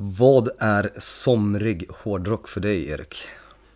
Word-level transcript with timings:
Vad 0.00 0.48
är 0.58 0.90
somrig 0.98 1.84
hårdrock 1.90 2.48
för 2.48 2.60
dig 2.60 2.88
Erik? 2.88 3.16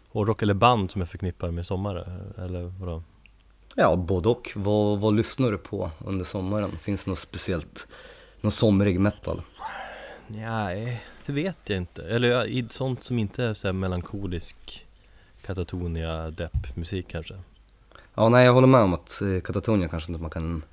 Hårdrock 0.08 0.42
eller 0.42 0.54
band 0.54 0.90
som 0.90 1.00
jag 1.00 1.08
förknippar 1.08 1.50
med 1.50 1.66
sommar, 1.66 1.96
eller 2.38 2.62
vadå? 2.80 3.02
Ja, 3.74 3.96
både 3.96 4.28
och. 4.28 4.52
Vad, 4.54 5.00
vad 5.00 5.14
lyssnar 5.14 5.50
du 5.50 5.58
på 5.58 5.90
under 6.06 6.24
sommaren? 6.24 6.70
Finns 6.70 7.04
det 7.04 7.10
något 7.10 7.18
speciellt? 7.18 7.86
Någon 8.40 8.52
somrig 8.52 9.00
metal? 9.00 9.42
Nej, 10.26 11.04
det 11.26 11.32
vet 11.32 11.58
jag 11.64 11.76
inte. 11.76 12.02
Eller 12.02 12.68
sånt 12.72 13.04
som 13.04 13.18
inte 13.18 13.44
är 13.44 13.54
så 13.54 13.68
här 13.68 13.72
melankolisk 13.72 14.86
katatonia 15.46 16.30
depp 16.30 16.76
musik 16.76 17.08
kanske. 17.08 17.34
Ja, 18.14 18.28
nej 18.28 18.44
jag 18.44 18.52
håller 18.52 18.68
med 18.68 18.80
om 18.80 18.94
att 18.94 19.22
eh, 19.22 19.40
Katatonia 19.40 19.88
kanske 19.88 20.12
inte 20.12 20.22
man 20.22 20.30
kan 20.30 20.64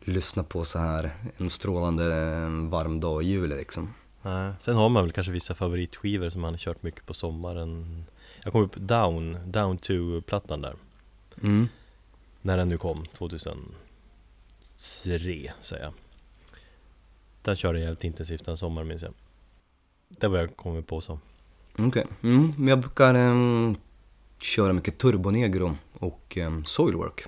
lyssna 0.00 0.42
på 0.42 0.64
så 0.64 0.78
här 0.78 1.10
en 1.36 1.50
strålande 1.50 2.04
eh, 2.04 2.68
varm 2.68 3.00
dag 3.00 3.22
i 3.22 3.26
juli 3.26 3.56
liksom. 3.56 3.94
Nej. 4.26 4.52
Sen 4.62 4.76
har 4.76 4.88
man 4.88 5.04
väl 5.04 5.12
kanske 5.12 5.32
vissa 5.32 5.54
favoritskivor 5.54 6.30
som 6.30 6.40
man 6.40 6.52
har 6.52 6.58
kört 6.58 6.82
mycket 6.82 7.06
på 7.06 7.14
sommaren. 7.14 8.04
Jag 8.42 8.52
kom 8.52 8.62
upp 8.62 8.76
Down, 8.76 9.38
Down 9.46 9.78
to 9.78 10.20
plattan 10.26 10.60
där. 10.60 10.74
Mm. 11.42 11.68
När 12.42 12.56
den 12.56 12.68
nu 12.68 12.78
kom, 12.78 13.06
2003 13.06 15.52
säger 15.62 15.84
jag. 15.84 15.92
Den 17.42 17.56
körde 17.56 17.78
jag 17.78 17.84
jävligt 17.84 18.04
intensivt 18.04 18.44
den 18.44 18.56
sommaren 18.56 18.88
minns 18.88 19.02
jag. 19.02 19.14
Det 20.08 20.28
var 20.28 20.38
jag 20.38 20.56
kommit 20.56 20.86
på 20.86 21.00
så. 21.00 21.18
Okej, 21.78 22.06
mm, 22.22 22.52
men 22.56 22.68
jag 22.68 22.78
brukar 22.78 23.14
em, 23.14 23.76
köra 24.40 24.72
mycket 24.72 24.98
Turbonegro 24.98 25.76
och 25.98 26.38
um, 26.40 26.64
Soilwork. 26.64 27.24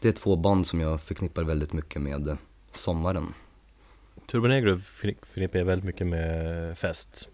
Det 0.00 0.08
är 0.08 0.12
två 0.12 0.36
band 0.36 0.66
som 0.66 0.80
jag 0.80 1.00
förknippar 1.00 1.42
väldigt 1.42 1.72
mycket 1.72 2.02
med 2.02 2.28
eh, 2.28 2.36
sommaren. 2.72 3.34
Turbonegro 4.30 4.76
förkni- 4.78 5.16
förknippar 5.26 5.58
jag 5.58 5.66
väldigt 5.66 5.84
mycket 5.84 6.06
med 6.06 6.78
fest. 6.78 7.28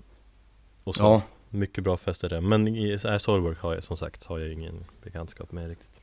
Och 0.84 0.94
så. 0.96 1.02
Ja, 1.02 1.22
Mycket 1.50 1.84
bra 1.84 1.96
fester 1.96 2.28
där. 2.28 2.40
Men 2.40 2.68
i 2.68 2.98
Soilwork 3.18 3.58
har 3.58 3.74
jag 3.74 3.84
som 3.84 3.96
sagt 3.96 4.24
har 4.24 4.38
jag 4.38 4.52
ingen 4.52 4.84
bekantskap 5.02 5.52
med 5.52 5.68
riktigt. 5.68 6.00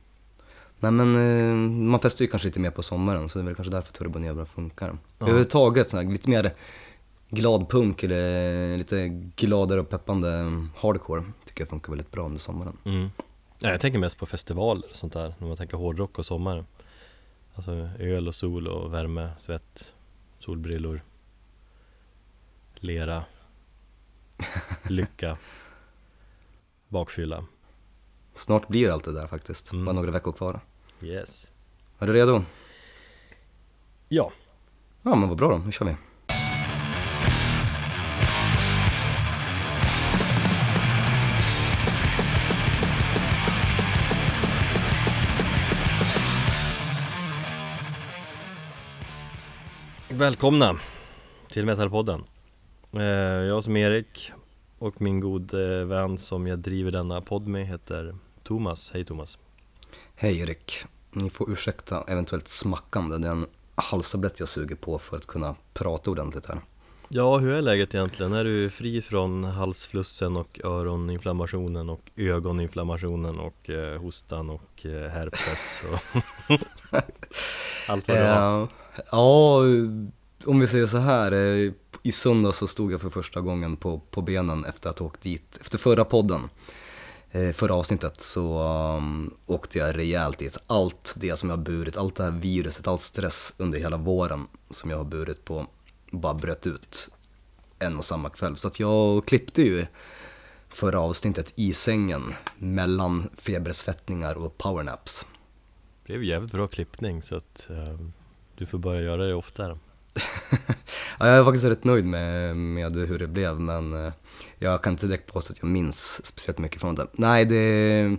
nej 0.80 0.90
men 0.92 1.16
eh, 1.16 1.54
man 1.90 2.00
festar 2.00 2.24
ju 2.24 2.30
kanske 2.30 2.48
lite 2.48 2.60
mer 2.60 2.70
på 2.70 2.82
sommaren 2.82 3.28
så 3.28 3.38
det 3.38 3.42
är 3.42 3.46
väl 3.46 3.54
kanske 3.54 3.72
därför 3.72 3.92
Turbonegro 3.92 4.44
funkar. 4.46 4.88
Ja. 5.18 5.24
Överhuvudtaget 5.26 5.88
sån 5.88 6.00
här, 6.04 6.12
lite 6.12 6.30
mer 6.30 6.52
glad 7.30 7.68
punk 7.68 8.02
eller 8.02 8.76
lite 8.76 9.08
gladare 9.36 9.80
och 9.80 9.88
peppande 9.88 10.32
em, 10.34 10.70
hardcore 10.76 11.24
tycker 11.46 11.60
jag 11.60 11.68
funkar 11.68 11.90
väldigt 11.92 12.10
bra 12.10 12.24
under 12.26 12.38
sommaren. 12.40 12.76
Mm. 12.84 13.10
Ja, 13.58 13.70
jag 13.70 13.80
tänker 13.80 13.98
mest 13.98 14.18
på 14.18 14.26
festivaler 14.26 14.84
och 14.90 14.96
sånt 14.96 15.12
där, 15.12 15.34
när 15.38 15.48
man 15.48 15.56
tänker 15.56 15.76
hårdrock 15.76 16.18
och 16.18 16.26
sommar. 16.26 16.64
Alltså 17.54 17.72
öl 17.98 18.28
och 18.28 18.34
sol 18.34 18.68
och 18.68 18.94
värme, 18.94 19.30
svett, 19.38 19.92
solbrillor, 20.42 21.02
lera, 22.74 23.24
lycka, 24.82 25.38
bakfylla. 26.88 27.44
Snart 28.34 28.68
blir 28.68 28.90
allt 28.90 29.04
det 29.04 29.12
där 29.12 29.26
faktiskt, 29.26 29.72
Mm. 29.72 29.84
bara 29.84 29.92
några 29.92 30.10
veckor 30.10 30.32
kvar. 30.32 30.60
Yes. 31.02 31.50
Är 31.98 32.06
du 32.06 32.12
redo? 32.12 32.44
Ja, 34.08 34.32
Ja 35.02 35.14
men 35.14 35.28
vad 35.28 35.38
bra 35.38 35.48
då, 35.50 35.58
nu 35.58 35.72
kör 35.72 35.86
vi. 35.86 35.96
Välkomna 50.12 50.78
till 51.50 51.66
Metalpodden. 51.66 52.24
Eh, 52.92 53.02
jag 53.02 53.64
som 53.64 53.76
Erik 53.76 54.32
och 54.78 55.00
min 55.00 55.20
god 55.20 55.54
eh, 55.54 55.84
vän 55.86 56.18
som 56.18 56.46
jag 56.46 56.58
driver 56.58 56.90
denna 56.90 57.20
podd 57.20 57.46
med 57.46 57.66
heter 57.66 58.16
Thomas. 58.42 58.90
Hej 58.94 59.04
Thomas. 59.04 59.38
Hej 60.14 60.38
Erik, 60.38 60.84
ni 61.10 61.30
får 61.30 61.52
ursäkta 61.52 62.04
eventuellt 62.08 62.48
smackande, 62.48 63.18
det 63.18 63.28
är 63.28 63.32
en 63.32 63.46
halstablett 63.74 64.40
jag 64.40 64.48
suger 64.48 64.76
på 64.76 64.98
för 64.98 65.16
att 65.16 65.26
kunna 65.26 65.54
prata 65.72 66.10
ordentligt 66.10 66.46
här. 66.46 66.60
Ja, 67.14 67.38
hur 67.38 67.52
är 67.52 67.62
läget 67.62 67.94
egentligen? 67.94 68.32
Är 68.32 68.44
du 68.44 68.70
fri 68.70 69.02
från 69.02 69.44
halsflussen 69.44 70.36
och 70.36 70.60
öroninflammationen 70.64 71.88
och 71.90 72.10
ögoninflammationen 72.16 73.38
och 73.38 73.70
eh, 73.70 74.00
hostan 74.00 74.50
och 74.50 74.86
eh, 74.86 75.10
herpes 75.10 75.82
och 75.92 76.22
allt 77.86 78.08
vad 78.08 78.16
du 78.18 78.22
har? 78.22 78.62
Eh, 78.62 78.68
ja, 79.10 79.56
om 80.46 80.60
vi 80.60 80.66
säger 80.68 80.86
så 80.86 80.98
här, 80.98 81.32
eh, 81.32 81.72
i 82.02 82.12
söndag 82.12 82.52
så 82.52 82.66
stod 82.66 82.92
jag 82.92 83.00
för 83.00 83.10
första 83.10 83.40
gången 83.40 83.76
på, 83.76 83.98
på 84.10 84.22
benen 84.22 84.64
efter 84.64 84.90
att 84.90 84.98
ha 84.98 85.06
åkt 85.06 85.22
dit, 85.22 85.58
efter 85.60 85.78
förra 85.78 86.04
podden. 86.04 86.40
eh, 87.30 87.52
Förra 87.52 87.74
avsnittet 87.74 88.20
så 88.20 88.62
um, 88.96 89.34
åkte 89.46 89.78
jag 89.78 89.96
rejält 89.98 90.38
dit. 90.38 90.56
Allt 90.66 91.14
det 91.16 91.36
som 91.36 91.48
jag 91.50 91.56
har 91.56 91.64
burit, 91.64 91.96
allt 91.96 92.16
det 92.16 92.24
här 92.24 92.30
viruset, 92.30 92.86
all 92.88 92.98
stress 92.98 93.54
under 93.56 93.78
hela 93.78 93.96
våren 93.96 94.46
som 94.70 94.90
jag 94.90 94.96
har 94.96 95.04
burit 95.04 95.44
på 95.44 95.66
bara 96.12 96.34
bröt 96.34 96.66
ut 96.66 97.08
en 97.78 97.96
och 97.96 98.04
samma 98.04 98.28
kväll. 98.28 98.56
Så 98.56 98.68
att 98.68 98.80
jag 98.80 99.26
klippte 99.26 99.62
ju 99.62 99.86
förra 100.68 101.00
avsnittet 101.00 101.52
i 101.56 101.74
sängen 101.74 102.34
mellan 102.58 103.28
febersvettningar 103.38 104.34
och 104.34 104.58
powernaps. 104.58 105.26
Det 106.02 106.12
blev 106.12 106.24
jävligt 106.24 106.52
bra 106.52 106.68
klippning 106.68 107.22
så 107.22 107.36
att 107.36 107.70
eh, 107.70 107.98
du 108.56 108.66
får 108.66 108.78
börja 108.78 109.00
göra 109.00 109.26
det 109.26 109.34
oftare. 109.34 109.78
Ja, 111.18 111.28
jag 111.28 111.38
är 111.38 111.44
faktiskt 111.44 111.64
rätt 111.64 111.84
nöjd 111.84 112.04
med, 112.04 112.56
med 112.56 112.96
hur 112.96 113.18
det 113.18 113.26
blev 113.26 113.60
men 113.60 114.06
eh, 114.06 114.12
jag 114.58 114.82
kan 114.82 114.92
inte 114.92 115.06
direkt 115.06 115.32
påstå 115.32 115.52
att 115.52 115.58
jag 115.62 115.68
minns 115.68 116.26
speciellt 116.26 116.58
mycket 116.58 116.80
från 116.80 116.94
det. 116.94 117.06
Nej, 117.12 117.44
det, 117.44 118.16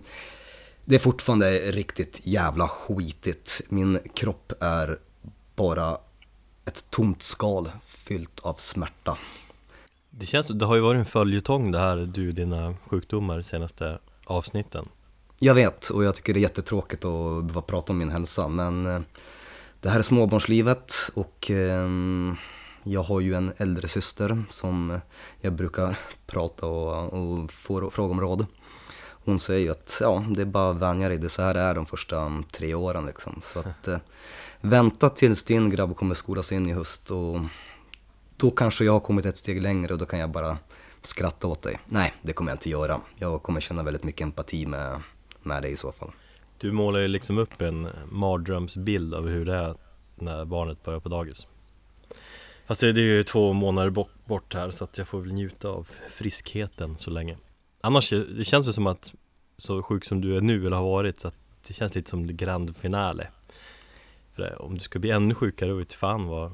det 0.85 0.95
är 0.95 0.99
fortfarande 0.99 1.71
riktigt 1.71 2.19
jävla 2.23 2.67
skitigt. 2.67 3.61
Min 3.69 3.99
kropp 4.15 4.53
är 4.59 4.99
bara 5.55 5.97
ett 6.65 6.85
tomt 6.89 7.21
skal 7.21 7.71
fyllt 7.85 8.39
av 8.39 8.53
smärta. 8.53 9.17
Det 10.09 10.25
känns, 10.25 10.47
det 10.47 10.65
har 10.65 10.75
ju 10.75 10.81
varit 10.81 10.99
en 10.99 11.05
följetong 11.05 11.71
det 11.71 11.79
här, 11.79 11.97
du 11.97 12.31
dina 12.31 12.75
sjukdomar 12.87 13.37
de 13.37 13.43
senaste 13.43 13.99
avsnitten. 14.25 14.89
Jag 15.39 15.55
vet 15.55 15.89
och 15.89 16.03
jag 16.03 16.15
tycker 16.15 16.33
det 16.33 16.39
är 16.39 16.41
jättetråkigt 16.41 17.05
att 17.05 17.43
behöva 17.43 17.61
prata 17.61 17.93
om 17.93 17.97
min 17.97 18.09
hälsa 18.09 18.47
men 18.47 18.85
eh, 18.85 19.01
det 19.81 19.89
här 19.89 19.99
är 19.99 20.03
småbarnslivet 20.03 20.93
och 21.13 21.51
ehm, 21.51 22.35
jag 22.83 23.03
har 23.03 23.19
ju 23.19 23.33
en 23.33 23.53
äldre 23.57 23.87
syster 23.87 24.43
som 24.49 24.99
jag 25.41 25.53
brukar 25.53 25.97
prata 26.25 26.65
och, 26.65 27.13
och 27.13 27.51
få 27.51 27.89
fråga 27.89 28.11
om 28.11 28.21
råd. 28.21 28.45
Hon 29.25 29.39
säger 29.39 29.59
ju 29.59 29.71
att 29.71 29.97
ja, 30.01 30.25
det 30.29 30.41
är 30.41 30.45
bara 30.45 30.71
att 30.71 30.77
vänja 30.77 31.09
dig, 31.09 31.17
det 31.17 31.29
så 31.29 31.41
här 31.41 31.55
är 31.55 31.75
de 31.75 31.85
första 31.85 32.43
tre 32.51 32.73
åren 32.73 33.05
liksom. 33.05 33.41
Så 33.43 33.59
att 33.59 33.87
eh, 33.87 33.97
vänta 34.63 35.09
tills 35.09 35.43
din 35.43 35.69
grabb 35.69 35.95
kommer 35.95 36.15
skolas 36.15 36.51
in 36.51 36.69
i 36.69 36.73
höst 36.73 37.11
och 37.11 37.39
då 38.37 38.51
kanske 38.51 38.85
jag 38.85 38.93
har 38.93 38.99
kommit 38.99 39.25
ett 39.25 39.37
steg 39.37 39.61
längre 39.61 39.93
och 39.93 39.99
då 39.99 40.05
kan 40.05 40.19
jag 40.19 40.29
bara 40.29 40.57
skratta 41.01 41.47
åt 41.47 41.61
dig. 41.61 41.79
Nej, 41.85 42.13
det 42.21 42.33
kommer 42.33 42.51
jag 42.51 42.55
inte 42.55 42.69
göra. 42.69 43.01
Jag 43.15 43.43
kommer 43.43 43.59
känna 43.59 43.83
väldigt 43.83 44.03
mycket 44.03 44.21
empati 44.21 44.65
med, 44.65 45.01
med 45.43 45.61
dig 45.61 45.71
i 45.71 45.77
så 45.77 45.91
fall. 45.91 46.11
Du 46.57 46.71
målar 46.71 46.99
ju 46.99 47.07
liksom 47.07 47.37
upp 47.37 47.61
en 47.61 47.87
mardrömsbild 48.11 49.13
av 49.13 49.27
hur 49.27 49.45
det 49.45 49.55
är 49.55 49.75
när 50.15 50.45
barnet 50.45 50.83
börjar 50.83 50.99
på 50.99 51.09
dagis. 51.09 51.47
Fast 52.65 52.81
det 52.81 52.87
är 52.87 52.97
ju 52.97 53.23
två 53.23 53.53
månader 53.53 53.89
bort, 54.25 54.53
här 54.53 54.71
så 54.71 54.83
att 54.83 54.97
jag 54.97 55.07
får 55.07 55.19
väl 55.19 55.33
njuta 55.33 55.69
av 55.69 55.89
friskheten 56.11 56.97
så 56.97 57.09
länge. 57.09 57.37
Annars, 57.81 58.13
eh, 58.13 58.19
det 58.19 58.43
känns 58.43 58.67
ju 58.67 58.73
som 58.73 58.87
att 58.87 59.13
så 59.57 59.83
sjuk 59.83 60.05
som 60.05 60.21
du 60.21 60.37
är 60.37 60.41
nu 60.41 60.65
eller 60.65 60.77
har 60.77 60.83
varit 60.83 61.19
så 61.19 61.27
att 61.27 61.35
det 61.67 61.73
känns 61.73 61.95
lite 61.95 62.09
som 62.09 62.37
grand 62.37 62.77
finale. 62.77 63.27
För 64.35 64.61
om 64.61 64.73
du 64.73 64.79
ska 64.79 64.99
bli 64.99 65.11
ännu 65.11 65.35
sjukare, 65.35 65.73
vet 65.73 65.93
fan 65.93 66.27
vad, 66.27 66.51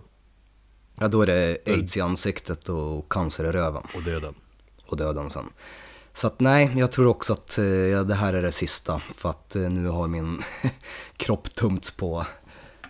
Ja, 1.01 1.07
då 1.07 1.21
är 1.21 1.27
det 1.27 1.57
aids 1.65 1.97
i 1.97 2.01
ansiktet 2.01 2.69
och 2.69 3.11
cancer 3.11 3.43
i 3.43 3.51
röven 3.51 3.83
och 3.95 4.03
döden. 4.03 4.35
och 4.85 4.97
döden 4.97 5.29
sen. 5.29 5.49
Så 6.13 6.27
att 6.27 6.39
nej, 6.39 6.71
jag 6.75 6.91
tror 6.91 7.07
också 7.07 7.33
att 7.33 7.57
eh, 7.57 7.65
ja, 7.65 8.03
det 8.03 8.15
här 8.15 8.33
är 8.33 8.41
det 8.41 8.51
sista 8.51 9.01
för 9.15 9.29
att 9.29 9.55
eh, 9.55 9.61
nu 9.61 9.87
har 9.87 10.07
min 10.07 10.41
kropp 11.17 11.55
tömts 11.55 11.91
på 11.91 12.25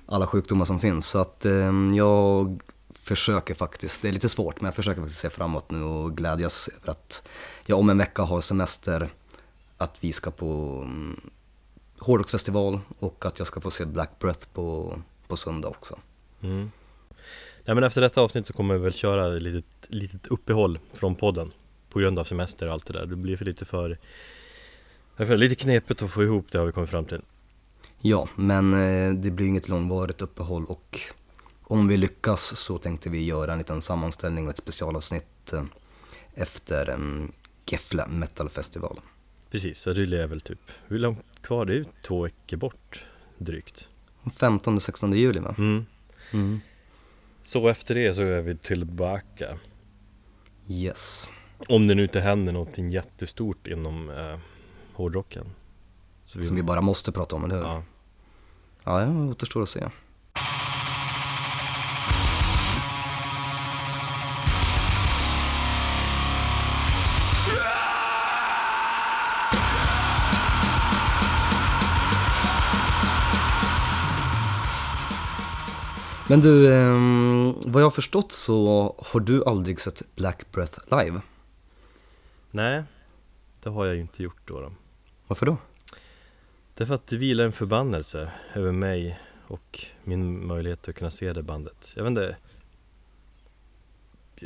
alla 0.06 0.28
sjukdomar 0.28 0.66
som 0.66 0.80
finns. 0.80 1.10
Så 1.10 1.20
att 1.20 1.46
eh, 1.46 1.74
jag 1.96 2.62
försöker 2.94 3.54
faktiskt, 3.54 4.02
det 4.02 4.08
är 4.08 4.12
lite 4.12 4.30
svårt, 4.30 4.62
men 4.62 4.66
jag 4.66 4.76
försöker 4.76 5.02
faktiskt 5.02 5.22
se 5.22 5.30
framåt 5.30 5.72
nu 5.72 5.84
och 5.84 6.18
glädjas 6.18 6.70
över 6.82 6.92
att 6.92 7.28
jag 7.66 7.80
om 7.80 7.90
en 7.90 7.98
vecka 7.98 8.22
har 8.22 8.42
semester, 8.42 9.10
att 9.78 9.98
vi 10.04 10.14
ska 10.14 10.32
på 10.32 10.82
mm, 10.86 11.20
hårdrocksfestival 12.00 12.80
och 13.00 13.26
att 13.26 13.40
jag 13.40 13.48
ska 13.48 13.62
få 13.62 13.72
se 13.72 13.86
Black 13.86 14.20
Breath 14.20 14.48
på, 14.54 15.00
på 15.28 15.38
söndag 15.38 15.68
också. 15.68 16.00
Mm. 16.42 16.72
Nej 17.66 17.76
men 17.76 17.84
efter 17.84 18.02
detta 18.02 18.22
avsnitt 18.22 18.48
så 18.48 18.54
kommer 18.54 18.74
vi 18.74 18.80
väl 18.80 18.94
köra 18.94 19.36
ett 19.36 19.42
litet, 19.42 19.66
litet 19.88 20.28
uppehåll 20.28 20.80
från 20.94 21.16
podden 21.16 21.52
På 21.90 22.00
grund 22.00 22.20
av 22.20 22.24
semester 22.24 22.68
och 22.68 22.74
allt 22.74 22.86
det 22.86 22.94
där 22.94 23.06
Det 23.06 23.16
blir 23.16 23.38
för 23.38 23.46
lite 23.46 23.66
för 23.66 23.98
det 25.18 25.38
lite 25.38 25.56
knepigt 25.56 26.02
att 26.02 26.12
få 26.12 26.24
ihop 26.24 26.52
det 26.52 26.58
har 26.58 26.66
vi 26.66 26.72
kommit 26.72 26.90
fram 26.90 27.06
till 27.06 27.22
Ja, 28.00 28.30
men 28.36 28.74
eh, 28.74 29.14
det 29.14 29.32
blir 29.32 29.48
inget 29.48 29.68
långvarigt 29.68 30.22
uppehåll 30.22 30.66
och 30.66 31.00
om 31.64 31.88
vi 31.88 31.98
lyckas 31.98 32.60
så 32.60 32.78
tänkte 32.78 33.10
vi 33.10 33.26
göra 33.26 33.52
en 33.52 33.58
liten 33.58 33.82
sammanställning 33.82 34.46
och 34.46 34.52
ett 34.52 34.58
specialavsnitt 34.58 35.54
eh, 35.54 35.64
efter 36.34 36.98
Gefle 37.66 38.08
Metal 38.08 38.50
Festival. 38.50 39.00
Precis, 39.52 39.80
så 39.80 39.94
det 39.94 40.22
är 40.22 40.28
väl 40.28 40.42
typ, 40.42 40.60
hur 40.88 41.00
långt 41.00 41.26
kvar? 41.42 41.66
Det 41.66 41.74
är 41.74 41.78
ju 41.78 41.86
två 42.02 42.22
veckor 42.24 42.58
bort 42.58 43.06
drygt 43.38 43.90
15-16 44.24 45.16
juli 45.16 45.40
va? 45.40 45.56
mm. 45.58 45.86
Mm. 46.34 46.62
Så 47.42 47.68
efter 47.68 47.96
det 47.96 48.14
så 48.14 48.22
är 48.22 48.42
vi 48.42 48.58
tillbaka 48.58 49.58
Yes. 50.68 51.28
Om 51.68 51.88
det 51.88 51.96
nu 51.96 52.04
inte 52.04 52.20
händer 52.20 52.54
någonting 52.54 52.90
jättestort 52.90 53.68
inom 53.68 54.10
eh, 54.10 54.40
hårdrocken 54.94 55.46
så 56.26 56.44
Som 56.44 56.56
vi 56.56 56.64
bara 56.64 56.82
måste 56.82 57.12
prata 57.12 57.36
om, 57.36 57.44
eller 57.44 57.56
hur? 57.56 57.64
ja. 57.64 57.84
Ja, 58.84 59.00
det 59.00 59.32
återstår 59.32 59.62
att 59.64 59.70
se. 59.70 59.90
Men 76.30 76.42
du, 76.42 76.74
eh, 76.74 76.94
vad 77.72 77.82
jag 77.82 77.86
har 77.86 77.92
förstått 77.92 78.32
så 78.32 78.96
har 79.00 79.20
du 79.20 79.44
aldrig 79.46 79.80
sett 79.82 80.02
Black 80.16 80.52
Breath 80.52 80.80
live. 80.92 81.22
Nej, 82.52 82.84
det 83.64 83.70
har 83.70 83.86
jag 83.86 83.96
ju 83.96 84.02
inte 84.02 84.24
gjort 84.24 84.42
då, 84.48 84.62
då. 84.62 84.72
Varför 85.28 85.46
då? 85.46 85.58
Därför 86.74 86.94
att 86.94 87.08
det 87.08 87.18
vilar 87.18 87.46
en 87.46 87.52
förbannelse 87.52 88.32
över 88.54 88.72
mig 88.72 89.20
och 89.48 89.86
min 90.04 90.48
möjlighet 90.48 90.88
att 90.90 90.96
kunna 90.96 91.12
se 91.12 91.34
det 91.34 91.44
bandet. 91.44 91.94
Jag 91.96 92.04
vet 92.04 92.10
inte 92.10 92.36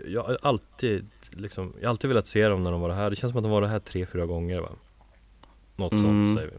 Jag 0.05 0.23
har 0.23 0.37
alltid 0.41 1.09
liksom, 1.29 1.73
jag 1.79 1.85
har 1.85 1.89
alltid 1.89 2.07
velat 2.07 2.27
se 2.27 2.47
dem 2.47 2.63
när 2.63 2.71
de 2.71 2.81
var 2.81 2.89
här. 2.89 3.09
Det 3.09 3.15
känns 3.15 3.31
som 3.31 3.37
att 3.37 3.43
de 3.43 3.51
var 3.51 3.61
här 3.61 3.79
tre, 3.79 4.05
fyra 4.05 4.25
gånger 4.25 4.59
va? 4.59 4.69
Något 5.75 5.91
Mm. 5.91 6.03
sånt 6.03 6.37
säger 6.39 6.51
vi. 6.51 6.57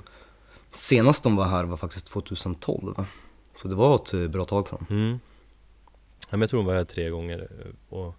Senast 0.75 1.23
de 1.23 1.37
var 1.37 1.45
här 1.45 1.65
var 1.65 1.77
faktiskt 1.77 2.07
2012. 2.07 2.95
Så 3.55 3.69
det 3.69 3.75
var 3.75 3.95
ett 3.97 4.15
eh, 4.15 4.29
bra 4.29 4.45
tag 4.45 4.69
sedan. 4.69 4.87
Mm. 4.91 5.21
Ja, 6.21 6.29
men 6.31 6.41
jag 6.41 6.51
tror 6.51 6.61
de 6.61 6.67
var 6.67 6.75
här 6.75 6.85
tre 6.85 7.11
gånger 7.11 7.39
eh, 7.65 7.95
och 7.99 8.15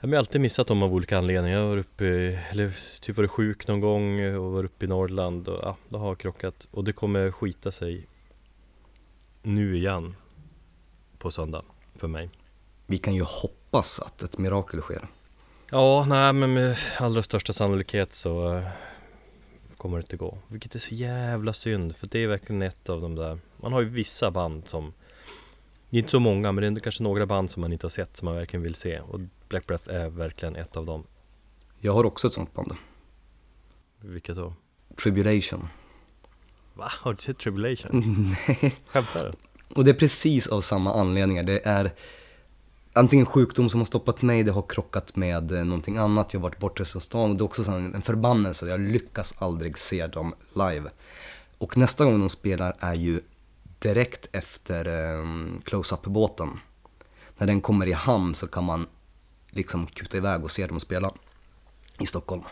jag 0.00 0.08
har 0.08 0.16
alltid 0.16 0.40
missat 0.40 0.66
dem 0.66 0.82
av 0.82 0.94
olika 0.94 1.18
anledningar. 1.18 1.58
Jag 1.58 1.66
var 1.68 1.76
uppe, 1.76 2.04
i- 2.04 2.38
eller 2.50 2.76
typ 3.00 3.16
varit 3.16 3.30
sjuk 3.30 3.66
någon 3.68 3.80
gång 3.80 4.34
och 4.36 4.52
var 4.52 4.64
uppe 4.64 4.84
i 4.84 4.88
Norrland 4.88 5.48
och 5.48 5.60
ja, 5.62 5.76
det 5.88 5.98
har 5.98 6.14
krockat. 6.14 6.68
Och 6.70 6.84
det 6.84 6.92
kommer 6.92 7.30
skita 7.30 7.70
sig 7.70 8.06
nu 9.42 9.76
igen 9.76 10.16
på 11.18 11.30
söndag 11.30 11.62
för 11.96 12.08
mig. 12.08 12.30
Vi 12.86 12.98
kan 12.98 13.14
ju 13.14 13.22
hoppas 13.22 14.00
att 14.00 14.22
ett 14.22 14.38
mirakel 14.38 14.80
sker. 14.80 15.08
Ja, 15.70 16.04
nej 16.08 16.32
men 16.32 16.52
med 16.54 16.76
allra 16.98 17.22
största 17.22 17.52
sannolikhet 17.52 18.14
så 18.14 18.54
eh, 18.56 18.64
kommer 19.82 19.98
det 19.98 20.02
inte 20.02 20.16
gå. 20.16 20.38
Vilket 20.48 20.74
är 20.74 20.78
så 20.78 20.94
jävla 20.94 21.52
synd, 21.52 21.96
för 21.96 22.06
det 22.06 22.18
är 22.18 22.26
verkligen 22.26 22.62
ett 22.62 22.88
av 22.88 23.00
de 23.00 23.14
där 23.14 23.38
Man 23.56 23.72
har 23.72 23.80
ju 23.80 23.88
vissa 23.88 24.30
band 24.30 24.68
som 24.68 24.92
Det 25.90 25.96
är 25.96 25.98
inte 25.98 26.10
så 26.10 26.20
många, 26.20 26.52
men 26.52 26.62
det 26.62 26.66
är 26.66 26.68
ändå 26.68 26.80
kanske 26.80 27.02
några 27.02 27.26
band 27.26 27.50
som 27.50 27.60
man 27.60 27.72
inte 27.72 27.84
har 27.86 27.90
sett 27.90 28.16
som 28.16 28.26
man 28.26 28.34
verkligen 28.34 28.62
vill 28.62 28.74
se 28.74 29.00
Och 29.00 29.20
Black 29.48 29.66
Breath 29.66 29.90
är 29.90 30.08
verkligen 30.08 30.56
ett 30.56 30.76
av 30.76 30.86
dem 30.86 31.04
Jag 31.78 31.92
har 31.92 32.04
också 32.04 32.26
ett 32.26 32.32
sånt 32.32 32.54
band. 32.54 32.72
Vilket 34.00 34.36
då? 34.36 34.54
Tribulation. 35.02 35.68
Va? 36.74 36.88
Har 36.90 37.12
du 37.12 37.22
sett 37.22 37.38
Tribulation? 37.38 38.34
Nej. 38.48 38.74
Skämtar 38.86 39.24
du? 39.24 39.32
Och 39.74 39.84
det 39.84 39.90
är 39.90 39.94
precis 39.94 40.46
av 40.46 40.60
samma 40.60 40.94
anledningar. 40.94 41.42
Det 41.42 41.66
är 41.66 41.90
antingen 42.92 43.26
sjukdom 43.26 43.70
som 43.70 43.80
har 43.80 43.84
stoppat 43.84 44.22
mig, 44.22 44.42
det 44.42 44.52
har 44.52 44.62
krockat 44.62 45.16
med 45.16 45.52
eh, 45.52 45.64
någonting 45.64 45.96
annat, 45.96 46.32
jag 46.32 46.40
har 46.40 46.48
varit 46.48 46.58
bortrest 46.58 46.92
från 46.92 47.00
stan 47.02 47.30
och 47.30 47.36
det 47.36 47.42
är 47.42 47.44
också 47.44 47.70
en 47.70 48.02
förbannelse, 48.02 48.66
jag 48.66 48.80
lyckas 48.80 49.34
aldrig 49.38 49.78
se 49.78 50.06
dem 50.06 50.34
live. 50.54 50.90
Och 51.58 51.76
nästa 51.76 52.04
gång 52.04 52.20
de 52.20 52.28
spelar 52.28 52.76
är 52.78 52.94
ju 52.94 53.20
direkt 53.78 54.28
efter 54.32 54.86
eh, 54.86 55.26
Close-Up-båten. 55.64 56.48
När 57.38 57.46
den 57.46 57.60
kommer 57.60 57.86
i 57.86 57.92
hamn 57.92 58.34
så 58.34 58.46
kan 58.46 58.64
man 58.64 58.86
liksom 59.50 59.86
kuta 59.86 60.16
iväg 60.16 60.44
och 60.44 60.50
se 60.50 60.66
dem 60.66 60.80
spela 60.80 61.12
i 62.00 62.06
Stockholm. 62.06 62.42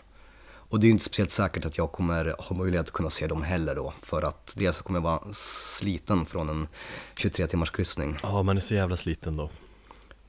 Och 0.43 0.81
det 0.81 0.85
är 0.85 0.89
ju 0.89 0.93
inte 0.93 1.05
speciellt 1.05 1.31
säkert 1.31 1.65
att 1.65 1.79
jag 1.79 1.93
kommer 1.93 2.35
ha 2.39 2.57
möjlighet 2.57 2.87
att 2.87 2.93
kunna 2.93 3.11
se 3.11 3.27
dem 3.27 3.43
heller 3.43 3.75
då. 3.75 3.95
För 4.03 4.23
att 4.23 4.53
dels 4.57 4.77
så 4.77 4.83
kommer 4.83 4.99
jag 4.99 5.05
vara 5.05 5.33
sliten 5.33 6.27
från 6.27 6.49
en 6.49 6.69
23 7.17 7.47
timmars 7.47 7.71
kryssning. 7.71 8.19
Ja, 8.23 8.43
man 8.43 8.57
är 8.57 8.61
så 8.61 8.75
jävla 8.75 8.97
sliten 8.97 9.37
då 9.37 9.51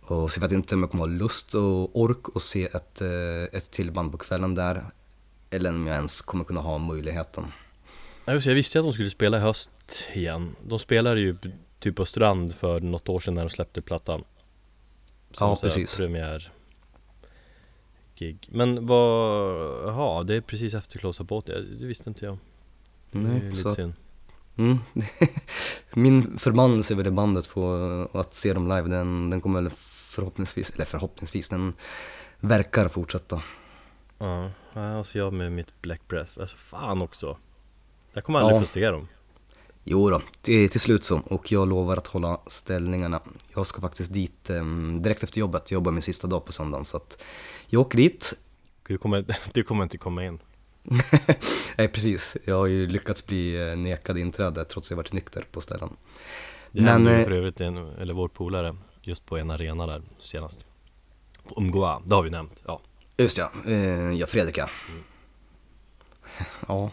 och 0.02 0.32
så 0.32 0.38
jag 0.38 0.42
vet 0.42 0.52
inte 0.52 0.76
om 0.76 0.82
jag 0.82 0.92
kommer 0.92 1.04
ha 1.04 1.12
lust 1.14 1.54
och 1.54 2.00
ork 2.00 2.36
att 2.36 2.42
se 2.42 2.64
ett, 2.64 3.02
eh, 3.02 3.58
ett 3.58 3.72
till 3.72 3.92
band 3.92 4.12
på 4.12 4.18
kvällen 4.18 4.56
där. 4.56 4.86
Eller 5.50 5.70
om 5.70 5.88
jag 5.88 5.96
ens 5.96 6.22
kommer 6.22 6.44
kunna 6.44 6.62
ha 6.62 6.78
möjligheten. 6.78 7.46
Jag 8.26 8.36
visste 8.36 8.78
ju 8.78 8.80
att 8.80 8.86
de 8.86 8.94
skulle 8.94 9.10
spela 9.10 9.38
i 9.38 9.40
höst 9.40 9.70
igen 10.14 10.56
De 10.64 10.80
spelade 10.80 11.20
ju 11.20 11.38
typ 11.80 11.96
på 11.96 12.06
Strand 12.06 12.56
för 12.56 12.80
något 12.80 13.10
år 13.10 13.20
sedan 13.20 13.34
när 13.34 13.42
de 13.42 13.50
släppte 13.50 13.82
plattan 13.82 14.24
Som 15.32 15.50
Ja, 15.50 15.58
precis. 15.62 15.96
Premiär 15.96 16.52
gig 18.16 18.48
Men 18.52 18.86
vad, 18.86 19.58
jaha, 19.88 20.24
det 20.24 20.36
är 20.36 20.42
precis 20.42 20.74
efter 20.74 21.00
Close 21.00 21.24
Up 21.24 21.30
Båt, 21.30 21.46
det 21.80 21.86
visste 21.86 22.10
inte 22.10 22.26
jag 22.26 22.38
Det 23.12 23.18
är 23.18 23.22
Nej, 23.22 23.42
lite 23.42 23.56
så 23.56 23.76
synd 23.76 23.94
mm, 24.58 24.80
Min 25.94 26.40
förbannelse 26.40 26.94
över 26.94 27.04
det 27.04 27.12
bandet 27.12 27.48
för 27.48 28.08
att 28.20 28.34
se 28.34 28.54
dem 28.54 28.68
live, 28.68 28.88
den, 28.88 29.30
den 29.30 29.42
kommer 29.42 29.62
väl 29.62 29.72
förhoppningsvis, 30.14 30.70
eller 30.70 30.86
förhoppningsvis, 30.86 31.50
den 31.50 31.74
verkar 32.40 32.88
fortsätta. 32.88 33.42
Ja, 34.18 34.52
ja, 34.74 34.98
alltså 34.98 35.18
jag 35.18 35.34
med 35.34 35.52
mitt 35.52 35.82
Black 35.82 36.08
Breath, 36.08 36.32
alltså 36.40 36.58
fan 36.58 37.02
också 37.02 37.38
Jag 38.14 38.24
kommer 38.24 38.40
aldrig 38.40 38.56
Ja. 38.56 38.60
få 38.60 38.66
se 38.66 38.90
dem 38.90 39.08
Jo 39.84 40.10
då, 40.10 40.22
till, 40.42 40.70
till 40.70 40.80
slut 40.80 41.04
så. 41.04 41.20
Och 41.26 41.52
jag 41.52 41.68
lovar 41.68 41.98
att 41.98 42.08
hålla 42.08 42.40
ställningarna. 42.48 43.22
Jag 43.56 43.68
ska 43.68 43.82
faktiskt 43.82 44.14
dit 44.14 44.50
eh, 44.50 44.66
direkt 45.00 45.24
efter 45.24 45.40
jobbet. 45.40 45.72
Jag 45.72 45.76
jobbar 45.76 45.92
min 45.92 46.02
sista 46.02 46.28
dag 46.28 46.46
på 46.46 46.52
söndagen. 46.52 46.86
Så 46.86 46.98
att 46.98 47.24
jag 47.68 47.82
åker 47.82 47.98
dit. 47.98 48.34
Du 48.88 48.98
kommer, 48.98 49.26
du 49.54 49.64
kommer 49.64 49.84
inte 49.84 49.98
komma 49.98 50.26
in 50.26 50.40
Nej 51.78 51.88
precis, 51.88 52.36
jag 52.46 52.56
har 52.56 52.66
ju 52.66 52.88
lyckats 52.88 53.26
bli 53.26 53.70
eh, 53.72 53.78
nekad 53.78 54.18
inträde 54.18 54.66
trots 54.66 54.88
att 54.88 54.90
jag 54.92 54.98
varit 54.98 55.14
nykter 55.14 55.46
på 55.52 55.62
ställen. 55.62 55.90
Det 56.72 56.82
Men, 56.82 56.88
hände 56.90 57.12
ju 57.12 57.18
eh, 57.18 57.24
för 57.24 57.32
övrigt 57.32 57.62
en, 57.62 57.78
eller 57.78 58.14
vår 58.14 58.28
polare 58.28 58.76
just 59.02 59.26
på 59.26 59.38
en 59.38 59.52
arena 59.52 59.88
där 59.88 60.02
senast 60.20 60.66
På 61.48 61.62
Umgoa, 61.62 62.02
det 62.06 62.16
har 62.16 62.24
vi 62.24 62.30
nämnt, 62.30 62.62
ja 62.66 62.82
Just 63.18 63.38
ja, 63.38 63.52
eh, 63.68 64.12
ja 64.12 64.28
Fredrik 64.28 64.58
ja. 64.58 64.70
Ja. 66.68 66.92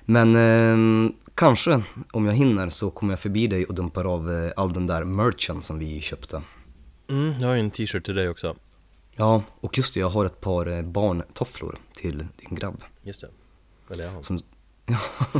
Men 0.00 0.36
eh, 0.36 1.10
kanske 1.34 1.82
om 2.12 2.26
jag 2.26 2.32
hinner 2.34 2.70
så 2.70 2.90
kommer 2.90 3.12
jag 3.12 3.20
förbi 3.20 3.46
dig 3.46 3.64
och 3.64 3.74
dumpar 3.74 4.04
av 4.04 4.32
eh, 4.32 4.52
all 4.56 4.72
den 4.72 4.86
där 4.86 5.04
merchen 5.04 5.62
som 5.62 5.78
vi 5.78 6.00
köpte. 6.00 6.42
mm, 7.08 7.40
Jag 7.40 7.48
har 7.48 7.54
ju 7.54 7.60
en 7.60 7.70
t-shirt 7.70 8.04
till 8.04 8.14
dig 8.14 8.28
också 8.28 8.56
Ja, 9.16 9.42
och 9.60 9.78
just 9.78 9.94
det, 9.94 10.00
jag 10.00 10.08
har 10.08 10.24
ett 10.24 10.40
par 10.40 10.66
eh, 10.66 10.82
barntofflor 10.82 11.76
till 11.94 12.18
din 12.18 12.54
grabb. 12.58 12.82
Just 13.02 13.20
det, 13.20 13.28
eller 13.90 14.04
jag 14.04 14.12
har 14.12 14.22
som, 14.22 14.38
ja, 14.86 14.98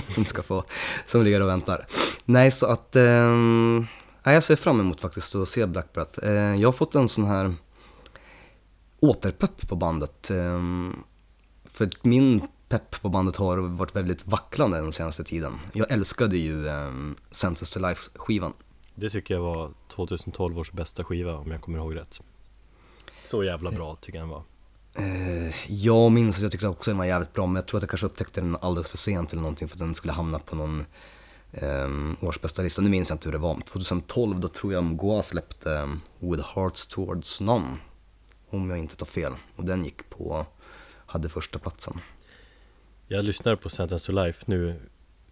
som 0.09 0.25
ska 0.25 0.43
få, 0.43 0.65
som 1.07 1.23
ligger 1.23 1.41
och 1.43 1.49
väntar. 1.49 1.87
Nej, 2.25 2.51
så 2.51 2.67
att, 2.67 2.97
nej, 4.29 4.35
jag 4.35 4.43
ser 4.43 4.57
fram 4.57 4.81
emot 4.81 5.01
faktiskt 5.01 5.35
att 5.35 5.49
se 5.49 5.67
Black 5.67 5.93
Breath. 5.93 6.27
Eh, 6.27 6.33
jag 6.33 6.69
har 6.69 6.73
fått 6.73 6.95
en 6.95 7.09
sån 7.09 7.25
här 7.25 7.55
återpepp 9.01 9.69
på 9.69 9.77
bandet. 9.77 10.31
Eh, 10.31 10.63
för 11.65 11.91
min 12.03 12.43
pepp 12.69 13.03
på 13.03 13.09
bandet 13.09 13.37
har 13.37 13.59
varit 13.59 13.97
väldigt 13.97 14.27
vacklande 14.27 14.81
den 14.81 14.93
senaste 14.93 15.25
tiden. 15.25 15.59
Jag 15.73 15.93
älskade 15.93 16.37
ju 16.37 16.69
eh, 16.69 16.91
Senses 17.31 17.71
to 17.71 17.81
Life-skivan. 17.81 18.53
Det 18.95 19.11
tycker 19.11 19.35
jag 19.35 19.41
var 19.41 19.71
2012 19.89 20.59
års 20.59 20.73
bästa 20.73 21.05
skiva 21.05 21.37
om 21.37 21.51
jag 21.51 21.61
kommer 21.61 21.79
ihåg 21.79 21.97
rätt 21.97 22.21
Så 23.25 23.45
jävla 23.45 23.71
bra 23.71 23.97
tycker 24.01 24.19
jag 24.19 24.23
den 24.23 24.31
var 24.31 24.43
jag 25.67 26.13
minns 26.13 26.37
att 26.37 26.43
jag 26.43 26.53
tyckte 26.53 26.69
också 26.69 26.91
den 26.91 26.99
var 26.99 27.05
jävligt 27.05 27.33
bra, 27.33 27.47
men 27.47 27.57
jag 27.57 27.67
tror 27.67 27.79
att 27.79 27.83
jag 27.83 27.91
kanske 27.91 28.07
upptäckte 28.07 28.41
den 28.41 28.57
alldeles 28.61 28.89
för 28.89 28.97
sent 28.97 29.33
eller 29.33 29.43
någonting 29.43 29.69
för 29.69 29.77
att 29.77 29.81
den 29.81 29.95
skulle 29.95 30.13
hamna 30.13 30.39
på 30.39 30.57
någon 30.57 30.85
um, 31.53 32.17
årsbästa 32.21 32.63
lista. 32.63 32.83
Nu 32.83 32.91
minns 32.91 33.09
jag 33.09 33.15
inte 33.15 33.29
hur 33.29 33.33
det 33.33 33.39
var. 33.39 33.61
2012 33.61 34.41
då 34.41 34.49
tror 34.49 34.73
jag 34.73 34.85
Mgoa 34.85 35.23
släppte 35.23 35.71
um, 35.71 36.01
With 36.19 36.43
Hearts 36.55 36.87
Towards 36.87 37.41
None. 37.41 37.77
Om 38.51 38.71
jag 38.71 38.79
inte 38.79 38.97
tar 38.97 39.07
fel. 39.07 39.33
Och 39.57 39.65
den 39.65 39.85
gick 39.85 40.11
på, 40.11 40.47
hade 41.07 41.29
första 41.29 41.59
platsen. 41.59 42.01
Jag 43.07 43.25
lyssnade 43.25 43.57
på 43.57 43.69
Sentence 43.69 44.07
to 44.07 44.13
Life 44.13 44.45
nu 44.47 44.77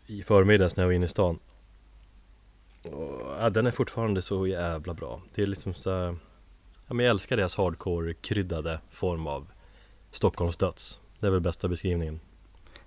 i 0.07 0.23
förmiddags 0.23 0.77
när 0.77 0.85
jag 0.85 0.89
var 0.89 0.95
inne 0.95 1.05
i 1.05 1.09
stan 1.09 1.39
och, 2.83 3.21
ja, 3.41 3.51
Den 3.51 3.67
är 3.67 3.71
fortfarande 3.71 4.23
så 4.23 4.47
jävla 4.47 4.95
bra 4.95 5.21
Det 5.35 5.43
är 5.43 5.47
liksom 5.47 5.75
så 5.75 5.91
här, 5.91 6.17
ja, 6.87 6.95
men 6.95 7.07
Jag 7.07 7.11
älskar 7.11 7.37
deras 7.37 7.57
hardcore-kryddade 7.57 8.79
form 8.91 9.27
av 9.27 9.47
Stockholmsdöds 10.11 11.01
Det 11.21 11.27
är 11.27 11.31
väl 11.31 11.41
bästa 11.41 11.69
beskrivningen 11.69 12.21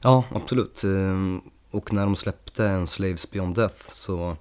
Ja, 0.01 0.24
absolut. 0.31 0.83
Och 1.71 1.93
när 1.93 2.05
de 2.05 2.15
släppte 2.15 2.65
en 2.65 2.88
Slaves 2.88 3.31
Beyond 3.31 3.55
Death 3.55 3.89
så 3.89 4.38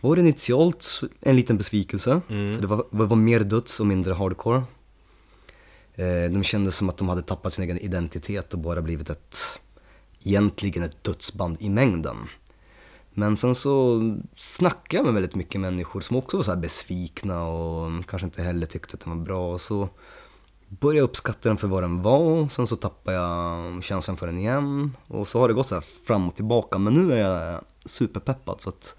var 0.00 0.18
initialt 0.18 1.00
en 1.20 1.36
liten 1.36 1.56
besvikelse. 1.56 2.20
Mm. 2.28 2.54
För 2.54 2.60
det 2.60 2.66
var, 2.66 2.86
det 2.90 3.04
var 3.04 3.16
mer 3.16 3.40
döds 3.40 3.80
och 3.80 3.86
mindre 3.86 4.12
hardcore. 4.12 4.62
Eh, 5.94 6.30
de 6.30 6.44
kände 6.44 6.72
som 6.72 6.88
att 6.88 6.96
de 6.96 7.08
hade 7.08 7.22
tappat 7.22 7.52
sin 7.54 7.64
egen 7.64 7.78
identitet 7.78 8.52
och 8.52 8.58
bara 8.58 8.82
blivit 8.82 9.10
ett, 9.10 9.38
egentligen 10.22 10.82
ett 10.82 11.04
dödsband 11.04 11.56
i 11.60 11.68
mängden. 11.68 12.16
Men 13.14 13.36
sen 13.36 13.54
så 13.54 14.00
snackade 14.36 14.96
jag 14.96 15.04
med 15.04 15.14
väldigt 15.14 15.34
mycket 15.34 15.60
människor 15.60 16.00
som 16.00 16.16
också 16.16 16.36
var 16.36 16.44
så 16.44 16.56
besvikna 16.56 17.44
och 17.44 18.06
kanske 18.06 18.26
inte 18.26 18.42
heller 18.42 18.66
tyckte 18.66 18.94
att 18.94 19.00
den 19.00 19.18
var 19.18 19.24
bra. 19.24 19.52
Och 19.52 19.60
så 19.60 19.88
började 20.80 21.04
uppskatta 21.04 21.48
den 21.48 21.58
för 21.58 21.68
vad 21.68 21.82
den 21.82 22.02
var, 22.02 22.48
sen 22.48 22.66
så 22.66 22.76
tappade 22.76 23.16
jag 23.16 23.84
känslan 23.84 24.16
för 24.16 24.26
den 24.26 24.38
igen. 24.38 24.96
Och 25.06 25.28
så 25.28 25.40
har 25.40 25.48
det 25.48 25.54
gått 25.54 25.66
så 25.66 25.74
här 25.74 25.82
fram 26.06 26.28
och 26.28 26.36
tillbaka, 26.36 26.78
men 26.78 26.94
nu 26.94 27.12
är 27.12 27.18
jag 27.18 27.64
superpeppad. 27.84 28.60
Så 28.60 28.68
att 28.68 28.96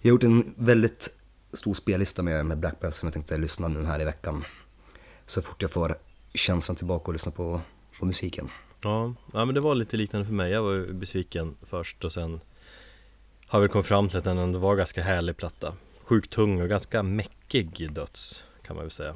jag 0.00 0.10
har 0.10 0.14
gjort 0.14 0.22
en 0.22 0.54
väldigt 0.56 1.08
stor 1.52 1.74
spellista 1.74 2.22
med, 2.22 2.46
med 2.46 2.58
Black 2.58 2.80
Bells 2.80 2.96
som 2.96 3.06
jag 3.06 3.14
tänkte 3.14 3.38
lyssna 3.38 3.68
nu 3.68 3.84
här 3.84 4.00
i 4.00 4.04
veckan. 4.04 4.44
Så 5.26 5.42
fort 5.42 5.62
jag 5.62 5.70
får 5.70 5.98
känslan 6.34 6.76
tillbaka 6.76 7.04
och 7.06 7.12
lyssna 7.12 7.32
på, 7.32 7.60
på 7.98 8.06
musiken. 8.06 8.48
Ja, 8.80 9.14
ja, 9.32 9.44
men 9.44 9.54
det 9.54 9.60
var 9.60 9.74
lite 9.74 9.96
liknande 9.96 10.26
för 10.26 10.34
mig. 10.34 10.52
Jag 10.52 10.62
var 10.62 10.72
ju 10.72 10.92
besviken 10.92 11.56
först 11.62 12.04
och 12.04 12.12
sen 12.12 12.40
har 13.46 13.60
vi 13.60 13.68
kommit 13.68 13.86
fram 13.86 14.08
till 14.08 14.18
att 14.18 14.24
den 14.24 14.38
ändå 14.38 14.58
var 14.58 14.76
ganska 14.76 15.02
härlig 15.02 15.36
platta. 15.36 15.74
Sjukt 16.04 16.32
tung 16.32 16.62
och 16.62 16.68
ganska 16.68 17.02
mäckig 17.02 17.92
döds 17.92 18.44
kan 18.62 18.76
man 18.76 18.84
väl 18.84 18.90
säga. 18.90 19.14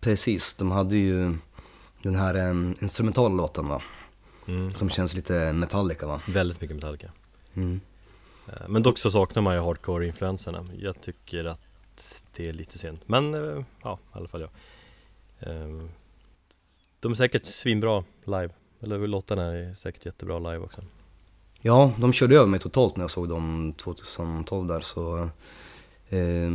Precis, 0.00 0.56
de 0.56 0.70
hade 0.70 0.96
ju 0.96 1.36
den 2.02 2.14
här 2.14 2.50
um, 2.50 2.74
instrumentala 2.80 3.34
låten 3.34 3.68
va? 3.68 3.82
Mm. 4.48 4.74
Som 4.74 4.90
känns 4.90 5.14
lite 5.14 5.52
Metallica 5.52 6.06
va? 6.06 6.20
Väldigt 6.28 6.60
mycket 6.60 6.76
Metallica. 6.76 7.12
Mm. 7.54 7.80
Eh, 8.46 8.68
Men 8.68 8.82
dock 8.82 8.98
så 8.98 9.10
saknar 9.10 9.42
man 9.42 9.54
ju 9.54 9.60
hardcore-influenserna. 9.60 10.66
Jag 10.78 11.00
tycker 11.00 11.44
att 11.44 11.60
det 12.36 12.48
är 12.48 12.52
lite 12.52 12.78
synd. 12.78 12.98
Men 13.06 13.34
eh, 13.34 13.64
ja, 13.82 13.98
i 14.14 14.18
alla 14.18 14.28
fall 14.28 14.40
jag. 14.40 14.50
Ehm, 15.40 15.90
De 17.00 17.12
är 17.12 17.16
säkert 17.16 17.44
svinbra 17.44 18.04
live. 18.24 18.50
Eller 18.80 19.06
låtarna 19.06 19.44
är 19.44 19.74
säkert 19.74 20.06
jättebra 20.06 20.38
live 20.38 20.58
också. 20.58 20.82
Ja, 21.60 21.92
de 21.98 22.12
körde 22.12 22.36
över 22.36 22.46
mig 22.46 22.60
totalt 22.60 22.96
när 22.96 23.02
jag 23.02 23.10
såg 23.10 23.28
dem 23.28 23.74
2012 23.76 24.68
där 24.68 24.80
så 24.80 25.18
eh, 26.08 26.50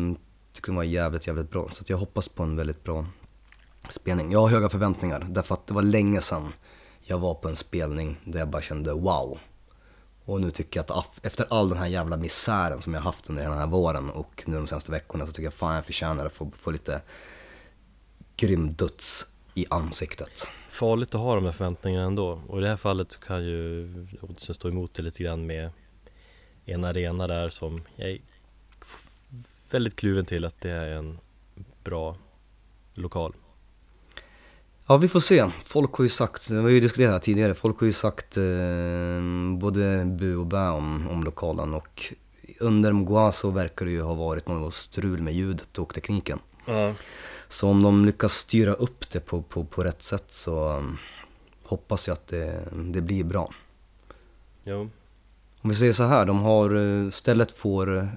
tycker 0.54 0.68
de 0.68 0.76
var 0.76 0.84
jävligt, 0.84 1.28
jävligt 1.28 1.52
bra. 1.52 1.70
Så 1.72 1.84
jag 1.88 1.98
hoppas 1.98 2.30
på 2.30 2.44
en 2.44 2.56
väldigt 2.56 2.84
bra 2.84 3.06
spelning. 3.90 4.32
Jag 4.32 4.40
har 4.40 4.50
höga 4.50 4.70
förväntningar 4.70 5.28
därför 5.30 5.54
att 5.54 5.68
det 5.68 5.74
var 5.74 5.82
länge 5.82 6.22
sedan 6.22 6.54
jag 7.02 7.20
var 7.20 7.34
på 7.34 7.50
en 7.50 7.56
spelning 7.56 8.18
där 8.26 8.40
jag 8.40 8.50
bara 8.50 8.62
kände 8.62 8.94
wow. 8.94 9.40
Och 10.26 10.42
nu 10.42 10.52
tycker 10.52 10.80
jag 10.80 10.98
att 10.98 11.26
efter 11.26 11.46
all 11.50 11.70
den 11.70 11.78
här 11.78 11.88
jävla 11.88 12.18
misären 12.18 12.82
som 12.82 12.94
jag 12.94 13.02
haft 13.02 13.30
under 13.30 13.44
den 13.44 13.58
här 13.58 13.68
våren 13.68 14.10
och 14.10 14.44
nu 14.46 14.56
de 14.56 14.68
senaste 14.68 14.92
veckorna 14.92 15.26
så 15.26 15.32
tycker 15.32 15.44
jag 15.44 15.54
fan 15.54 15.76
jag 15.76 15.86
förtjänar 15.86 16.26
att 16.26 16.34
få, 16.34 16.52
få 16.58 16.72
lite 16.72 17.02
grym 18.36 18.74
duts 18.74 19.26
i 19.54 19.66
ansiktet. 19.70 20.48
Farligt 20.70 21.16
att 21.16 21.22
ha 21.22 21.36
de 21.36 21.46
här 21.46 21.52
förväntningarna 21.52 22.06
ändå. 22.06 22.42
Och 22.48 22.60
i 22.60 22.62
det 22.62 22.70
här 22.70 22.78
fallet 22.78 23.12
så 23.12 23.20
kan 23.20 23.44
ju 23.44 23.90
oddsen 24.22 24.56
stå 24.56 24.70
emot 24.70 24.94
det 24.94 25.04
lite 25.04 25.24
grann 25.24 25.46
med 25.46 25.70
en 26.66 26.84
arena 26.84 27.28
där 27.28 27.50
som 27.50 27.82
jag 27.96 28.10
är 28.10 28.20
väldigt 29.72 29.96
kluven 29.96 30.26
till 30.26 30.46
att 30.46 30.62
det 30.62 30.72
är 30.72 30.92
en 30.92 31.20
bra 31.84 32.18
lokal. 32.94 33.34
Ja, 34.88 34.98
vi 34.98 35.08
får 35.08 35.20
se. 35.20 35.52
Folk 35.66 35.94
har 35.94 36.04
ju 36.04 36.10
sagt, 36.10 36.50
vi 36.50 36.62
har 36.62 36.70
ju 36.70 36.80
diskuterat 36.80 37.24
tidigare, 37.24 37.54
folk 37.54 37.80
har 37.80 37.88
ju 37.88 37.94
sagt 37.94 38.38
eh, 38.38 38.44
både 39.58 40.06
bu 40.06 40.36
och 40.36 40.46
bä 40.46 40.68
om, 40.70 41.08
om 41.12 41.24
lokalen 41.24 41.74
och 41.74 42.14
under 42.60 42.92
Mgwa 42.92 43.32
så 43.32 43.50
verkar 43.50 43.86
det 43.86 43.92
ju 43.92 44.02
ha 44.02 44.14
varit 44.14 44.48
något 44.48 44.74
strul 44.74 45.22
med 45.22 45.34
ljudet 45.34 45.78
och 45.78 45.94
tekniken. 45.94 46.40
Ja. 46.66 46.94
Så 47.48 47.70
om 47.70 47.84
de 47.84 48.06
lyckas 48.06 48.34
styra 48.34 48.74
upp 48.74 49.10
det 49.10 49.20
på, 49.20 49.42
på, 49.42 49.66
på 49.66 49.84
rätt 49.84 50.04
sätt 50.04 50.26
så 50.28 50.70
um, 50.70 50.98
hoppas 51.64 52.08
jag 52.08 52.14
att 52.14 52.28
det, 52.28 52.64
det 52.72 53.02
blir 53.02 53.24
bra. 53.24 53.54
Jo. 54.64 54.90
Om 55.62 55.70
vi 55.70 55.76
säger 55.76 55.94
så 55.94 56.04
här, 56.04 56.26
de 56.26 56.40
har, 56.40 56.76
eh, 56.76 57.10
stället 57.10 57.52
får, 57.52 58.10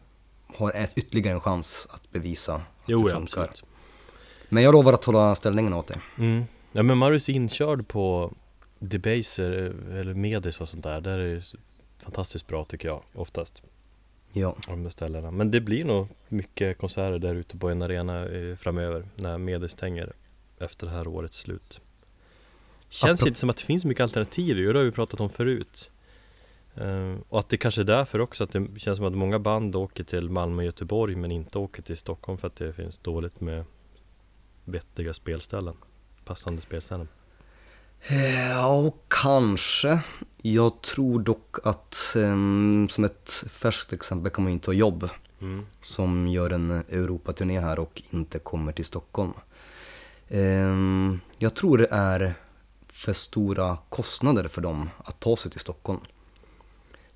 har 0.56 0.72
ett, 0.72 0.92
ytterligare 0.98 1.34
en 1.34 1.40
chans 1.40 1.88
att 1.90 2.10
bevisa 2.10 2.54
att 2.54 2.62
Jo, 2.87 2.98
det 2.98 3.10
ja, 3.10 3.16
funkar. 3.16 3.42
absolut. 3.42 3.64
Men 4.48 4.62
jag 4.62 4.72
lovar 4.72 4.92
att 4.92 5.04
hålla 5.04 5.34
ställningen 5.34 5.72
åt 5.72 5.87
dig. 5.87 6.00
Mm. 6.18 6.44
Ja 6.72 6.82
men 6.82 6.98
Marius 6.98 7.28
är 7.28 7.32
inkörd 7.32 7.88
på 7.88 8.32
Debaser 8.78 9.52
eller 9.92 10.14
Medis 10.14 10.60
och 10.60 10.68
sånt 10.68 10.84
där. 10.84 11.00
Där 11.00 11.18
är 11.18 11.34
det 11.34 11.54
fantastiskt 11.98 12.46
bra 12.46 12.64
tycker 12.64 12.88
jag 12.88 13.02
oftast. 13.14 13.62
Ja. 14.32 14.56
Av 14.68 14.78
de 14.78 14.90
ställena. 14.90 15.30
Men 15.30 15.50
det 15.50 15.60
blir 15.60 15.84
nog 15.84 16.08
mycket 16.28 16.78
konserter 16.78 17.18
där 17.18 17.34
ute 17.34 17.56
på 17.56 17.68
en 17.68 17.82
arena 17.82 18.28
eh, 18.28 18.56
framöver. 18.56 19.08
När 19.14 19.38
Medis 19.38 19.72
stänger 19.72 20.12
efter 20.58 20.87
det 20.87 20.92
här 20.92 21.08
årets 21.08 21.38
slut. 21.38 21.80
Känns 22.88 23.22
Apro- 23.22 23.26
inte 23.28 23.40
som 23.40 23.50
att 23.50 23.56
det 23.56 23.62
finns 23.62 23.84
mycket 23.84 24.02
alternativ 24.02 24.56
det 24.56 24.78
har 24.78 24.84
vi 24.84 24.90
pratat 24.90 25.20
om 25.20 25.30
förut. 25.30 25.90
Eh, 26.75 27.14
och 27.28 27.38
att 27.38 27.48
det 27.48 27.56
kanske 27.56 27.80
är 27.80 27.84
därför 27.84 28.18
också 28.18 28.44
att 28.44 28.52
det 28.52 28.66
känns 28.76 28.96
som 28.96 29.06
att 29.06 29.14
många 29.16 29.38
band 29.38 29.76
åker 29.76 30.04
till 30.04 30.30
Malmö 30.30 30.56
och 30.56 30.64
Göteborg 30.66 31.16
men 31.16 31.32
inte 31.32 31.58
åker 31.58 31.82
till 31.82 31.96
Stockholm 31.96 32.38
för 32.38 32.46
att 32.46 32.56
det 32.56 32.72
finns 32.72 32.98
dåligt 32.98 33.40
med 33.40 33.64
vettiga 34.64 35.14
spelställen. 35.14 35.75
Passande 36.28 36.62
spelställen. 36.62 37.08
Ja, 38.50 38.66
och 38.66 39.04
kanske. 39.08 40.00
Jag 40.42 40.82
tror 40.82 41.20
dock 41.20 41.56
att 41.64 42.14
ehm, 42.16 42.88
som 42.90 43.04
ett 43.04 43.44
färskt 43.50 43.92
exempel 43.92 44.32
kan 44.32 44.44
man 44.44 44.52
ju 44.52 44.58
ta 44.58 44.73
jobb 44.73 45.08
Mm. 45.40 45.66
som 45.80 46.28
gör 46.28 46.50
en 46.50 46.70
Europaturné 46.70 47.61
här 47.61 47.78
och 47.78 48.02
inte 48.11 48.38
kommer 48.38 48.73
till 48.73 48.85
Stockholm. 48.85 49.32
Ehm, 50.28 51.20
jag 51.38 51.54
tror 51.54 51.78
det 51.78 51.88
är 51.90 52.35
för 52.88 53.12
stora 53.12 53.78
kostnader 53.88 54.49
för 54.49 54.61
dem 54.61 54.90
att 55.04 55.20
ta 55.20 55.37
sig 55.37 55.50
till 55.50 55.61
Stockholm. 55.61 56.00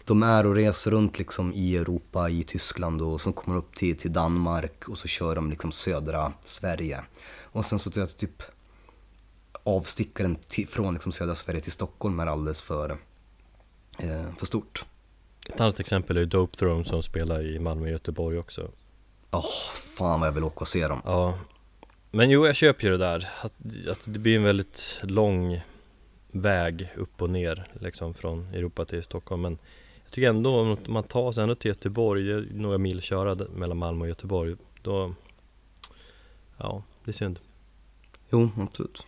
De 0.05 0.23
är 0.23 0.47
och 0.47 0.55
reser 0.55 0.91
runt 0.91 1.19
liksom 1.19 1.53
i 1.53 1.77
Europa, 1.77 2.29
i 2.29 2.45
Tyskland 2.45 3.03
och 3.03 3.21
så 3.21 3.33
kommer 3.33 3.59
upp 3.59 3.75
till, 3.75 3.97
till 3.97 4.13
Danmark 4.13 4.89
och 4.89 4.99
så 4.99 5.09
kör 5.09 5.35
de 5.35 5.51
liksom 5.51 5.73
södra 5.73 6.33
Sverige. 6.45 7.05
Och 7.41 7.65
sen 7.65 7.79
så 7.79 7.91
tror 7.91 8.01
jag 8.01 8.09
att 8.09 8.17
typ 8.19 8.43
avstickaren 9.65 10.37
till, 10.49 10.69
från 10.69 10.95
liksom 10.95 11.13
södra 11.13 11.35
Sverige 11.35 11.61
till 11.61 11.73
Stockholm 11.73 12.21
är 12.21 12.27
alldeles 12.27 12.63
för, 12.63 12.91
eh, 13.99 14.35
för 14.39 14.47
stort. 14.47 14.85
Ett 15.49 15.61
annat 15.61 15.81
exempel 15.81 16.17
är 16.17 16.27
Dope 16.27 16.57
Throne 16.57 16.85
som 16.85 17.03
spelar 17.03 17.47
i 17.47 17.59
Malmö 17.59 17.83
och 17.83 17.91
Göteborg 17.91 18.39
också. 18.39 18.71
Åh, 19.31 19.73
fan 19.75 20.21
vad 20.21 20.29
jag 20.29 20.33
vill 20.33 20.45
åka 20.45 20.61
och 20.61 20.69
se 20.69 20.89
dem. 20.89 21.01
Ja. 21.05 21.39
Men 22.11 22.31
jo, 22.31 22.47
jag 22.47 22.57
köper 22.57 22.85
ju 22.85 22.91
det 22.91 22.99
där. 22.99 23.29
Att, 23.41 23.53
att 23.91 24.01
det 24.05 24.19
blir 24.19 24.37
en 24.37 24.43
väldigt 24.43 25.01
lång 25.03 25.61
väg 26.31 26.93
upp 26.97 27.23
och 27.23 27.31
ner 27.31 27.69
liksom 27.81 28.15
från 28.15 28.55
Europa 28.55 28.85
till 28.85 29.03
Stockholm. 29.03 29.43
Men 29.43 29.59
jag 30.05 30.13
tycker 30.13 30.29
ändå 30.29 30.61
om 30.61 30.79
man 30.87 31.05
tar 31.05 31.33
sig 31.33 31.43
ändå 31.43 31.55
till 31.55 31.69
Göteborg, 31.69 32.25
det 32.25 32.33
är 32.33 32.47
några 32.53 32.79
mil 32.79 33.01
köra 33.01 33.47
mellan 33.55 33.77
Malmö 33.77 34.03
och 34.03 34.09
Göteborg. 34.09 34.57
Då, 34.83 35.15
ja, 36.57 36.83
det 37.05 37.11
är 37.11 37.13
synd. 37.13 37.39
Jo, 38.31 38.51
absolut. 38.59 39.07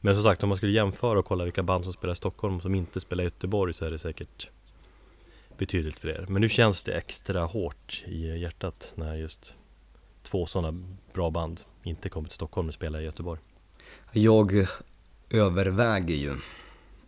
Men 0.00 0.14
som 0.14 0.22
sagt, 0.22 0.42
om 0.42 0.48
man 0.48 0.56
skulle 0.56 0.72
jämföra 0.72 1.18
och 1.18 1.24
kolla 1.24 1.44
vilka 1.44 1.62
band 1.62 1.84
som 1.84 1.92
spelar 1.92 2.12
i 2.12 2.16
Stockholm 2.16 2.60
som 2.60 2.74
inte 2.74 3.00
spelar 3.00 3.24
i 3.24 3.26
Göteborg 3.26 3.72
så 3.72 3.84
är 3.84 3.90
det 3.90 3.98
säkert 3.98 4.48
betydligt 5.58 6.00
fler. 6.00 6.26
Men 6.28 6.40
nu 6.42 6.48
känns 6.48 6.82
det 6.82 6.92
extra 6.92 7.44
hårt 7.44 8.02
i 8.06 8.38
hjärtat 8.38 8.92
när 8.94 9.14
just 9.14 9.54
två 10.22 10.46
sådana 10.46 10.82
bra 11.12 11.30
band 11.30 11.60
inte 11.82 12.08
kommer 12.08 12.28
till 12.28 12.34
Stockholm 12.34 12.68
och 12.68 12.74
spelar 12.74 13.00
i 13.00 13.04
Göteborg. 13.04 13.40
Jag 14.12 14.66
överväger 15.30 16.14
ju 16.14 16.34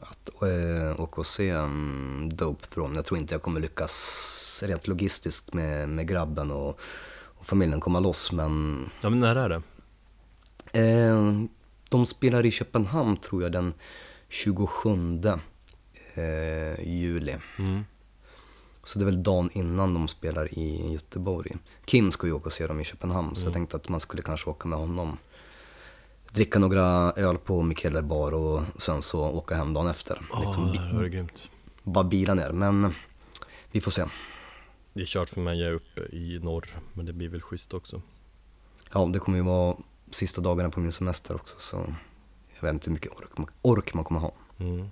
att 0.00 0.30
äh, 0.42 1.00
åka 1.00 1.21
och 1.21 1.26
se 1.26 1.52
um, 1.52 2.30
Dope 2.33 2.66
Throne. 2.66 2.95
Jag 2.97 3.04
tror 3.04 3.21
inte 3.21 3.35
jag 3.35 3.42
kommer 3.42 3.61
lyckas 3.61 4.62
rent 4.66 4.87
logistiskt 4.87 5.54
med, 5.54 5.88
med 5.88 6.09
grabben 6.09 6.50
och, 6.50 6.80
och 7.11 7.47
familjen 7.47 7.80
komma 7.80 8.00
loss 8.00 8.33
men 8.33 8.85
Ja 9.02 9.11
men 9.11 9.21
när 9.21 9.37
är 9.37 9.49
det? 9.49 9.62
eh, 10.80 11.45
de 11.88 12.07
spelar 12.07 12.47
i 12.47 12.50
Köpenhamn 12.50 13.16
tror 13.16 13.42
jag 13.42 13.52
den 13.52 13.75
27 14.28 14.90
eh, 16.14 16.88
juli. 16.88 17.37
Mm. 17.59 17.85
Så 18.85 18.99
det 18.99 19.02
är 19.02 19.07
väl 19.07 19.23
dagen 19.23 19.50
innan 19.52 19.95
de 19.95 20.09
spelar 20.09 20.59
i 20.59 20.92
Göteborg. 20.92 21.57
Kim 21.85 22.12
ska 22.12 22.26
ju 22.26 22.33
åka 22.33 22.47
och 22.47 22.52
se 22.52 22.66
dem 22.66 22.80
i 22.80 22.85
Köpenhamn 22.85 23.37
så 23.37 23.47
jag 23.47 23.52
tänkte 23.52 23.76
att 23.76 23.88
man 23.88 24.00
skulle 24.00 24.23
kanske 24.23 24.50
åka 24.50 24.68
med 24.68 24.78
honom. 24.78 25.18
Dricka 26.33 26.59
några 26.59 27.12
öl 27.12 27.38
på 27.38 27.62
Mikeller 27.62 28.02
bar 28.02 28.33
och 28.33 28.62
sen 28.78 29.02
så 29.02 29.21
åka 29.21 29.54
hem 29.54 29.75
dagen 29.75 29.87
efter. 29.87 30.26
Ja, 30.33 30.40
liksom, 30.40 30.73
det 30.73 30.97
var 30.97 31.04
grymt. 31.04 31.50
bara 31.83 32.04
bila 32.04 32.35
ner. 32.35 32.52
Men 32.52 32.95
vi 33.73 33.80
får 33.80 33.90
se. 33.90 34.04
Det 34.92 35.00
är 35.02 35.07
kört 35.07 35.28
för 35.28 35.40
mig, 35.40 35.61
jag 35.61 35.68
är 35.68 35.75
uppe 35.75 36.00
i 36.00 36.38
norr, 36.42 36.80
men 36.92 37.07
det 37.07 37.12
blir 37.12 37.28
väl 37.28 37.42
schysst 37.42 37.75
också. 37.75 38.02
Ja, 38.92 39.07
det 39.12 39.18
kommer 39.18 39.38
ju 39.38 39.45
vara 39.45 39.76
sista 40.11 40.41
dagarna 40.41 40.71
på 40.71 40.81
min 40.81 40.93
semester 40.93 41.35
också. 41.35 41.57
Så 41.59 41.95
jag 42.55 42.62
vet 42.62 42.73
inte 42.73 42.87
hur 42.87 42.95
mycket 42.95 43.12
ork 43.12 43.38
man, 43.38 43.47
ork 43.62 43.95
man 43.95 44.05
kommer 44.05 44.21
ha. 44.21 44.33
Mm. 44.59 44.88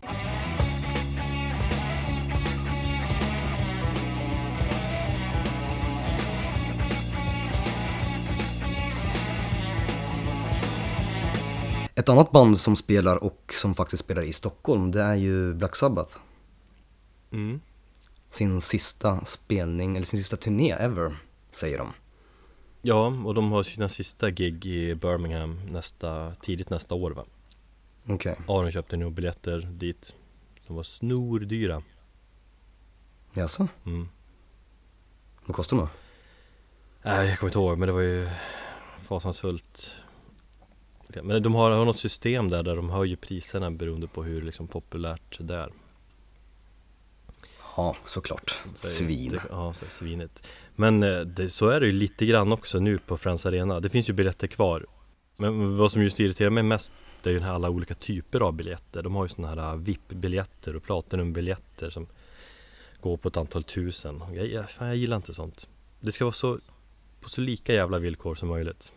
Ett 11.98 12.08
annat 12.08 12.32
band 12.32 12.58
som 12.58 12.76
spelar 12.76 13.24
och 13.24 13.54
som 13.60 13.74
faktiskt 13.74 14.04
spelar 14.04 14.22
i 14.22 14.32
Stockholm 14.32 14.90
det 14.90 15.02
är 15.02 15.14
ju 15.14 15.54
Black 15.54 15.76
Sabbath. 15.76 16.16
Mm. 17.32 17.60
Sin 18.30 18.60
sista 18.60 19.24
spelning, 19.24 19.96
eller 19.96 20.06
sin 20.06 20.18
sista 20.18 20.36
turné 20.36 20.72
ever, 20.72 21.16
säger 21.52 21.78
de. 21.78 21.92
Ja, 22.86 23.06
och 23.06 23.34
de 23.34 23.52
har 23.52 23.62
sina 23.62 23.88
sista 23.88 24.30
gig 24.30 24.66
i 24.66 24.94
Birmingham 24.94 25.60
nästa, 25.70 26.34
tidigt 26.34 26.70
nästa 26.70 26.94
år 26.94 27.10
va? 27.10 27.24
Okej, 28.08 28.36
Aron 28.48 28.70
köpte 28.70 28.96
nog 28.96 29.12
biljetter 29.12 29.60
dit 29.60 30.14
som 30.66 30.76
var 30.76 30.82
snordyra. 30.82 31.82
jaså? 33.32 33.68
Mm. 33.86 34.08
Vad 35.46 35.56
kostar 35.56 35.76
de? 35.76 35.88
Nej, 37.02 37.28
jag 37.28 37.38
kommer 37.38 37.50
inte 37.50 37.58
ihåg 37.58 37.78
men 37.78 37.86
det 37.86 37.92
var 37.92 38.00
ju 38.00 38.28
fasansfullt. 39.02 39.96
Men 41.22 41.42
de 41.42 41.54
har, 41.54 41.70
har 41.70 41.84
något 41.84 41.98
system 41.98 42.50
där, 42.50 42.62
där 42.62 42.76
de 42.76 42.90
höjer 42.90 43.16
priserna 43.16 43.70
beroende 43.70 44.06
på 44.06 44.22
hur 44.22 44.42
liksom 44.42 44.68
populärt 44.68 45.38
det 45.40 45.54
är. 45.54 45.72
Ja, 47.76 47.96
såklart. 48.06 48.60
Så 48.74 48.86
Svin. 48.86 49.40
Ja, 49.50 49.74
så 49.74 49.84
svinet. 49.86 50.46
Men 50.74 51.02
eh, 51.02 51.20
det, 51.20 51.48
så 51.48 51.68
är 51.68 51.80
det 51.80 51.86
ju 51.86 51.92
lite 51.92 52.26
grann 52.26 52.52
också 52.52 52.78
nu 52.78 52.98
på 52.98 53.16
Friends 53.16 53.46
Arena. 53.46 53.80
Det 53.80 53.88
finns 53.88 54.08
ju 54.08 54.12
biljetter 54.12 54.46
kvar. 54.46 54.86
Men 55.36 55.76
vad 55.76 55.92
som 55.92 56.02
just 56.02 56.20
irriterar 56.20 56.50
mig 56.50 56.62
mest 56.62 56.90
det 57.22 57.30
är 57.30 57.34
ju 57.34 57.42
alla 57.42 57.70
olika 57.70 57.94
typer 57.94 58.40
av 58.40 58.52
biljetter. 58.52 59.02
De 59.02 59.14
har 59.14 59.24
ju 59.24 59.28
sådana 59.28 59.62
här 59.62 59.76
VIP-biljetter 59.76 60.76
och 60.76 60.82
Platinum-biljetter 60.82 61.90
som 61.90 62.06
går 63.00 63.16
på 63.16 63.28
ett 63.28 63.36
antal 63.36 63.62
tusen. 63.62 64.22
Jag, 64.34 64.46
jag, 64.46 64.70
fan, 64.70 64.86
jag 64.86 64.96
gillar 64.96 65.16
inte 65.16 65.34
sånt. 65.34 65.68
Det 66.00 66.12
ska 66.12 66.24
vara 66.24 66.32
så 66.32 66.58
på 67.20 67.28
så 67.28 67.40
lika 67.40 67.74
jävla 67.74 67.98
villkor 67.98 68.34
som 68.34 68.48
möjligt. 68.48 68.92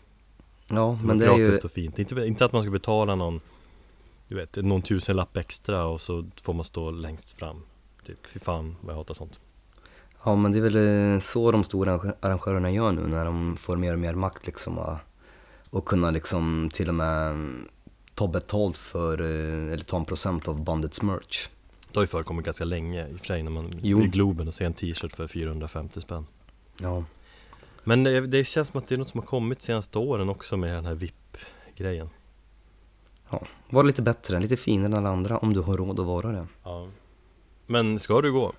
Ja, 0.68 1.00
men 1.04 1.18
det 1.18 1.26
är 1.26 1.38
ju... 1.38 1.46
Gratis 1.46 1.66
och 1.66 1.72
fint. 1.72 2.00
Inte, 2.00 2.16
inte 2.16 2.46
att 2.46 2.52
man 2.52 2.62
ska 2.62 2.72
betala 2.72 3.16
någon 3.16 3.42
Du 4.28 4.36
vet, 4.36 4.56
någon 4.56 4.82
tusenlapp 4.82 5.38
extra 5.38 5.86
och 5.86 6.02
så 6.02 6.26
får 6.42 6.54
man 6.54 6.66
stå 6.66 6.92
längst 6.92 7.30
fram. 7.30 7.62
Typ, 8.10 8.28
fy 8.34 8.40
fan 8.40 8.76
vad 8.82 8.92
jag 8.94 8.98
hatar 8.98 9.14
sånt. 9.14 9.40
Ja, 10.24 10.36
men 10.36 10.52
det 10.52 10.58
är 10.60 10.62
väl 10.62 11.14
eh, 11.16 11.20
så 11.20 11.52
de 11.52 11.64
stora 11.64 11.98
arrangö- 11.98 12.14
arrangörerna 12.20 12.72
gör 12.72 12.92
nu 12.92 13.08
när 13.08 13.26
de 13.26 13.58
får 13.58 13.76
mer 13.78 13.94
och 13.94 14.00
mer 14.00 14.14
makt 14.16 14.46
liksom 14.46 14.78
och, 14.78 14.98
och 15.70 15.86
kunna 15.86 16.12
liksom 16.12 16.70
till 16.74 16.90
och 16.90 16.96
med 16.96 17.28
mm, 17.32 17.68
ta 18.16 18.28
betalt 18.28 18.78
för, 18.78 19.22
eh, 19.22 19.74
eller 19.74 19.84
ta 19.84 19.98
en 19.98 20.06
procent 20.06 20.48
av 20.48 20.64
bandets 20.64 21.02
merch. 21.02 21.48
Det 21.92 21.98
har 21.98 22.04
ju 22.04 22.08
förekommit 22.08 22.46
ganska 22.46 22.66
länge 22.66 23.08
i 23.08 23.16
och 23.16 23.20
för 23.20 23.26
sig 23.26 23.44
när 23.44 23.52
man 23.52 23.72
Jo. 23.82 24.02
i 24.02 24.08
Globen 24.08 24.48
och 24.48 24.54
ser 24.54 24.66
en 24.66 24.74
t-shirt 24.74 25.16
för 25.16 25.28
450 25.28 26.02
spänn. 26.02 26.26
Ja, 26.78 27.04
Men 27.84 28.04
det, 28.04 28.28
det 28.28 28.44
känns 28.44 28.68
som 28.68 28.78
att 28.78 28.88
det 28.88 28.96
är 28.96 29.00
något 29.00 29.10
som 29.10 29.20
har 29.20 29.28
kommit 29.28 29.62
senaste 29.62 29.98
åren 30.00 30.30
också 30.30 30.58
med 30.58 30.70
den 30.76 30.86
här 30.86 30.96
VIP-grejen. 30.96 32.10
ja. 33.30 33.42
Var 33.70 33.84
lite 33.84 34.02
bättre, 34.02 34.40
lite 34.40 34.58
finare 34.58 34.86
än 34.86 34.94
alla 34.94 35.10
andra 35.10 35.38
om 35.38 35.54
du 35.54 35.60
har 35.60 35.78
råd 35.78 36.00
att 36.00 36.06
vara 36.06 36.32
det. 36.32 36.48
Ja. 36.64 36.88
Men 37.72 38.00
ska 38.00 38.22
du 38.22 38.32
gå? 38.32 38.54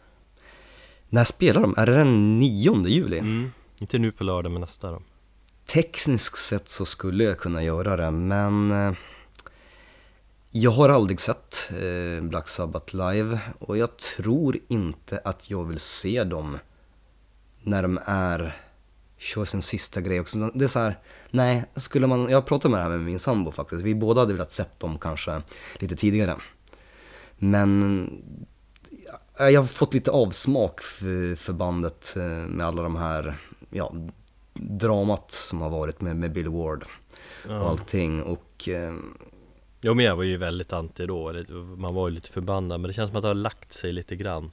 När 1.08 1.24
spelar 1.24 1.62
de? 1.62 1.74
Är 1.76 1.86
det 1.86 1.94
den 1.94 2.38
9 2.38 2.86
juli? 2.86 3.18
Mm. 3.18 3.50
Inte 3.78 3.98
nu 3.98 4.12
på 4.12 4.24
lördag 4.24 4.52
men 4.52 4.60
nästa 4.60 4.90
då. 4.90 5.02
Tekniskt 5.66 6.38
sett 6.38 6.68
så 6.68 6.84
skulle 6.84 7.24
jag 7.24 7.38
kunna 7.38 7.62
göra 7.62 7.96
det, 7.96 8.10
men 8.10 8.70
eh, 8.70 8.92
jag 10.50 10.70
har 10.70 10.88
aldrig 10.88 11.20
sett 11.20 11.70
eh, 11.70 12.24
Black 12.24 12.48
Sabbath 12.48 12.96
live 12.96 13.40
och 13.58 13.78
jag 13.78 13.96
tror 13.96 14.58
inte 14.68 15.20
att 15.24 15.50
jag 15.50 15.64
vill 15.64 15.80
se 15.80 16.24
dem 16.24 16.58
när 17.62 17.82
de 17.82 18.00
är, 18.04 18.56
kör 19.18 19.44
sin 19.44 19.62
sista 19.62 20.00
grej 20.00 20.20
också. 20.20 20.50
Det 20.54 20.64
är 20.64 20.68
så 20.68 20.78
här, 20.78 20.98
nej, 21.30 21.64
skulle 21.76 22.06
man, 22.06 22.28
jag 22.28 22.46
pratade 22.46 22.72
med 22.72 22.80
det 22.80 22.82
här 22.82 22.90
med 22.90 23.00
min 23.00 23.18
sambo 23.18 23.52
faktiskt, 23.52 23.82
vi 23.82 23.94
båda 23.94 24.20
hade 24.20 24.32
velat 24.32 24.50
sett 24.50 24.80
dem 24.80 24.98
kanske 24.98 25.42
lite 25.78 25.96
tidigare. 25.96 26.36
Men 27.38 28.08
jag 29.38 29.60
har 29.60 29.66
fått 29.68 29.94
lite 29.94 30.10
avsmak 30.10 30.80
för, 30.80 31.34
för 31.34 31.52
bandet 31.52 32.14
eh, 32.16 32.22
med 32.48 32.66
alla 32.66 32.82
de 32.82 32.96
här, 32.96 33.36
ja, 33.70 33.92
dramat 34.54 35.30
som 35.30 35.60
har 35.60 35.70
varit 35.70 36.00
med, 36.00 36.16
med 36.16 36.32
Bill 36.32 36.48
Ward 36.48 36.82
och 36.82 37.50
Ja. 37.52 37.68
allting 37.70 38.22
och 38.22 38.68
eh, 38.68 38.94
Jo 39.80 39.94
men 39.94 40.04
jag 40.04 40.16
var 40.16 40.22
ju 40.24 40.36
väldigt 40.36 40.72
anti 40.72 41.06
då, 41.06 41.32
man 41.76 41.94
var 41.94 42.08
ju 42.08 42.14
lite 42.14 42.28
förbannad 42.30 42.80
men 42.80 42.88
det 42.88 42.94
känns 42.94 43.08
som 43.10 43.16
att 43.16 43.22
det 43.22 43.28
har 43.28 43.34
lagt 43.34 43.72
sig 43.72 43.92
lite 43.92 44.16
grann. 44.16 44.50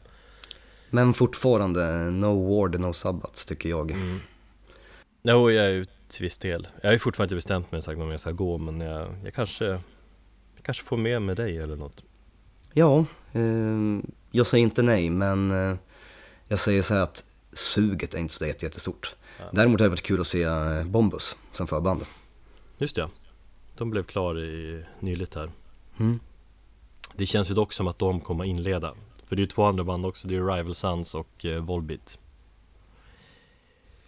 men 0.90 1.14
fortfarande 1.14 2.12
no 2.12 2.56
Ward, 2.60 2.80
no 2.80 2.94
Sabbath 2.94 3.46
tycker 3.46 3.70
jag. 3.70 3.92
Mm. 3.92 4.20
Jo, 5.24 5.52
jag 5.52 5.66
är 5.66 5.70
ju 5.72 5.86
till 6.08 6.24
viss 6.24 6.38
del. 6.38 6.68
Jag 6.82 6.90
har 6.90 6.94
ju 6.94 7.00
fortfarande 7.00 7.36
inte 7.36 7.36
bestämt 7.38 7.72
mig 7.72 7.82
sagt 7.82 8.00
om 8.00 8.12
jag 8.12 8.20
ska 8.20 8.32
gå 8.32 8.58
men 8.58 8.82
jag, 8.82 9.16
jag 9.24 9.34
kanske 9.34 9.66
jag 9.66 10.64
kanske 10.64 10.84
får 10.84 10.98
med 10.98 11.22
med 11.22 11.38
dig 11.38 11.58
eller 11.58 11.76
något. 11.76 12.04
Ja, 12.74 13.06
eh, 13.34 14.00
jag 14.38 14.48
säger 14.48 14.64
inte 14.64 14.82
nej 14.82 15.10
men 15.10 15.52
eh, 15.52 15.78
jag 16.48 16.60
säger 16.60 16.82
så 16.82 16.94
här 16.94 17.02
att 17.02 17.24
suget 17.54 18.14
är 18.14 18.18
inte 18.18 18.34
så 18.34 18.46
jätte- 18.46 18.66
jättestort. 18.66 19.16
Ja. 19.40 19.46
Däremot 19.52 19.80
hade 19.80 19.86
det 19.86 19.90
varit 19.90 20.04
kul 20.04 20.22
att 20.22 20.28
se 20.28 20.44
eh, 20.44 20.84
Bombus 20.84 21.36
som 21.54 21.68
förband. 21.68 22.06
Just 22.78 22.96
det, 22.96 23.10
de 23.78 23.90
blev 23.90 24.04
klar 24.04 24.40
i, 24.40 24.84
nyligt 25.00 25.36
här. 25.36 25.52
Mm. 26.00 26.20
Det 27.16 27.26
känns 27.26 27.50
ju 27.50 27.54
dock 27.54 27.74
som 27.74 27.88
att 27.88 28.00
de 28.00 28.20
kommer 28.20 28.44
inleda. 28.44 28.94
För 29.28 29.36
det 29.36 29.40
är 29.40 29.44
ju 29.44 29.48
två 29.48 29.64
andra 29.64 29.84
band 29.84 30.06
också, 30.06 30.28
det 30.28 30.36
är 30.36 30.56
Rival 30.56 30.76
Sons 30.76 31.16
och 31.16 31.46
eh, 31.46 31.60
Volbeat. 31.64 32.18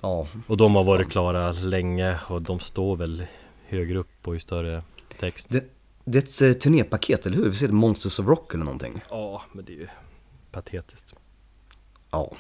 Ja, 0.02 0.28
Och 0.48 0.58
de 0.58 0.76
har 0.76 0.84
varit 0.84 1.10
klara 1.12 1.52
länge 1.52 2.20
och 2.30 2.42
de 2.42 2.60
står 2.60 2.96
väl 2.96 3.24
högre 3.68 3.98
upp 3.98 4.28
och 4.28 4.36
i 4.36 4.40
större 4.40 4.84
text. 5.20 5.48
Det, 5.50 5.64
det 6.06 6.42
är 6.42 6.52
ett 6.52 6.62
turnépaket, 6.62 7.26
eller 7.26 7.38
hur? 7.38 7.50
Vi 7.50 7.56
ser 7.56 7.66
ett 7.66 7.74
Monsters 7.74 8.20
of 8.20 8.28
Rock 8.28 8.54
eller 8.54 8.64
någonting. 8.66 9.02
Ja, 9.10 9.42
men 9.54 9.66
det 9.66 9.72
är 9.74 9.78
ju 9.78 9.88
patetiskt. 10.52 11.16
Ja, 12.12 12.32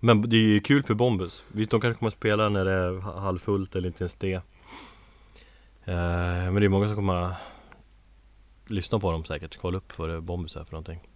Men 0.00 0.30
det 0.30 0.36
är 0.36 0.40
ju 0.40 0.60
kul 0.60 0.82
för 0.82 0.94
Bombus. 0.94 1.44
Visst, 1.48 1.70
de 1.70 1.80
kanske 1.80 1.98
kommer 1.98 2.08
att 2.10 2.16
spela 2.16 2.48
när 2.48 2.64
det 2.64 2.72
är 2.72 2.92
ha- 3.00 3.18
halvfullt 3.20 3.74
eller 3.76 3.88
inte 3.88 4.02
ens 4.02 4.14
det. 4.14 4.32
Eh, 4.34 4.42
men 5.84 6.54
det 6.54 6.64
är 6.64 6.68
många 6.68 6.86
som 6.86 6.96
kommer 6.96 7.14
att 7.14 7.34
lyssna 8.66 8.98
på 9.00 9.12
dem 9.12 9.24
säkert. 9.24 9.56
Kolla 9.60 9.78
upp 9.78 9.98
vad 9.98 10.08
det 10.08 10.20
Bombus 10.20 10.56
är 10.56 10.64
för 10.64 10.72
någonting. 10.72 11.08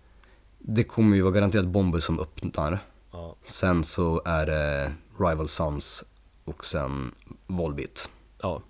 det 0.58 0.84
kommer 0.84 1.16
ju 1.16 1.22
vara 1.22 1.32
garanterat 1.32 1.66
Bombus 1.66 2.04
som 2.04 2.20
öppnar. 2.20 2.78
Ja. 3.12 3.36
Sen 3.42 3.84
så 3.84 4.22
är 4.24 4.46
det 4.46 4.92
Rival 5.18 5.48
Sons 5.48 6.04
och 6.44 6.64
sen 6.64 7.14
Volbeat. 7.46 8.10
Ja. 8.42 8.62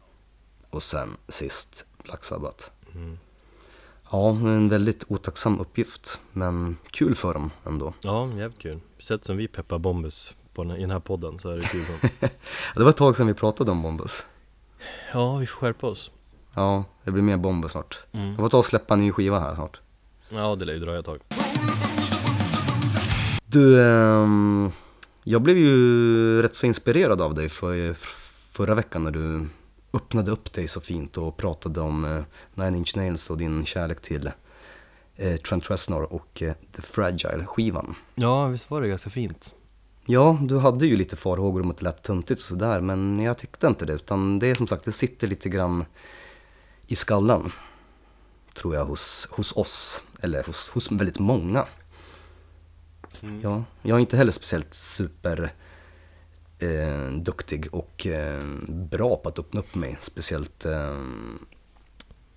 Och 0.71 0.83
sen 0.83 1.17
sist 1.29 1.87
Black 2.05 2.25
Sabbath. 2.25 2.71
Mm. 2.95 3.19
Ja, 4.13 4.31
en 4.31 4.69
väldigt 4.69 5.05
otacksam 5.09 5.61
uppgift, 5.61 6.21
men 6.33 6.77
kul 6.91 7.15
för 7.15 7.35
dem 7.35 7.51
ändå. 7.67 7.95
Ja, 8.01 8.29
jävligt 8.37 8.59
kul. 8.59 8.81
Sätt 8.99 9.25
som 9.25 9.37
vi 9.37 9.49
peppar 9.49 9.79
Bombus 9.79 10.35
på 10.55 10.65
den, 10.65 10.77
i 10.77 10.81
den 10.81 10.91
här 10.91 11.01
podden 11.01 11.39
så 11.39 11.49
är 11.49 11.57
det 11.57 11.63
kul. 11.63 11.85
Det 12.75 12.83
var 12.83 12.91
ett 12.91 12.97
tag 12.97 13.17
sedan 13.17 13.27
vi 13.27 13.35
pratade 13.35 13.73
om 13.73 13.83
Bombus. 13.83 14.25
ja, 15.13 15.37
vi 15.37 15.47
får 15.47 15.57
skärpa 15.59 15.87
oss. 15.87 16.11
Ja, 16.55 16.85
det 17.05 17.11
blir 17.11 17.23
mer 17.23 17.37
Bombus 17.37 17.73
snart. 17.73 17.99
Mm. 18.13 18.29
Jag 18.29 18.37
får 18.37 18.49
ta 18.49 18.59
och 18.59 18.67
släppa 18.67 18.95
en 18.95 19.01
ny 19.01 19.13
skiva 19.13 19.41
här 19.41 19.55
snart. 19.55 19.81
Ja, 20.29 20.57
det 20.57 20.65
lär 20.65 20.73
ju 20.73 20.79
dröja 20.81 20.99
ett 20.99 21.07
tag. 21.07 21.21
Du, 23.47 23.83
ehm, 23.83 24.71
jag 25.25 25.43
blev 25.43 25.59
ju 25.59 26.43
rätt 26.43 26.55
så 26.55 26.67
inspirerad 26.67 27.21
av 27.21 27.35
dig 27.35 27.49
för, 27.49 27.95
förra 28.53 28.75
veckan 28.75 29.05
när 29.05 29.11
du 29.11 29.49
öppnade 29.93 30.31
upp 30.31 30.53
dig 30.53 30.69
så 30.69 30.81
fint 30.81 31.17
och 31.17 31.37
pratade 31.37 31.81
om 31.81 32.05
eh, 32.05 32.23
Nine 32.55 32.75
Inch 32.75 32.97
Nails 32.97 33.31
och 33.31 33.39
din 33.39 33.65
kärlek 33.65 34.01
till 34.01 34.31
eh, 35.17 35.37
Trent 35.37 35.71
Reznor 35.71 36.13
och 36.13 36.43
eh, 36.43 36.55
The 36.77 36.83
Fragile-skivan. 36.83 37.95
Ja, 38.15 38.47
visst 38.47 38.71
var 38.71 38.81
det 38.81 38.89
ganska 38.89 39.11
fint? 39.11 39.55
Ja, 40.07 40.39
du 40.43 40.59
hade 40.59 40.87
ju 40.87 40.97
lite 40.97 41.17
farhågor 41.17 41.63
om 41.63 41.71
att 41.71 41.79
det 41.79 41.85
lät 41.85 42.03
töntigt 42.03 42.41
och 42.41 42.47
sådär, 42.47 42.81
men 42.81 43.21
jag 43.21 43.39
tyckte 43.39 43.67
inte 43.67 43.85
det, 43.85 43.93
utan 43.93 44.39
det 44.39 44.47
är 44.47 44.55
som 44.55 44.67
sagt, 44.67 44.85
det 44.85 44.93
sitter 44.93 45.27
lite 45.27 45.49
grann 45.49 45.85
i 46.87 46.97
skallen. 46.97 47.53
Tror 48.55 48.75
jag 48.75 48.85
hos, 48.85 49.29
hos 49.31 49.57
oss, 49.57 50.03
eller 50.21 50.45
hos, 50.45 50.69
hos 50.69 50.93
väldigt 50.93 51.19
många. 51.19 51.67
Mm. 53.23 53.41
Ja, 53.41 53.65
jag 53.83 53.97
är 53.97 54.01
inte 54.01 54.17
heller 54.17 54.33
speciellt 54.33 54.75
super 54.75 55.53
eh, 56.63 57.11
duktig 57.11 57.75
och 57.75 58.07
eh, 58.07 58.45
bra 58.69 59.17
på 59.17 59.29
att 59.29 59.39
öppna 59.39 59.61
upp 59.61 59.75
mig, 59.75 59.99
speciellt 60.01 60.65
eh, 60.65 60.97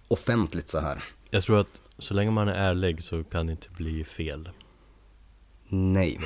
offentligt 0.08 0.70
så 0.70 0.80
här. 0.80 1.04
Jag 1.30 1.44
tror 1.44 1.60
att 1.60 1.82
så 1.98 2.14
länge 2.14 2.32
man 2.32 2.48
är 2.48 2.54
ärlig 2.54 3.04
så 3.04 3.24
kan 3.24 3.46
det 3.46 3.52
inte 3.52 3.70
bli 3.70 4.04
fel 4.04 4.50
Nej. 5.74 6.20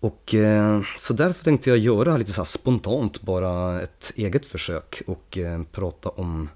Och 0.00 0.34
eh, 0.34 0.82
så 0.98 1.12
därför 1.12 1.44
tänkte 1.44 1.70
jag 1.70 1.78
göra 1.78 2.16
lite 2.16 2.32
så 2.32 2.44
spontant 2.44 3.22
bara 3.22 3.80
ett 3.80 4.12
eget 4.14 4.46
försök 4.46 5.02
och 5.06 5.38
eh, 5.38 5.62
prata 5.72 6.08
om, 6.08 6.48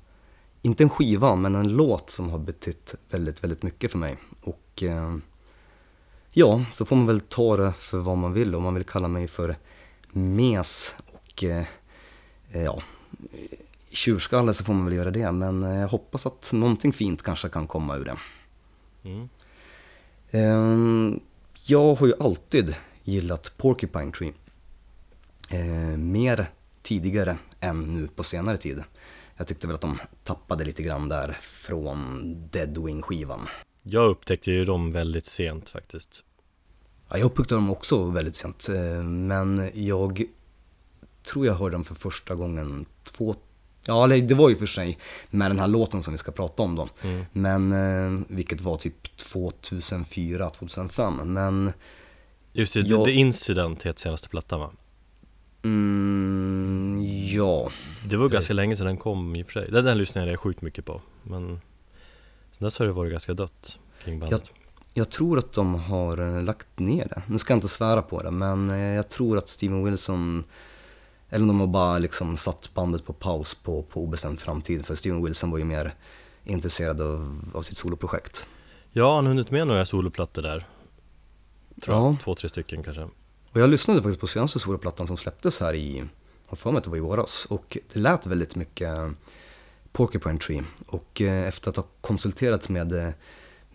inte 0.62 0.82
en 0.82 0.90
skiva, 0.90 1.34
men 1.34 1.54
en 1.54 1.68
låt 1.68 2.10
som 2.10 2.30
har 2.30 2.38
betytt 2.38 2.94
väldigt, 3.10 3.44
väldigt 3.44 3.62
mycket 3.62 3.90
för 3.90 3.98
mig. 3.98 4.16
Och 4.40 4.82
eh, 4.82 5.16
ja, 6.30 6.64
så 6.72 6.84
får 6.84 6.96
man 6.96 7.06
väl 7.06 7.20
ta 7.20 7.56
det 7.56 7.72
för 7.72 7.98
vad 7.98 8.18
man 8.18 8.32
vill. 8.32 8.54
Om 8.54 8.62
man 8.62 8.74
vill 8.74 8.84
kalla 8.84 9.08
mig 9.08 9.28
för 9.28 9.56
mes 10.14 10.94
och 11.12 11.44
eh, 11.44 11.64
ja, 12.52 12.82
tjurskalle 13.90 14.54
så 14.54 14.64
får 14.64 14.74
man 14.74 14.84
väl 14.84 14.94
göra 14.94 15.10
det, 15.10 15.32
men 15.32 15.62
eh, 15.62 15.80
jag 15.80 15.88
hoppas 15.88 16.26
att 16.26 16.52
någonting 16.52 16.92
fint 16.92 17.22
kanske 17.22 17.48
kan 17.48 17.66
komma 17.66 17.96
ur 17.96 18.04
det. 18.04 18.16
Mm. 19.04 19.28
Ehm, 20.30 21.20
Jag 21.66 21.94
har 21.94 22.06
ju 22.06 22.14
alltid 22.20 22.74
gillat 23.04 23.52
Porcupine 23.56 24.12
Tree. 24.12 24.32
Eh, 25.50 25.96
mer 25.96 26.46
tidigare 26.82 27.38
än 27.60 27.94
nu 27.94 28.08
på 28.08 28.24
senare 28.24 28.56
tid. 28.56 28.82
Jag 29.36 29.46
tyckte 29.46 29.66
väl 29.66 29.74
att 29.74 29.80
de 29.80 29.98
tappade 30.24 30.64
lite 30.64 30.82
grann 30.82 31.08
där 31.08 31.38
från 31.40 32.22
Deadwing-skivan. 32.50 33.48
Jag 33.82 34.08
upptäckte 34.08 34.50
ju 34.50 34.64
dem 34.64 34.92
väldigt 34.92 35.26
sent 35.26 35.68
faktiskt. 35.68 36.24
Ja, 37.14 37.18
jag 37.18 37.26
upptäckte 37.26 37.54
dem 37.54 37.70
också 37.70 38.04
väldigt 38.04 38.36
sent, 38.36 38.68
eh, 38.68 39.02
men 39.02 39.70
jag 39.74 40.22
tror 41.22 41.46
jag 41.46 41.54
hörde 41.54 41.74
dem 41.74 41.84
för 41.84 41.94
första 41.94 42.34
gången 42.34 42.86
två, 43.04 43.34
ja 43.86 44.06
det 44.06 44.34
var 44.34 44.48
ju 44.48 44.56
för 44.56 44.66
sig 44.66 44.98
med 45.30 45.50
den 45.50 45.58
här 45.60 45.66
låten 45.66 46.02
som 46.02 46.12
vi 46.14 46.18
ska 46.18 46.32
prata 46.32 46.62
om 46.62 46.76
då. 46.76 46.88
Mm. 47.02 47.24
Men 47.32 47.72
eh, 47.72 48.20
vilket 48.28 48.60
var 48.60 48.76
typ 48.78 49.16
2004, 49.16 50.50
2005. 50.50 51.14
Men 51.32 51.72
Just 52.52 52.74
det, 52.74 52.80
Jag- 52.80 53.04
The 53.04 53.12
Incident 53.12 53.82
heter 53.82 54.00
senaste 54.00 54.28
plattan 54.28 54.60
va? 54.60 54.70
mm, 55.62 57.02
ja, 57.32 57.70
Det 58.08 58.16
var 58.16 58.28
ganska 58.28 58.52
länge 58.54 58.76
sedan 58.76 58.86
den 58.86 58.96
kom 58.96 59.36
i 59.36 59.42
och 59.42 59.46
för 59.46 59.52
sig. 59.52 59.70
Den, 59.70 59.84
den 59.84 59.98
lyssnade 59.98 60.30
jag 60.30 60.40
sjukt 60.40 60.62
mycket 60.62 60.84
på. 60.84 61.00
Men 61.22 61.60
sen 62.52 62.64
dess 62.64 62.78
har 62.78 62.86
det 62.86 62.92
varit 62.92 63.12
ganska 63.12 63.34
dött 63.34 63.78
kring 64.04 64.20
bandet. 64.20 64.42
jag 64.54 64.63
tror 65.10 65.38
att 65.38 65.52
de 65.52 65.74
har 65.74 66.36
eh, 66.36 66.42
lagt 66.42 66.78
ner 66.78 67.04
det. 67.08 67.22
Nu 67.26 67.38
ska 67.38 67.52
jag 67.52 67.56
inte 67.56 67.68
svära 67.68 68.02
på 68.02 68.22
det, 68.22 68.30
men 68.30 68.70
eh, 68.70 68.76
jag 68.78 69.08
tror 69.08 69.38
att 69.38 69.48
Steven 69.48 69.84
Wilson 69.84 70.44
eller 71.28 71.42
om 71.42 71.48
de 71.48 71.60
har 71.60 71.66
bara 71.66 71.98
liksom 71.98 72.36
satt 72.36 72.70
bandet 72.74 73.04
på 73.06 73.12
paus 73.12 73.54
på, 73.54 73.82
på 73.82 74.02
obestämd 74.02 74.40
framtid. 74.40 74.86
För 74.86 74.94
Steven 74.94 75.24
Wilson 75.24 75.50
var 75.50 75.58
ju 75.58 75.64
mer 75.64 75.94
intresserad 76.44 77.00
av, 77.00 77.40
av 77.54 77.62
sitt 77.62 77.76
soloprojekt. 77.76 78.46
Ja, 78.92 79.14
han 79.16 79.24
har 79.24 79.30
hunnit 79.32 79.50
med 79.50 79.66
några 79.66 79.86
soloplattor 79.86 80.42
där. 80.42 80.66
Tror 81.82 81.96
Ja. 81.96 82.04
jag. 82.06 82.16
Två, 82.20 82.34
tre 82.34 82.48
stycken 82.48 82.82
kanske. 82.82 83.02
Och 83.52 83.60
jag 83.60 83.70
lyssnade 83.70 84.02
faktiskt 84.02 84.20
på 84.20 84.26
senaste 84.26 84.58
soloplattan 84.58 85.06
som 85.06 85.16
släpptes 85.16 85.60
här 85.60 85.74
i, 85.74 86.04
jag 86.48 86.58
får 86.58 86.72
mig 86.72 86.78
att 86.78 86.84
det 86.84 86.90
var 86.90 86.96
i 86.96 87.00
våras. 87.00 87.46
Och 87.48 87.78
det 87.92 87.98
lät 88.00 88.26
väldigt 88.26 88.56
mycket 88.56 88.98
Porcupine 89.92 90.38
Tree. 90.38 90.64
Och 90.86 91.20
eh, 91.20 91.48
efter 91.48 91.70
att 91.70 91.76
ha 91.76 91.84
konsulterat 92.00 92.68
med 92.68 92.92
eh, 92.92 93.08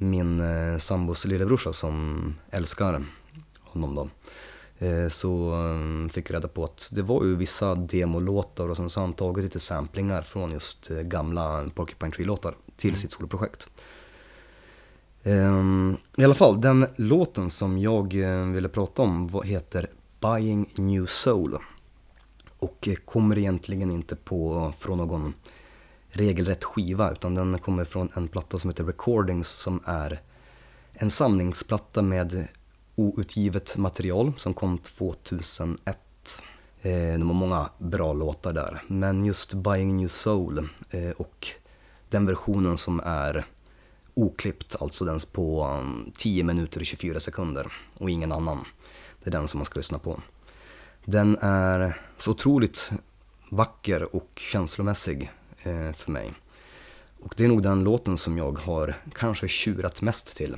min 0.02 0.40
eh, 0.40 0.78
sambos 0.78 1.26
lillebrorsa 1.26 1.74
som 1.74 2.36
älskar 2.52 3.06
honom 3.62 3.96
då. 3.96 4.10
eh, 4.86 5.08
Så 5.10 5.54
eh, 5.54 6.10
fick 6.10 6.30
jag 6.30 6.36
reda 6.36 6.48
på 6.48 6.64
att 6.64 6.90
det 6.92 7.02
var 7.02 7.24
ju 7.26 7.36
vissa 7.36 7.76
demolåtar 7.76 8.70
och 8.70 8.78
sen 8.78 8.90
så 8.90 9.00
har 9.00 9.06
han 9.08 9.14
tagit 9.14 9.44
lite 9.44 9.60
samplingar 9.60 10.22
från 10.22 10.52
just 10.52 10.92
eh, 10.92 10.98
gamla 10.98 11.70
Porcupine 11.76 12.12
Tree-låtar 12.12 12.56
till 12.78 12.96
sitt 13.00 13.12
soloprojekt. 13.12 13.68
Ehm, 15.24 15.98
I 16.18 16.24
alla 16.24 16.36
fall, 16.36 16.62
den 16.62 16.88
låten 16.96 17.50
som 17.50 17.78
jag 17.78 18.14
ville 18.54 18.70
prata 18.70 19.02
om 19.02 19.42
heter 19.46 19.88
Buying 20.20 20.70
New 20.76 21.06
Soul. 21.06 21.58
Och 22.60 22.90
kommer 23.06 23.38
egentligen 23.38 23.92
inte 23.92 24.16
på, 24.16 24.74
från 24.80 24.98
någon 24.98 25.34
regelrätt 26.12 26.64
skiva 26.64 27.12
utan 27.12 27.36
den 27.36 27.60
kommer 27.60 27.86
från 27.86 28.10
en 28.16 28.28
platta 28.28 28.60
som 28.60 28.70
heter 28.70 28.84
Recordings 28.84 29.48
som 29.48 29.84
är 29.86 30.22
en 30.94 31.12
samlingsplatta 31.12 32.02
med 32.02 32.48
outgivet 32.96 33.78
material 33.78 34.34
som 34.38 34.54
kom 34.54 34.78
2001. 34.78 35.98
Eh, 36.82 36.92
de 36.92 37.28
har 37.28 37.34
många 37.34 37.70
bra 37.78 38.14
låtar 38.14 38.54
där, 38.54 38.82
men 38.88 39.26
just 39.26 39.54
Buying 39.54 39.98
New 39.98 40.08
Soul 40.08 40.70
eh, 40.90 41.10
och 41.10 41.48
den 42.10 42.26
versionen 42.26 42.78
som 42.78 43.02
är 43.06 43.46
oklippt, 44.14 44.76
alltså 44.80 45.06
den 45.06 45.20
på 45.32 45.66
um, 45.68 46.12
10 46.18 46.44
minuter 46.44 46.80
och 46.80 46.86
24 46.86 47.20
sekunder 47.20 47.74
och 47.98 48.10
ingen 48.10 48.32
annan. 48.32 48.66
Det 49.24 49.30
är 49.30 49.32
den 49.32 49.48
som 49.48 49.58
man 49.58 49.66
ska 49.66 49.80
lyssna 49.80 50.00
på. 50.00 50.22
Den 51.06 51.38
är 51.42 52.02
så 52.18 52.32
otroligt 52.32 52.92
vacker 53.50 54.16
och 54.16 54.30
känslomässig 54.36 55.32
för 55.94 56.12
mig. 56.12 56.34
Och 57.20 57.34
det 57.38 57.44
är 57.44 57.48
nog 57.48 57.64
den 57.64 57.84
låten 57.84 58.18
som 58.18 58.38
jag 58.38 58.60
har 58.60 58.96
kanske 59.16 59.48
tjurat 59.48 60.02
mest 60.02 60.36
till. 60.38 60.56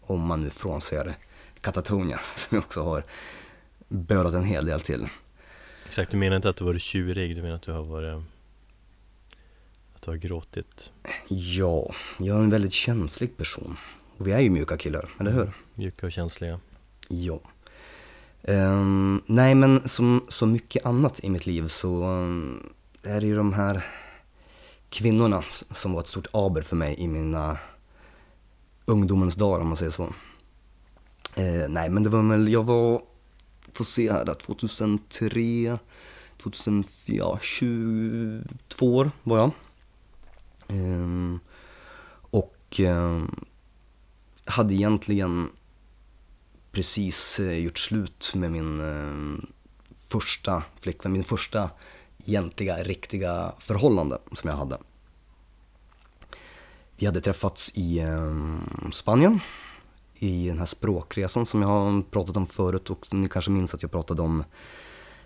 Om 0.00 0.20
man 0.20 0.40
nu 0.40 0.50
frånser 0.50 1.14
Katatonia 1.60 2.18
som 2.36 2.56
jag 2.56 2.64
också 2.64 2.82
har 2.82 3.04
bölat 3.88 4.34
en 4.34 4.44
hel 4.44 4.66
del 4.66 4.80
till. 4.80 5.08
Exakt, 5.86 6.10
du 6.10 6.16
menar 6.16 6.36
inte 6.36 6.48
att 6.48 6.56
du 6.56 6.64
varit 6.64 6.82
tjurig, 6.82 7.36
du 7.36 7.42
menar 7.42 7.56
att 7.56 7.62
du 7.62 7.72
har 7.72 7.82
varit 7.82 8.22
Att 9.94 10.02
du 10.02 10.10
har 10.10 10.16
gråtit 10.16 10.90
Ja, 11.28 11.94
jag 12.18 12.36
är 12.36 12.40
en 12.40 12.50
väldigt 12.50 12.72
känslig 12.72 13.36
person. 13.36 13.76
Och 14.16 14.26
vi 14.26 14.32
är 14.32 14.40
ju 14.40 14.50
mjuka 14.50 14.76
killar, 14.76 15.10
eller 15.20 15.30
hur? 15.30 15.52
Mjuka 15.74 16.06
och 16.06 16.12
känsliga 16.12 16.60
Ja. 17.08 17.40
Ehm, 18.42 19.22
nej 19.26 19.54
men 19.54 19.88
som 19.88 20.24
så 20.28 20.46
mycket 20.46 20.86
annat 20.86 21.24
i 21.24 21.30
mitt 21.30 21.46
liv 21.46 21.68
så 21.68 22.04
um, 22.04 22.72
det 23.06 23.12
är 23.12 23.20
ju 23.20 23.36
de 23.36 23.52
här 23.52 23.84
kvinnorna 24.88 25.44
som 25.70 25.92
var 25.92 26.00
ett 26.00 26.06
stort 26.06 26.26
aber 26.32 26.62
för 26.62 26.76
mig 26.76 26.94
i 26.98 27.08
mina 27.08 27.58
ungdomens 28.84 29.34
dagar 29.34 29.60
om 29.60 29.68
man 29.68 29.76
säger 29.76 29.90
så. 29.90 30.02
Eh, 31.34 31.68
nej 31.68 31.90
men 31.90 32.02
det 32.02 32.10
var 32.10 32.22
väl, 32.22 32.48
jag 32.48 32.64
var, 32.64 33.02
får 33.72 33.84
se 33.84 34.12
här 34.12 34.24
då, 34.24 34.34
2003, 34.34 35.78
2004, 36.42 37.16
ja, 37.16 37.38
22 37.42 38.96
år 38.96 39.10
var 39.22 39.38
jag. 39.38 39.50
Eh, 40.68 41.36
och 42.30 42.80
eh, 42.80 43.22
hade 44.44 44.74
egentligen 44.74 45.48
precis 46.72 47.40
eh, 47.40 47.58
gjort 47.58 47.78
slut 47.78 48.32
med 48.34 48.52
min 48.52 48.80
eh, 48.80 49.44
första 50.08 50.62
flickvän, 50.80 51.12
min 51.12 51.24
första 51.24 51.70
egentliga, 52.28 52.76
riktiga 52.82 53.52
förhållande 53.58 54.18
som 54.32 54.50
jag 54.50 54.56
hade. 54.56 54.78
Vi 56.96 57.06
hade 57.06 57.20
träffats 57.20 57.72
i 57.74 57.98
eh, 57.98 58.34
Spanien 58.92 59.40
i 60.14 60.48
den 60.48 60.58
här 60.58 60.66
språkresan 60.66 61.46
som 61.46 61.62
jag 61.62 61.68
har 61.68 62.02
pratat 62.02 62.36
om 62.36 62.46
förut 62.46 62.90
och 62.90 63.14
ni 63.14 63.28
kanske 63.28 63.50
minns 63.50 63.74
att 63.74 63.82
jag 63.82 63.90
pratade 63.90 64.22
om 64.22 64.44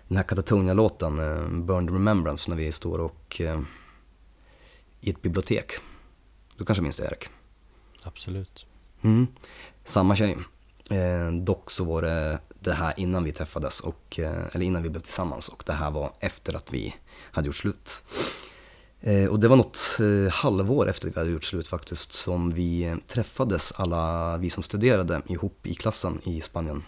den 0.07 0.17
här 0.17 0.23
Catatonia-låten, 0.23 1.19
eh, 1.19 1.47
Burned 1.47 1.93
Remembrance, 1.93 2.49
när 2.49 2.57
vi 2.57 2.71
står 2.71 2.99
och 2.99 3.41
eh, 3.41 3.61
i 5.01 5.09
ett 5.09 5.21
bibliotek. 5.21 5.71
Du 6.57 6.65
kanske 6.65 6.81
minns 6.81 6.97
det 6.97 7.05
Erik? 7.05 7.29
Absolut 8.03 8.65
Mm. 9.01 9.27
Samma 9.83 10.15
tjej. 10.15 10.37
Eh, 10.89 11.31
dock 11.31 11.71
så 11.71 11.83
var 11.83 12.01
det 12.01 12.39
det 12.63 12.73
här 12.73 12.93
innan 12.97 13.23
vi 13.23 13.31
träffades, 13.31 13.79
och, 13.79 14.19
eh, 14.19 14.43
eller 14.53 14.65
innan 14.65 14.83
vi 14.83 14.89
blev 14.89 15.01
tillsammans 15.01 15.49
och 15.49 15.63
det 15.65 15.73
här 15.73 15.91
var 15.91 16.13
efter 16.19 16.55
att 16.55 16.73
vi 16.73 16.95
hade 17.31 17.47
gjort 17.47 17.55
slut. 17.55 18.03
Eh, 19.01 19.25
och 19.25 19.39
det 19.39 19.47
var 19.47 19.55
något 19.55 19.97
eh, 19.99 20.33
halvår 20.33 20.89
efter 20.89 21.07
att 21.07 21.15
vi 21.15 21.19
hade 21.19 21.31
gjort 21.31 21.43
slut 21.43 21.67
faktiskt 21.67 22.13
som 22.13 22.51
vi 22.51 22.95
träffades 23.07 23.71
alla 23.71 24.37
vi 24.37 24.49
som 24.49 24.63
studerade 24.63 25.21
ihop 25.27 25.67
i 25.67 25.75
klassen 25.75 26.19
i 26.23 26.41
Spanien. 26.41 26.83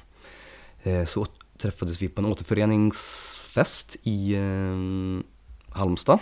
Så 1.08 1.28
träffades 1.58 2.02
vi 2.02 2.10
på 2.10 2.22
en 2.22 2.26
återföreningsfest 2.26 3.96
i 4.04 4.38
Halmstad. 5.70 6.20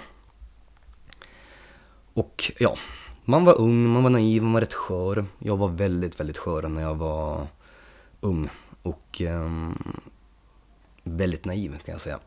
Och 2.14 2.52
ja, 2.60 2.76
man 3.26 3.46
var 3.46 3.62
ung, 3.62 3.86
man 3.86 4.04
var 4.04 4.10
naiv, 4.10 4.44
man 4.44 4.54
var 4.54 4.62
rätt 4.62 4.74
skör. 4.74 5.26
Jag 5.40 5.58
var 5.58 5.68
väldigt, 5.68 6.20
väldigt 6.20 6.38
skör 6.38 6.68
när 6.68 6.82
jag 6.82 6.96
var 6.96 7.48
ung 8.20 8.50
och 8.84 9.22
ehm, 9.22 9.78
väldigt 11.04 11.46
naiv 11.46 11.78
kan 11.86 11.92
jag 11.92 12.02
säga. 12.02 12.20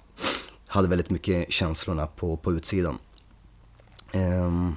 Hade 0.67 0.89
väldigt 0.89 1.11
mycket 1.11 1.53
känslorna 1.53 2.07
på, 2.07 2.37
på 2.37 2.53
utsidan. 2.53 2.99
Ehm, 4.13 4.77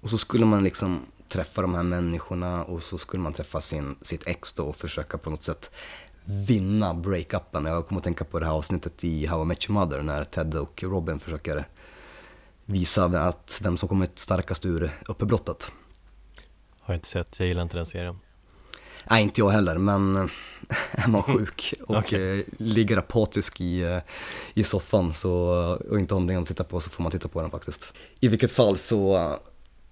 och 0.00 0.10
så 0.10 0.18
skulle 0.18 0.46
man 0.46 0.64
liksom 0.64 1.00
träffa 1.28 1.62
de 1.62 1.74
här 1.74 1.82
människorna 1.82 2.64
och 2.64 2.82
så 2.82 2.98
skulle 2.98 3.22
man 3.22 3.32
träffa 3.32 3.60
sin, 3.60 3.96
sitt 4.02 4.26
ex 4.26 4.52
då 4.52 4.66
och 4.66 4.76
försöka 4.76 5.18
på 5.18 5.30
något 5.30 5.42
sätt 5.42 5.70
vinna 6.24 6.94
breakupen. 6.94 7.64
Jag 7.64 7.86
kommer 7.86 8.00
att 8.00 8.04
tänka 8.04 8.24
på 8.24 8.38
det 8.38 8.46
här 8.46 8.52
avsnittet 8.52 9.04
i 9.04 9.26
How 9.26 9.42
I 9.42 9.44
Met 9.44 9.70
Your 9.70 9.80
Mother 9.80 10.02
när 10.02 10.24
Ted 10.24 10.54
och 10.54 10.82
Robin 10.82 11.20
försöker 11.20 11.68
visa 12.64 13.04
att 13.04 13.60
vem 13.62 13.76
som 13.76 13.88
kommit 13.88 14.18
starkast 14.18 14.66
ur 14.66 14.90
uppbrottet. 15.06 15.72
Har 16.80 16.94
jag 16.94 16.96
inte 16.96 17.08
sett, 17.08 17.38
jag 17.38 17.48
gillar 17.48 17.62
inte 17.62 17.76
den 17.76 17.86
serien 17.86 18.18
Nej, 19.10 19.22
inte 19.22 19.40
jag 19.40 19.50
heller, 19.50 19.78
men 19.78 20.30
är 20.92 21.08
man 21.08 21.22
sjuk 21.22 21.74
och 21.80 21.96
Okej. 21.96 22.38
eh, 22.38 22.44
ligger 22.58 22.96
apatisk 22.96 23.60
i, 23.60 23.82
eh, 23.82 23.98
i 24.54 24.64
soffan 24.64 25.14
så, 25.14 25.32
och 25.90 26.00
inte 26.00 26.14
har 26.14 26.20
någonting 26.20 26.36
att 26.36 26.46
titta 26.46 26.64
på 26.64 26.80
så 26.80 26.90
får 26.90 27.02
man 27.02 27.12
titta 27.12 27.28
på 27.28 27.40
den 27.40 27.50
faktiskt. 27.50 27.92
I 28.20 28.28
vilket 28.28 28.52
fall 28.52 28.76
så, 28.76 29.32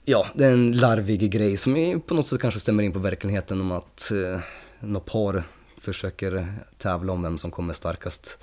ja, 0.05 0.27
det 0.35 0.47
är 0.47 0.53
en 0.53 0.73
larvig 0.73 1.31
grej 1.31 1.57
som 1.57 1.77
är 1.77 1.99
på 1.99 2.15
något 2.15 2.27
sätt 2.27 2.41
kanske 2.41 2.61
stämmer 2.61 2.83
in 2.83 2.93
på 2.93 2.99
verkligheten 2.99 3.61
om 3.61 3.73
att 3.73 4.11
eh, 4.11 4.41
några 4.81 5.01
par 5.01 5.45
försöker 5.81 6.55
tävla 6.79 7.13
om 7.13 7.23
vem 7.23 7.39
som 7.39 7.51
kommer 7.51 7.73
starkast 7.73 8.39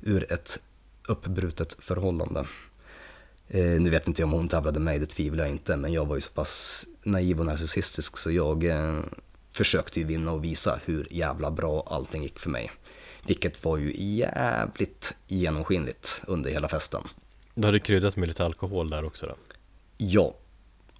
ur 0.00 0.32
ett 0.32 0.58
uppbrutet 1.08 1.76
förhållande. 1.78 2.46
Eh, 3.48 3.80
nu 3.80 3.90
vet 3.90 4.08
inte 4.08 4.22
jag 4.22 4.26
om 4.26 4.32
hon 4.32 4.48
tävlade 4.48 4.80
mig, 4.80 4.98
det 4.98 5.06
tvivlar 5.06 5.44
jag 5.44 5.50
inte, 5.50 5.76
men 5.76 5.92
jag 5.92 6.06
var 6.06 6.14
ju 6.14 6.20
så 6.20 6.30
pass 6.30 6.86
naiv 7.02 7.40
och 7.40 7.46
narcissistisk 7.46 8.16
så 8.16 8.30
jag 8.30 8.64
eh, 8.64 8.98
försökte 9.54 10.00
ju 10.00 10.06
vinna 10.06 10.32
och 10.32 10.44
visa 10.44 10.80
hur 10.84 11.08
jävla 11.10 11.50
bra 11.50 11.86
allting 11.86 12.22
gick 12.22 12.38
för 12.38 12.50
mig. 12.50 12.70
Vilket 13.26 13.64
var 13.64 13.76
ju 13.76 13.92
jävligt 13.96 15.14
genomskinligt 15.26 16.22
under 16.26 16.50
hela 16.50 16.68
festen. 16.68 17.02
Du 17.54 17.66
hade 17.66 17.78
kryddat 17.78 18.16
med 18.16 18.28
lite 18.28 18.44
alkohol 18.44 18.90
där 18.90 19.04
också 19.04 19.26
då? 19.26 19.34
Ja. 19.96 20.34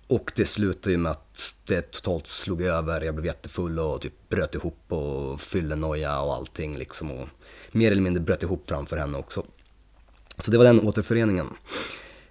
Och 0.07 0.33
det 0.37 0.47
slutade 0.47 0.91
ju 0.91 0.97
med 0.97 1.13
att 1.13 1.55
det 1.65 1.91
totalt 1.91 2.27
slog 2.27 2.63
över, 2.63 3.01
jag 3.01 3.15
blev 3.15 3.27
jättefull 3.27 3.79
och 3.79 4.01
typ 4.01 4.29
bröt 4.29 4.55
ihop 4.55 4.93
och 4.93 5.41
fyllenoja 5.41 6.21
och 6.21 6.35
allting 6.35 6.79
liksom. 6.79 7.11
Och 7.11 7.29
mer 7.73 7.91
eller 7.91 8.03
mindre 8.03 8.23
bröt 8.23 8.43
ihop 8.43 8.69
framför 8.69 8.97
henne 8.97 9.19
också. 9.19 9.45
Så 10.39 10.51
det 10.51 10.59
var 10.59 10.65
den 10.65 10.81
återföreningen. 10.81 11.47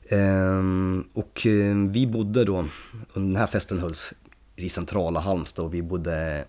Ehm, 0.10 1.08
och 1.14 1.48
eh, 1.48 1.76
vi 1.76 2.08
bodde 2.08 2.46
då, 2.46 2.66
den 3.14 3.36
här 3.36 3.48
festen 3.48 3.80
hölls 3.80 4.14
i 4.56 4.70
centrala 4.70 5.20
Halmstad 5.20 5.66
och 5.66 5.74
vi 5.74 5.82
bodde 5.82 6.46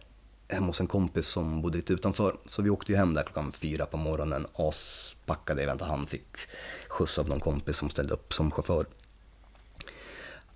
hemma 0.48 0.66
hos 0.66 0.80
en 0.80 0.86
kompis 0.86 1.26
som 1.26 1.62
bodde 1.62 1.76
lite 1.76 1.92
utanför. 1.92 2.36
Så 2.46 2.62
vi 2.62 2.70
åkte 2.70 2.92
ju 2.92 2.98
hem 2.98 3.14
där 3.14 3.22
klockan 3.22 3.52
fyra 3.52 3.86
på 3.86 3.96
morgonen, 3.96 4.46
aspackade. 4.54 5.62
Jag 5.62 5.66
vet 5.66 5.74
inte, 5.74 5.84
han 5.84 6.06
fick 6.06 6.36
skjuts 6.88 7.18
av 7.18 7.28
någon 7.28 7.40
kompis 7.40 7.76
som 7.76 7.90
ställde 7.90 8.14
upp 8.14 8.34
som 8.34 8.50
chaufför. 8.50 8.86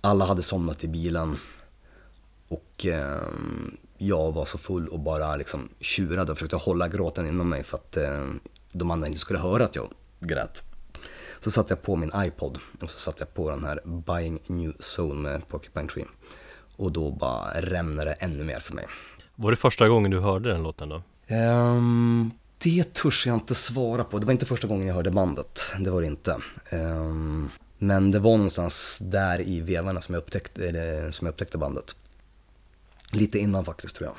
Alla 0.01 0.25
hade 0.25 0.43
somnat 0.43 0.83
i 0.83 0.87
bilen 0.87 1.37
och 2.47 2.85
eh, 2.85 3.21
jag 3.97 4.31
var 4.31 4.45
så 4.45 4.57
full 4.57 4.87
och 4.87 4.99
bara 4.99 5.35
liksom 5.35 5.69
tjurade 5.79 6.31
och 6.31 6.37
försökte 6.37 6.55
hålla 6.55 6.87
gråten 6.87 7.27
inom 7.27 7.49
mig 7.49 7.63
för 7.63 7.77
att 7.77 7.97
eh, 7.97 8.25
de 8.71 8.91
andra 8.91 9.07
inte 9.07 9.19
skulle 9.19 9.39
höra 9.39 9.65
att 9.65 9.75
jag 9.75 9.93
grät. 10.19 10.63
Så 11.39 11.51
satte 11.51 11.73
jag 11.73 11.81
på 11.81 11.95
min 11.95 12.11
iPod 12.15 12.59
och 12.81 12.89
så 12.89 12.99
satte 12.99 13.21
jag 13.21 13.33
på 13.33 13.49
den 13.49 13.65
här 13.65 13.81
Buying 13.85 14.39
New 14.47 14.73
Soul 14.79 15.15
med 15.15 15.47
Porcupine 15.47 15.87
Tree. 15.87 16.05
Och 16.79 16.91
då 16.91 17.11
bara 17.11 17.61
rämnade 17.61 18.09
det 18.09 18.13
ännu 18.13 18.43
mer 18.43 18.59
för 18.59 18.73
mig. 18.73 18.85
Var 19.35 19.51
det 19.51 19.57
första 19.57 19.89
gången 19.89 20.11
du 20.11 20.19
hörde 20.19 20.49
den 20.49 20.63
låten 20.63 20.89
då? 20.89 21.03
Um, 21.35 22.31
det 22.57 22.93
törs 22.93 23.27
jag 23.27 23.35
inte 23.35 23.55
svara 23.55 24.03
på. 24.03 24.19
Det 24.19 24.25
var 24.25 24.31
inte 24.31 24.45
första 24.45 24.67
gången 24.67 24.87
jag 24.87 24.95
hörde 24.95 25.11
bandet. 25.11 25.71
Det 25.79 25.91
var 25.91 26.01
det 26.01 26.07
inte. 26.07 26.37
Um, 26.71 27.49
men 27.77 28.11
det 28.11 28.19
var 28.19 28.31
någonstans 28.31 28.99
där 29.01 29.41
i 29.41 29.61
vevarna 29.61 30.01
som 30.01 30.13
jag 30.13 30.21
upptäckte, 30.21 30.67
eller, 30.67 31.11
som 31.11 31.25
jag 31.27 31.31
upptäckte 31.31 31.57
bandet. 31.57 31.95
Lite 33.11 33.39
innan 33.39 33.65
faktiskt 33.65 33.95
tror 33.95 34.09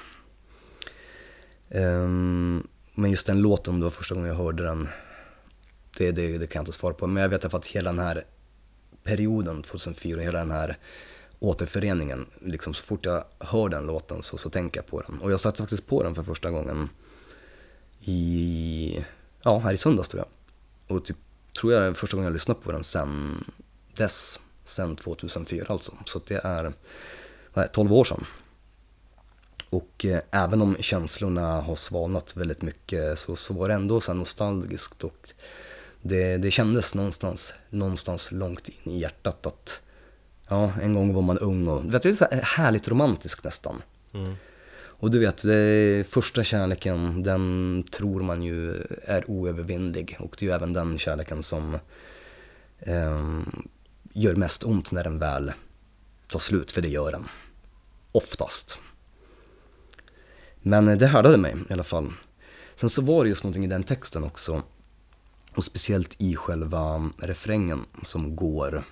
jag. 1.71 1.83
Um, 1.85 2.69
men 2.95 3.11
just 3.11 3.27
den 3.27 3.43
låten, 3.43 3.81
det 3.81 3.85
var 3.85 3.91
första 3.91 4.15
gången 4.15 4.29
jag 4.29 4.37
hörde 4.37 4.63
den. 4.63 4.89
Det, 5.99 6.11
det, 6.11 6.39
det 6.39 6.47
kan 6.47 6.61
jag 6.61 6.63
inte 6.63 6.73
svara 6.73 6.95
på. 6.95 7.07
Men 7.07 7.23
jag 7.23 7.31
vet 7.31 7.55
att 7.55 7.67
hela 7.67 7.91
den 7.91 7.99
här 7.99 8.25
perioden, 9.03 9.63
2004, 9.63 10.21
hela 10.21 10.39
den 10.39 10.51
här 10.51 10.79
återföreningen, 11.41 12.27
liksom 12.41 12.75
så 12.75 12.83
fort 12.83 13.05
jag 13.05 13.25
hör 13.39 13.69
den 13.69 13.87
låten 13.87 14.23
så, 14.23 14.39
så 14.39 14.51
tänker 14.51 14.79
jag 14.81 14.87
på 14.87 15.01
den. 15.01 15.21
Och 15.21 15.33
jag 15.33 15.41
satte 15.41 15.59
faktiskt 15.59 15.87
på 15.87 16.03
den 16.03 16.15
för 16.15 16.23
första 16.23 16.51
gången 16.51 16.89
i, 18.01 19.05
ja, 19.43 19.59
här 19.59 19.73
i 19.73 19.77
söndags 19.77 20.09
tror 20.09 20.25
jag. 20.25 20.97
Och 20.97 21.05
typ, 21.05 21.17
tror 21.61 21.73
jag 21.73 21.87
är 21.87 21.95
första 21.95 22.17
gången 22.17 22.27
jag 22.27 22.33
lyssnat 22.33 22.63
på 22.63 22.73
den 22.73 22.85
sen 22.85 23.45
dess, 23.97 24.41
sen 24.65 24.97
2004 24.97 25.67
alltså. 25.69 25.93
Så 26.05 26.21
det 26.27 26.41
är, 26.45 26.73
vad 27.55 27.65
är 27.65 27.69
12 27.69 27.93
år 27.93 28.05
sedan. 28.05 28.27
Och 29.71 30.05
eh, 30.05 30.21
även 30.31 30.63
om 30.63 30.77
känslorna 30.81 31.61
har 31.61 31.77
svalnat 31.77 32.37
väldigt 32.37 32.63
mycket 32.63 33.19
så, 33.19 33.37
så 33.37 33.55
var 33.55 33.69
det 33.69 33.75
ändå 33.75 34.01
så 34.01 34.15
nostalgiskt 34.15 35.05
och 35.05 35.33
det, 36.03 36.37
det 36.37 36.51
kändes 36.51 36.95
någonstans, 36.95 37.53
någonstans 37.71 38.33
långt 38.33 38.69
in 38.69 38.93
i 38.93 39.01
hjärtat 39.01 39.47
att 39.47 39.81
ja, 40.51 40.73
en 40.83 40.95
gång 40.95 41.15
var 41.15 41.23
man 41.23 41.39
ung 41.39 41.69
och 41.69 41.95
vet, 41.95 42.03
det 42.03 42.09
är 42.09 42.13
så 42.13 42.27
här 42.31 42.43
härligt 42.43 42.89
romantiskt 42.89 43.45
nästan. 43.45 43.83
Mm. 44.13 44.35
Och 45.01 45.11
du 45.11 45.19
vet, 45.19 45.43
det, 45.43 46.07
första 46.09 46.45
kärleken, 46.45 47.23
den 47.23 47.85
tror 47.91 48.23
man 48.23 48.43
ju 48.43 48.87
är 49.05 49.31
oövervinnlig. 49.31 50.17
Och 50.21 50.37
det 50.39 50.47
är 50.47 50.49
ju 50.49 50.55
även 50.55 50.73
den 50.73 50.99
kärleken 50.99 51.43
som 51.43 51.79
eh, 52.79 53.41
gör 54.13 54.35
mest 54.35 54.65
ont 54.65 54.93
när 54.93 55.05
den 55.05 55.19
väl 55.19 55.53
tar 56.29 56.39
slut, 56.39 56.73
för 56.73 56.83
det 56.83 56.89
gör 56.89 57.13
den. 57.13 57.29
Oftast. 58.13 58.79
Men 60.63 60.99
det 60.99 61.07
härdade 61.07 61.37
mig 61.37 61.57
i 61.71 61.73
alla 61.73 61.85
fall. 61.85 62.13
Sen 62.75 62.91
så 62.91 63.03
var 63.03 63.25
det 63.25 63.29
just 63.29 63.45
någonting 63.45 63.65
i 63.65 63.69
den 63.69 63.83
texten 63.83 64.25
också. 64.25 64.63
Och 65.55 65.65
speciellt 65.65 66.15
i 66.19 66.37
själva 66.37 67.11
refrängen 67.19 67.85
som 68.03 68.37
går 68.37 68.85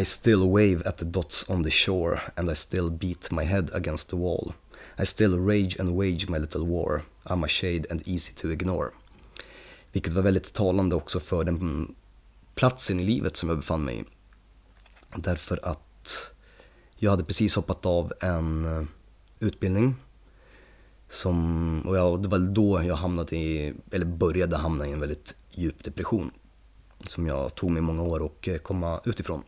i 0.00 0.04
still 0.04 0.50
wave 0.50 0.82
at 0.86 0.96
the 0.96 1.04
dots 1.04 1.50
on 1.50 1.62
the 1.62 1.70
shore 1.70 2.20
and 2.36 2.50
I 2.50 2.54
still 2.54 2.90
beat 2.90 3.30
my 3.30 3.44
head 3.44 3.70
against 3.74 4.08
the 4.08 4.16
wall. 4.16 4.54
I 4.98 5.04
still 5.04 5.38
rage 5.38 5.80
and 5.80 5.96
wage 5.96 6.28
my 6.28 6.38
little 6.38 6.66
war. 6.66 7.02
I'm 7.26 7.44
a 7.44 7.48
shade 7.48 7.86
and 7.90 8.02
easy 8.08 8.32
to 8.32 8.50
ignore. 8.50 8.90
Vilket 9.92 10.12
var 10.12 10.22
väldigt 10.22 10.52
talande 10.52 10.96
också 10.96 11.20
för 11.20 11.44
den 11.44 11.94
platsen 12.54 13.00
i 13.00 13.02
livet 13.02 13.36
som 13.36 13.48
jag 13.48 13.58
befann 13.58 13.84
mig 13.84 13.98
i. 13.98 14.04
Därför 15.16 15.60
att 15.62 16.30
jag 16.96 17.10
hade 17.10 17.24
precis 17.24 17.54
hoppat 17.54 17.86
av 17.86 18.12
en 18.20 18.64
eh, 18.64 18.84
utbildning. 19.40 19.94
Som, 21.08 21.80
och 21.86 21.96
jag, 21.96 22.22
det 22.22 22.28
var 22.28 22.38
då 22.38 22.82
jag 22.82 22.94
hamnade 22.94 23.36
i, 23.36 23.74
eller 23.90 24.06
började 24.06 24.56
hamna 24.56 24.86
i 24.86 24.92
en 24.92 25.00
väldigt 25.00 25.34
djup 25.50 25.84
depression. 25.84 26.30
Som 27.06 27.26
jag 27.26 27.54
tog 27.54 27.70
mig 27.70 27.82
många 27.82 28.02
år 28.02 28.26
att 28.26 28.48
eh, 28.48 28.56
komma 28.56 29.00
utifrån. 29.04 29.42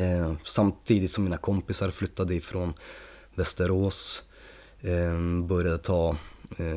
Eh, 0.00 0.32
samtidigt 0.44 1.10
som 1.10 1.24
mina 1.24 1.36
kompisar 1.36 1.90
flyttade 1.90 2.34
ifrån 2.34 2.74
Västerås, 3.34 4.22
eh, 4.80 5.40
började 5.44 5.78
ta, 5.78 6.16
eh, 6.56 6.76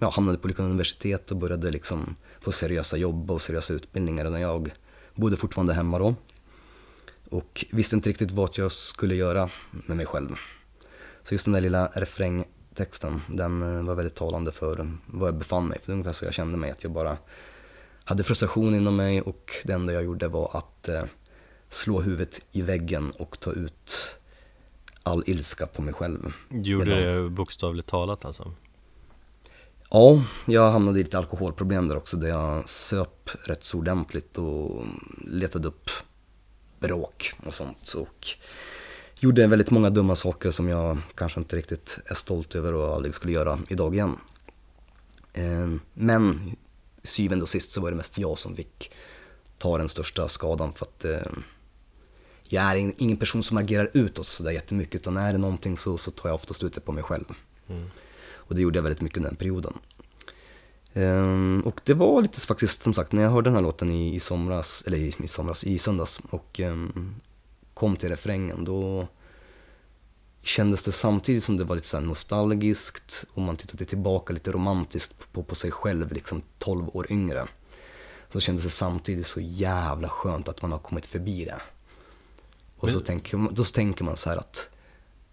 ja, 0.00 0.10
hamnade 0.10 0.38
på 0.38 0.48
Lyckans 0.48 0.66
universitet 0.66 1.30
och 1.30 1.36
började 1.36 1.70
liksom 1.70 2.16
få 2.40 2.52
seriösa 2.52 2.96
jobb 2.96 3.30
och 3.30 3.42
seriösa 3.42 3.72
utbildningar. 3.74 4.24
Och 4.24 4.40
jag 4.40 4.72
bodde 5.14 5.36
fortfarande 5.36 5.74
hemma 5.74 5.98
då 5.98 6.14
och 7.30 7.64
visste 7.70 7.96
inte 7.96 8.08
riktigt 8.08 8.30
vad 8.30 8.50
jag 8.54 8.72
skulle 8.72 9.14
göra 9.14 9.50
med 9.70 9.96
mig 9.96 10.06
själv. 10.06 10.36
Så 11.22 11.34
just 11.34 11.44
den 11.44 11.54
där 11.54 11.60
lilla 11.60 11.86
refrängtexten, 11.94 13.20
den 13.28 13.62
eh, 13.62 13.82
var 13.82 13.94
väldigt 13.94 14.14
talande 14.14 14.52
för 14.52 14.96
var 15.06 15.28
jag 15.28 15.34
befann 15.34 15.66
mig. 15.66 15.78
För 15.78 15.86
det 15.86 15.92
ungefär 15.92 16.12
så 16.12 16.24
jag 16.24 16.34
kände 16.34 16.58
mig, 16.58 16.70
att 16.70 16.82
jag 16.82 16.92
bara 16.92 17.18
hade 18.04 18.24
frustration 18.24 18.74
inom 18.74 18.96
mig 18.96 19.20
och 19.20 19.52
det 19.64 19.72
enda 19.72 19.92
jag 19.92 20.04
gjorde 20.04 20.28
var 20.28 20.50
att 20.56 20.88
eh, 20.88 21.04
slå 21.72 22.00
huvudet 22.00 22.40
i 22.52 22.62
väggen 22.62 23.10
och 23.10 23.40
ta 23.40 23.52
ut 23.52 24.16
all 25.02 25.22
ilska 25.26 25.66
på 25.66 25.82
mig 25.82 25.94
själv. 25.94 26.32
Gjorde 26.50 27.04
det 27.04 27.30
bokstavligt 27.30 27.88
talat 27.88 28.24
alltså? 28.24 28.52
Ja, 29.90 30.24
jag 30.46 30.70
hamnade 30.70 31.00
i 31.00 31.02
lite 31.02 31.18
alkoholproblem 31.18 31.88
där 31.88 31.96
också 31.96 32.16
där 32.16 32.28
jag 32.28 32.68
söp 32.68 33.30
rätt 33.44 33.64
så 33.64 33.78
ordentligt 33.78 34.38
och 34.38 34.84
letade 35.26 35.68
upp 35.68 35.90
bråk 36.78 37.32
och 37.46 37.54
sånt. 37.54 37.92
Och 37.92 38.28
gjorde 39.20 39.46
väldigt 39.46 39.70
många 39.70 39.90
dumma 39.90 40.16
saker 40.16 40.50
som 40.50 40.68
jag 40.68 40.98
kanske 41.14 41.40
inte 41.40 41.56
riktigt 41.56 41.98
är 42.06 42.14
stolt 42.14 42.54
över 42.54 42.74
och 42.74 42.94
aldrig 42.94 43.14
skulle 43.14 43.32
göra 43.32 43.60
idag 43.68 43.94
igen. 43.94 44.16
Eh, 45.32 45.70
men 45.94 46.56
syvende 47.02 47.42
och 47.42 47.48
sist 47.48 47.72
så 47.72 47.80
var 47.80 47.90
det 47.90 47.96
mest 47.96 48.18
jag 48.18 48.38
som 48.38 48.56
fick 48.56 48.92
ta 49.58 49.78
den 49.78 49.88
största 49.88 50.28
skadan 50.28 50.72
för 50.72 50.86
att 50.86 51.04
eh, 51.04 51.32
jag 52.52 52.64
är 52.64 52.92
ingen 52.98 53.16
person 53.16 53.42
som 53.42 53.56
agerar 53.56 53.90
utåt 53.92 54.26
sådär 54.26 54.50
jättemycket 54.50 54.94
utan 54.94 55.16
är 55.16 55.32
det 55.32 55.38
någonting 55.38 55.78
så, 55.78 55.98
så 55.98 56.10
tar 56.10 56.28
jag 56.28 56.34
oftast 56.34 56.62
ut 56.62 56.72
det 56.72 56.80
på 56.80 56.92
mig 56.92 57.04
själv. 57.04 57.24
Mm. 57.68 57.90
Och 58.30 58.54
det 58.54 58.62
gjorde 58.62 58.78
jag 58.78 58.82
väldigt 58.82 59.00
mycket 59.00 59.16
under 59.16 59.30
den 59.30 59.36
perioden. 59.36 59.72
Um, 60.94 61.60
och 61.60 61.80
det 61.84 61.94
var 61.94 62.22
lite 62.22 62.40
faktiskt 62.40 62.82
som 62.82 62.94
sagt 62.94 63.12
när 63.12 63.22
jag 63.22 63.30
hörde 63.30 63.50
den 63.50 63.54
här 63.54 63.62
låten 63.62 63.90
i, 63.90 64.14
i 64.14 64.20
somras, 64.20 64.84
eller 64.86 64.98
i, 64.98 65.14
i 65.22 65.28
somras, 65.28 65.64
i 65.64 65.78
söndags 65.78 66.20
och 66.30 66.60
um, 66.60 67.14
kom 67.74 67.96
till 67.96 68.08
refrängen 68.08 68.64
då 68.64 69.08
kändes 70.42 70.82
det 70.82 70.92
samtidigt 70.92 71.44
som 71.44 71.56
det 71.56 71.64
var 71.64 71.74
lite 71.74 71.88
så 71.88 72.00
nostalgiskt 72.00 73.24
och 73.34 73.42
man 73.42 73.56
tittade 73.56 73.84
tillbaka 73.84 74.32
lite 74.32 74.52
romantiskt 74.52 75.32
på, 75.32 75.42
på 75.42 75.54
sig 75.54 75.70
själv, 75.70 76.12
liksom 76.12 76.42
12 76.58 76.88
år 76.92 77.12
yngre. 77.12 77.46
Så 78.32 78.40
kändes 78.40 78.64
det 78.64 78.70
samtidigt 78.70 79.26
så 79.26 79.40
jävla 79.40 80.08
skönt 80.08 80.48
att 80.48 80.62
man 80.62 80.72
har 80.72 80.78
kommit 80.78 81.06
förbi 81.06 81.44
det. 81.44 81.60
Och 82.82 82.90
så 82.90 83.00
tänker, 83.00 83.48
då 83.50 83.64
tänker 83.64 84.04
man 84.04 84.16
så 84.16 84.30
här 84.30 84.36
att 84.36 84.68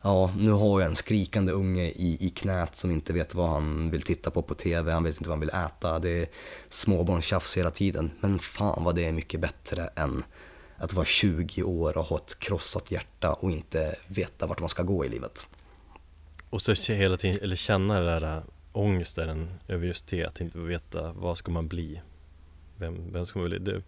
ja, 0.01 0.33
nu 0.37 0.51
har 0.51 0.79
jag 0.79 0.89
en 0.89 0.95
skrikande 0.95 1.51
unge 1.51 1.83
i, 1.83 2.17
i 2.19 2.29
knät 2.29 2.75
som 2.75 2.91
inte 2.91 3.13
vet 3.13 3.35
vad 3.35 3.49
han 3.49 3.91
vill 3.91 4.01
titta 4.01 4.31
på 4.31 4.41
på 4.41 4.55
TV, 4.55 4.91
han 4.91 5.03
vet 5.03 5.17
inte 5.17 5.29
vad 5.29 5.37
han 5.37 5.39
vill 5.39 5.49
äta, 5.49 5.99
det 5.99 6.09
är 6.09 6.27
småbarnstjafs 6.69 7.57
hela 7.57 7.71
tiden. 7.71 8.11
Men 8.19 8.39
fan 8.39 8.83
vad 8.83 8.95
det 8.95 9.05
är 9.05 9.11
mycket 9.11 9.39
bättre 9.39 9.89
än 9.95 10.23
att 10.77 10.93
vara 10.93 11.05
20 11.05 11.63
år 11.63 11.97
och 11.97 12.03
ha 12.03 12.17
ett 12.17 12.39
krossat 12.39 12.91
hjärta 12.91 13.33
och 13.33 13.51
inte 13.51 13.95
veta 14.07 14.47
vart 14.47 14.59
man 14.59 14.69
ska 14.69 14.83
gå 14.83 15.05
i 15.05 15.09
livet. 15.09 15.47
Och 16.49 16.61
så 16.61 16.73
hela 16.93 17.17
tiden, 17.17 17.39
eller 17.41 17.55
känna 17.55 17.99
den 17.99 18.21
där 18.21 18.43
ångesten 18.71 19.49
över 19.67 19.87
just 19.87 20.07
det, 20.07 20.25
att 20.25 20.41
inte 20.41 20.59
veta 20.59 21.11
vad 21.11 21.37
ska 21.37 21.51
man 21.51 21.67
bli 21.67 22.01
vem, 22.79 23.13
vem 23.13 23.25
ska 23.25 23.39
man 23.39 23.49
vilja, 23.49 23.73
det, 23.73 23.81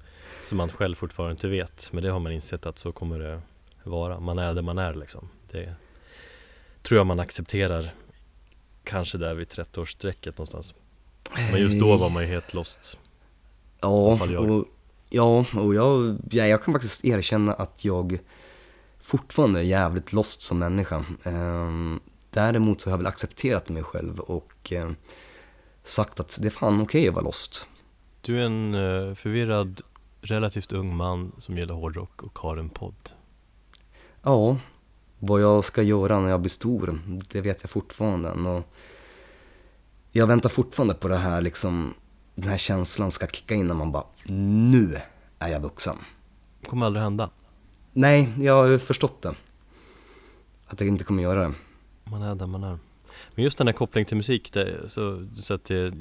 som 0.48 0.58
man 0.58 0.70
själv 0.70 0.96
fortfarande 0.96 1.32
inte 1.32 1.48
vet. 1.48 1.90
Men 1.92 2.04
det 2.04 2.10
har 2.10 2.20
man 2.20 2.32
insett 2.32 2.66
att 2.66 2.78
så 2.78 2.92
kommer 2.92 3.20
det 3.20 3.42
vara. 3.84 4.20
Man 4.20 4.40
är 4.40 4.54
det 4.54 4.62
man 4.62 4.78
är 4.78 4.94
liksom. 4.94 5.30
Det 5.52 5.76
tror 6.82 6.98
jag 6.98 7.08
man 7.08 7.20
accepterar 7.20 7.94
kanske 8.84 9.18
där 9.18 9.34
vid 9.34 9.48
30-årsstrecket 9.48 10.32
någonstans. 10.38 10.74
Men 11.52 11.62
just 11.62 11.80
då 11.80 11.98
var 11.98 12.10
man 12.10 12.24
ju 12.24 12.30
helt 12.30 12.54
lost. 12.54 12.98
Ja, 13.82 13.88
och, 13.88 14.66
ja, 15.10 15.46
och 15.54 15.76
jag, 15.76 16.18
ja, 16.32 16.48
jag 16.48 16.64
kan 16.64 16.74
faktiskt 16.74 17.06
erkänna 17.06 17.54
att 17.54 17.86
jag 17.86 18.20
fortfarande 19.00 19.60
är 19.60 19.64
jävligt 19.64 20.14
lost 20.14 20.42
som 20.42 20.60
människa. 20.60 21.06
Ehm, 21.24 22.00
däremot 22.30 22.82
så 22.82 22.90
har 22.90 22.92
jag 22.92 22.98
väl 22.98 23.08
accepterat 23.08 23.70
mig 23.70 23.84
själv 23.84 24.20
och 24.20 24.72
eh, 24.74 24.92
sagt 25.84 26.20
att 26.20 26.38
det 26.42 26.48
är 26.48 26.52
fan 26.52 26.82
okej 26.82 27.08
att 27.08 27.14
vara 27.14 27.26
lost. 27.26 27.68
Du 28.22 28.42
är 28.42 28.46
en 28.46 28.74
eh, 28.74 29.16
förvirrad, 29.16 29.82
relativt 30.22 30.72
ung 30.72 30.96
man 30.96 31.32
som 31.38 31.58
gillar 31.58 31.76
hårdrock 31.76 32.24
och 32.24 32.40
har 32.40 32.58
en 32.58 32.70
podd. 32.70 33.12
Ja, 34.24 34.58
vad 35.20 35.42
jag 35.42 35.64
ska 35.64 35.82
göra 35.82 36.20
när 36.20 36.30
jag 36.30 36.42
blir 36.42 36.50
stor, 36.50 37.00
det 37.32 37.42
vet 37.42 37.58
jag 37.62 37.70
fortfarande. 37.70 38.30
Och 38.30 38.64
jag 40.12 40.28
väntar 40.28 40.50
fortfarande 40.50 40.94
på 40.94 41.08
det 41.08 41.18
här 41.18 41.42
liksom, 41.42 41.94
den 42.36 42.50
här 42.50 42.58
känslan 42.58 43.12
ska 43.12 43.28
kicka 43.28 43.56
in 43.56 43.68
när 43.68 43.76
man 43.76 43.92
bara, 43.92 44.04
nu 44.24 45.02
är 45.40 45.52
jag 45.52 45.60
vuxen. 45.60 45.96
Det 46.62 46.68
kommer 46.68 46.86
aldrig 46.86 47.04
hända. 47.04 47.30
Nej, 47.94 48.30
jag 48.40 48.54
har 48.64 48.78
förstått 48.78 49.22
det. 49.22 49.36
Att 50.68 50.80
jag 50.80 50.88
inte 50.88 51.04
kommer 51.04 51.24
göra 51.24 51.42
det. 51.48 51.54
Man 52.04 52.22
är 52.22 52.36
där 52.36 52.48
man 52.48 52.64
är. 52.64 52.80
Men 53.36 53.44
just 53.44 53.58
den 53.58 53.68
här 53.68 53.74
kopplingen 53.74 54.06
till 54.06 54.18
musik, 54.18 54.54
det, 54.54 54.90
så, 54.90 55.28
så 55.36 55.54
att 55.54 55.66
det 55.66 55.94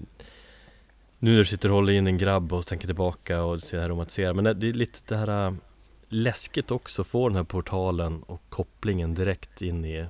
Nu 1.19 1.31
när 1.31 1.39
du 1.39 1.45
sitter 1.45 1.69
och 1.69 1.75
håller 1.75 1.93
in 1.93 2.07
en 2.07 2.19
grabb 2.19 2.53
och 2.53 2.67
tänker 2.67 2.87
tillbaka 2.87 3.43
och 3.43 3.61
ser 3.61 3.77
det 3.77 3.83
här 3.83 3.89
romantiserar 3.89 4.35
Men 4.35 4.45
det, 4.45 4.55
det 4.55 4.69
är 4.69 4.73
lite 4.73 4.99
det 5.07 5.17
här 5.17 5.47
äh, 5.47 5.55
läskigt 6.13 6.71
också 6.71 7.03
att 7.03 7.09
få 7.09 7.29
den 7.29 7.37
här 7.37 7.45
portalen 7.45 8.23
och 8.23 8.43
kopplingen 8.49 9.15
direkt 9.15 9.63
in 9.63 9.85
i 9.85 10.07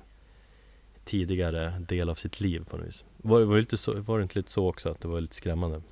tidigare 1.04 1.78
del 1.88 2.08
av 2.10 2.14
sitt 2.14 2.40
liv 2.40 2.64
på 2.70 2.76
något 2.76 2.86
vis. 2.86 3.04
Var, 3.16 3.40
var, 3.42 3.54
det, 3.54 3.60
lite 3.60 3.76
så, 3.76 4.00
var 4.00 4.18
det 4.18 4.22
inte 4.22 4.38
lite 4.38 4.50
så 4.50 4.68
också 4.68 4.88
att 4.88 5.00
det 5.00 5.08
var 5.08 5.20
lite 5.20 5.36
skrämmande? 5.36 5.82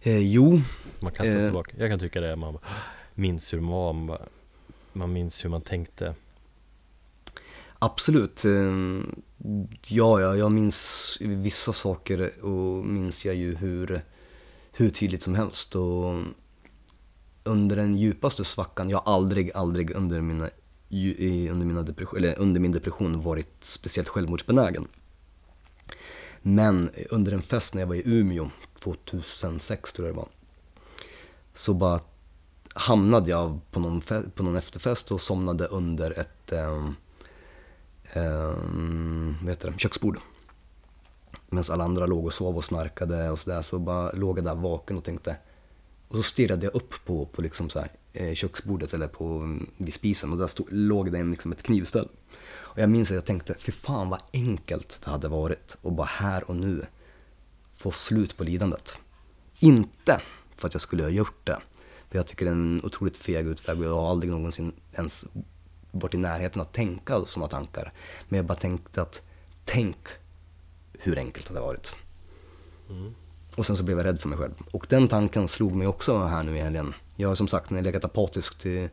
Eh, 0.00 0.18
jo, 0.18 0.60
Man 1.00 1.12
kastas 1.12 1.34
Eh. 1.34 1.44
tillbaka. 1.44 1.76
Jag 1.78 1.90
kan 1.90 1.98
tycka 1.98 2.20
det, 2.20 2.36
man 2.36 2.58
minns 3.14 3.54
hur 3.54 3.60
man 3.60 3.70
var, 3.72 3.92
man, 3.92 4.06
bara, 4.06 4.26
man 4.92 5.12
minns 5.12 5.44
hur 5.44 5.50
man 5.50 5.60
tänkte. 5.62 6.14
absolut. 7.78 8.44
Eh, 8.44 8.72
ja, 9.86 10.20
ja, 10.20 10.36
jag 10.36 10.52
minns 10.52 11.16
vissa 11.20 11.72
saker 11.72 12.44
och 12.44 12.84
minns 12.86 13.24
jag 13.24 13.34
ju 13.34 13.56
hur, 13.56 14.02
hur 14.72 14.90
tydligt 14.90 15.22
som 15.22 15.34
helst. 15.34 15.76
Och 15.76 16.22
under 17.44 17.76
den 17.76 17.96
djupaste 17.96 18.44
svackan, 18.44 18.90
jag 18.90 18.98
har 18.98 19.14
aldrig, 19.14 19.52
aldrig 19.54 19.90
under 19.90 20.20
mina 20.20 20.48
under, 21.50 21.66
mina 21.66 21.82
depression, 21.82 22.18
eller 22.18 22.38
under 22.38 22.60
min 22.60 22.72
depression 22.72 23.22
varit 23.22 23.64
speciellt 23.64 24.08
självmordsbenägen. 24.08 24.88
Men 26.42 26.90
under 27.10 27.32
en 27.32 27.42
fest 27.42 27.74
när 27.74 27.82
jag 27.82 27.86
var 27.86 27.94
i 27.94 28.02
Umeå 28.04 28.50
2006 28.80 29.92
tror 29.92 30.08
jag 30.08 30.14
det 30.14 30.20
var. 30.20 30.28
Så 31.54 31.74
bara 31.74 32.00
hamnade 32.74 33.30
jag 33.30 33.60
på 33.70 33.80
någon, 33.80 34.00
på 34.34 34.42
någon 34.42 34.56
efterfest 34.56 35.12
och 35.12 35.20
somnade 35.20 35.66
under 35.66 36.18
ett 36.18 36.52
eh, 36.52 36.90
eh, 38.12 38.54
vad 39.40 39.48
heter 39.48 39.70
det? 39.70 39.78
köksbord. 39.78 40.18
Medan 41.48 41.64
alla 41.70 41.84
andra 41.84 42.06
låg 42.06 42.26
och 42.26 42.32
sov 42.32 42.56
och 42.56 42.64
snarkade 42.64 43.30
och 43.30 43.38
sådär 43.38 43.62
så 43.62 43.78
bara 43.78 44.12
låg 44.12 44.38
jag 44.38 44.44
där 44.44 44.54
vaken 44.54 44.96
och 44.96 45.04
tänkte 45.04 45.36
och 46.10 46.16
så 46.16 46.22
stirrade 46.22 46.66
jag 46.66 46.74
upp 46.74 47.04
på, 47.04 47.26
på 47.26 47.42
liksom 47.42 47.70
så 47.70 47.80
här, 47.80 47.92
eh, 48.12 48.34
köksbordet 48.34 48.94
eller 48.94 49.08
på, 49.08 49.24
mm, 49.24 49.70
vid 49.76 49.94
spisen 49.94 50.32
och 50.32 50.38
där 50.38 50.46
stod, 50.46 50.66
låg 50.70 51.12
det 51.12 51.18
en, 51.18 51.30
liksom 51.30 51.52
ett 51.52 51.62
knivställ. 51.62 52.08
Och 52.52 52.78
jag 52.78 52.90
minns 52.90 53.10
att 53.10 53.14
jag 53.14 53.24
tänkte, 53.24 53.54
fy 53.58 53.72
fan 53.72 54.08
vad 54.08 54.22
enkelt 54.32 55.00
det 55.04 55.10
hade 55.10 55.28
varit 55.28 55.76
att 55.82 55.92
bara 55.92 56.06
här 56.06 56.50
och 56.50 56.56
nu 56.56 56.86
få 57.76 57.90
slut 57.90 58.36
på 58.36 58.44
lidandet. 58.44 58.96
Inte 59.58 60.20
för 60.56 60.68
att 60.68 60.74
jag 60.74 60.80
skulle 60.80 61.02
ha 61.02 61.10
gjort 61.10 61.46
det, 61.46 61.58
för 62.08 62.18
jag 62.18 62.26
tycker 62.26 62.44
det 62.44 62.50
är 62.50 62.54
en 62.54 62.84
otroligt 62.84 63.16
feg 63.16 63.46
utväg 63.46 63.78
och 63.78 63.84
jag 63.84 63.94
har 63.94 64.10
aldrig 64.10 64.32
någonsin 64.32 64.72
ens 64.92 65.26
varit 65.90 66.14
i 66.14 66.18
närheten 66.18 66.62
att 66.62 66.72
tänka 66.72 67.24
sådana 67.24 67.48
tankar. 67.48 67.92
Men 68.28 68.36
jag 68.36 68.46
bara 68.46 68.58
tänkte 68.58 69.02
att, 69.02 69.22
tänk 69.64 70.08
hur 70.92 71.18
enkelt 71.18 71.46
det 71.46 71.54
hade 71.54 71.66
varit. 71.66 71.94
Mm. 72.88 73.14
Och 73.56 73.66
sen 73.66 73.76
så 73.76 73.84
blev 73.84 73.98
jag 73.98 74.04
rädd 74.04 74.20
för 74.20 74.28
mig 74.28 74.38
själv. 74.38 74.54
Och 74.70 74.86
den 74.88 75.08
tanken 75.08 75.48
slog 75.48 75.72
mig 75.72 75.86
också 75.86 76.18
här 76.18 76.42
nu 76.42 76.56
i 76.56 76.60
helgen. 76.60 76.94
Jag 77.16 77.28
har 77.28 77.34
som 77.34 77.48
sagt, 77.48 77.70
när 77.70 77.78
jag 77.78 77.84
legat 77.84 78.04
apatiskt 78.04 78.66
i, 78.66 78.90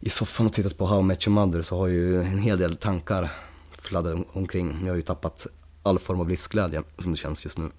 i 0.00 0.10
soffan 0.10 0.46
och 0.46 0.52
tittat 0.52 0.78
på 0.78 0.86
How 0.86 1.00
I 1.00 1.02
Met 1.02 1.26
Your 1.26 1.34
Mother 1.34 1.62
så 1.62 1.78
har 1.78 1.88
ju 1.88 2.22
en 2.22 2.38
hel 2.38 2.58
del 2.58 2.76
tankar 2.76 3.32
fladdrat 3.82 4.26
omkring. 4.32 4.78
Jag 4.80 4.88
har 4.88 4.96
ju 4.96 5.02
tappat 5.02 5.46
all 5.82 5.98
form 5.98 6.20
av 6.20 6.28
livsglädje 6.28 6.82
som 6.98 7.10
det 7.10 7.16
känns 7.16 7.44
just 7.44 7.58
nu. 7.58 7.70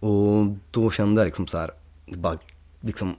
Och 0.00 0.46
då 0.70 0.90
kände 0.90 1.20
jag 1.20 1.26
liksom 1.26 1.46
så 1.46 1.58
här, 1.58 1.70
det 2.06 2.16
bara 2.16 2.38
liksom 2.80 3.16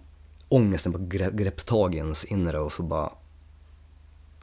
ångesten 0.50 0.92
bara 0.92 1.04
grepp, 1.04 1.34
grepp 1.34 1.66
tag 1.66 1.96
i 1.96 1.98
ens 1.98 2.26
inre 2.26 2.60
och 2.60 2.74
så 2.74 2.84
bara, 2.84 3.12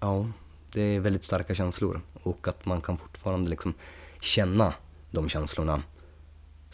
ja, 0.00 0.26
det 0.72 0.82
är 0.82 1.00
väldigt 1.00 1.24
starka 1.24 1.54
känslor. 1.54 2.00
Och 2.22 2.48
att 2.48 2.66
man 2.66 2.80
kan 2.80 2.98
fortfarande 2.98 3.50
liksom 3.50 3.74
känna 4.20 4.74
de 5.10 5.28
känslorna 5.28 5.82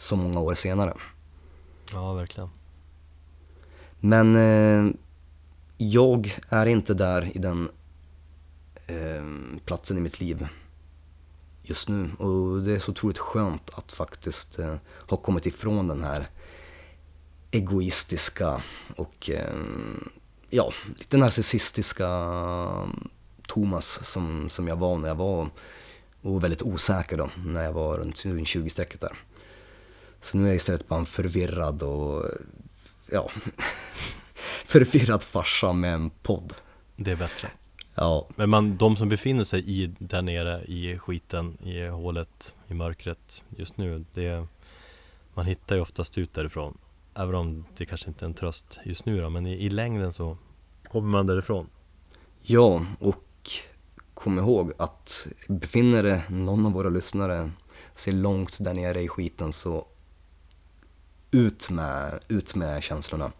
så 0.01 0.15
många 0.15 0.39
år 0.39 0.55
senare. 0.55 0.93
Ja, 1.93 2.13
verkligen. 2.13 2.49
Men 3.99 4.35
eh, 4.35 4.93
jag 5.77 6.39
är 6.49 6.65
inte 6.65 6.93
där 6.93 7.37
i 7.37 7.39
den 7.39 7.69
eh, 8.87 9.23
platsen 9.65 9.97
i 9.97 10.01
mitt 10.01 10.19
liv 10.19 10.47
just 11.63 11.89
nu. 11.89 12.09
Och 12.17 12.61
det 12.61 12.75
är 12.75 12.79
så 12.79 12.91
otroligt 12.91 13.17
skönt 13.17 13.69
att 13.73 13.91
faktiskt 13.91 14.59
eh, 14.59 14.75
ha 15.07 15.17
kommit 15.17 15.45
ifrån 15.45 15.87
den 15.87 16.03
här 16.03 16.27
egoistiska 17.51 18.63
och 18.95 19.29
eh, 19.29 19.55
ja, 20.49 20.71
lite 20.97 21.17
narcissistiska 21.17 22.07
Thomas 23.47 23.99
som, 24.03 24.49
som 24.49 24.67
jag 24.67 24.75
var 24.75 24.97
när 24.97 25.07
jag 25.07 25.15
var 25.15 25.49
och 26.21 26.43
väldigt 26.43 26.61
osäker 26.61 27.17
då 27.17 27.29
när 27.45 27.63
jag 27.63 27.73
var 27.73 27.97
runt 27.97 28.15
20-strecket 28.15 29.01
där. 29.01 29.17
Så 30.21 30.37
nu 30.37 30.43
är 30.43 30.47
jag 30.47 30.55
istället 30.55 30.87
bara 30.87 30.99
en 30.99 31.05
förvirrad 31.05 31.83
och 31.83 32.25
ja, 33.11 33.29
förvirrad 34.65 35.23
farsa 35.23 35.73
med 35.73 35.93
en 35.93 36.09
podd. 36.09 36.53
Det 36.95 37.11
är 37.11 37.15
bättre. 37.15 37.47
Ja, 37.95 38.27
Men 38.35 38.49
man, 38.49 38.77
de 38.77 38.97
som 38.97 39.09
befinner 39.09 39.43
sig 39.43 39.69
i, 39.69 39.87
där 39.99 40.21
nere 40.21 40.63
i 40.63 40.97
skiten, 40.97 41.57
i 41.63 41.87
hålet, 41.87 42.53
i 42.67 42.73
mörkret 42.73 43.43
just 43.49 43.77
nu, 43.77 44.05
det 44.13 44.47
Man 45.33 45.45
hittar 45.45 45.75
ju 45.75 45.81
oftast 45.81 46.17
ut 46.17 46.33
därifrån 46.33 46.77
Även 47.13 47.35
om 47.35 47.65
det 47.77 47.85
kanske 47.85 48.07
inte 48.07 48.25
är 48.25 48.27
en 48.27 48.33
tröst 48.33 48.79
just 48.85 49.05
nu 49.05 49.21
då, 49.21 49.29
men 49.29 49.47
i, 49.47 49.65
i 49.65 49.69
längden 49.69 50.13
så 50.13 50.37
kommer 50.91 51.09
man 51.09 51.27
därifrån 51.27 51.67
ja 52.41 52.85
och 52.99 53.49
kom 54.13 54.39
ihåg 54.39 54.73
att 54.77 55.27
befinner 55.47 56.03
det 56.03 56.23
någon 56.29 56.65
av 56.65 56.71
våra 56.71 56.89
lyssnare 56.89 57.51
sig 57.95 58.13
långt 58.13 58.57
där 58.59 58.73
nere 58.73 59.01
i 59.01 59.07
skiten 59.07 59.53
så 59.53 59.85
ut 61.31 61.69
med, 61.69 62.19
ut 62.27 62.55
med 62.55 62.83
känslorna. 62.83 63.31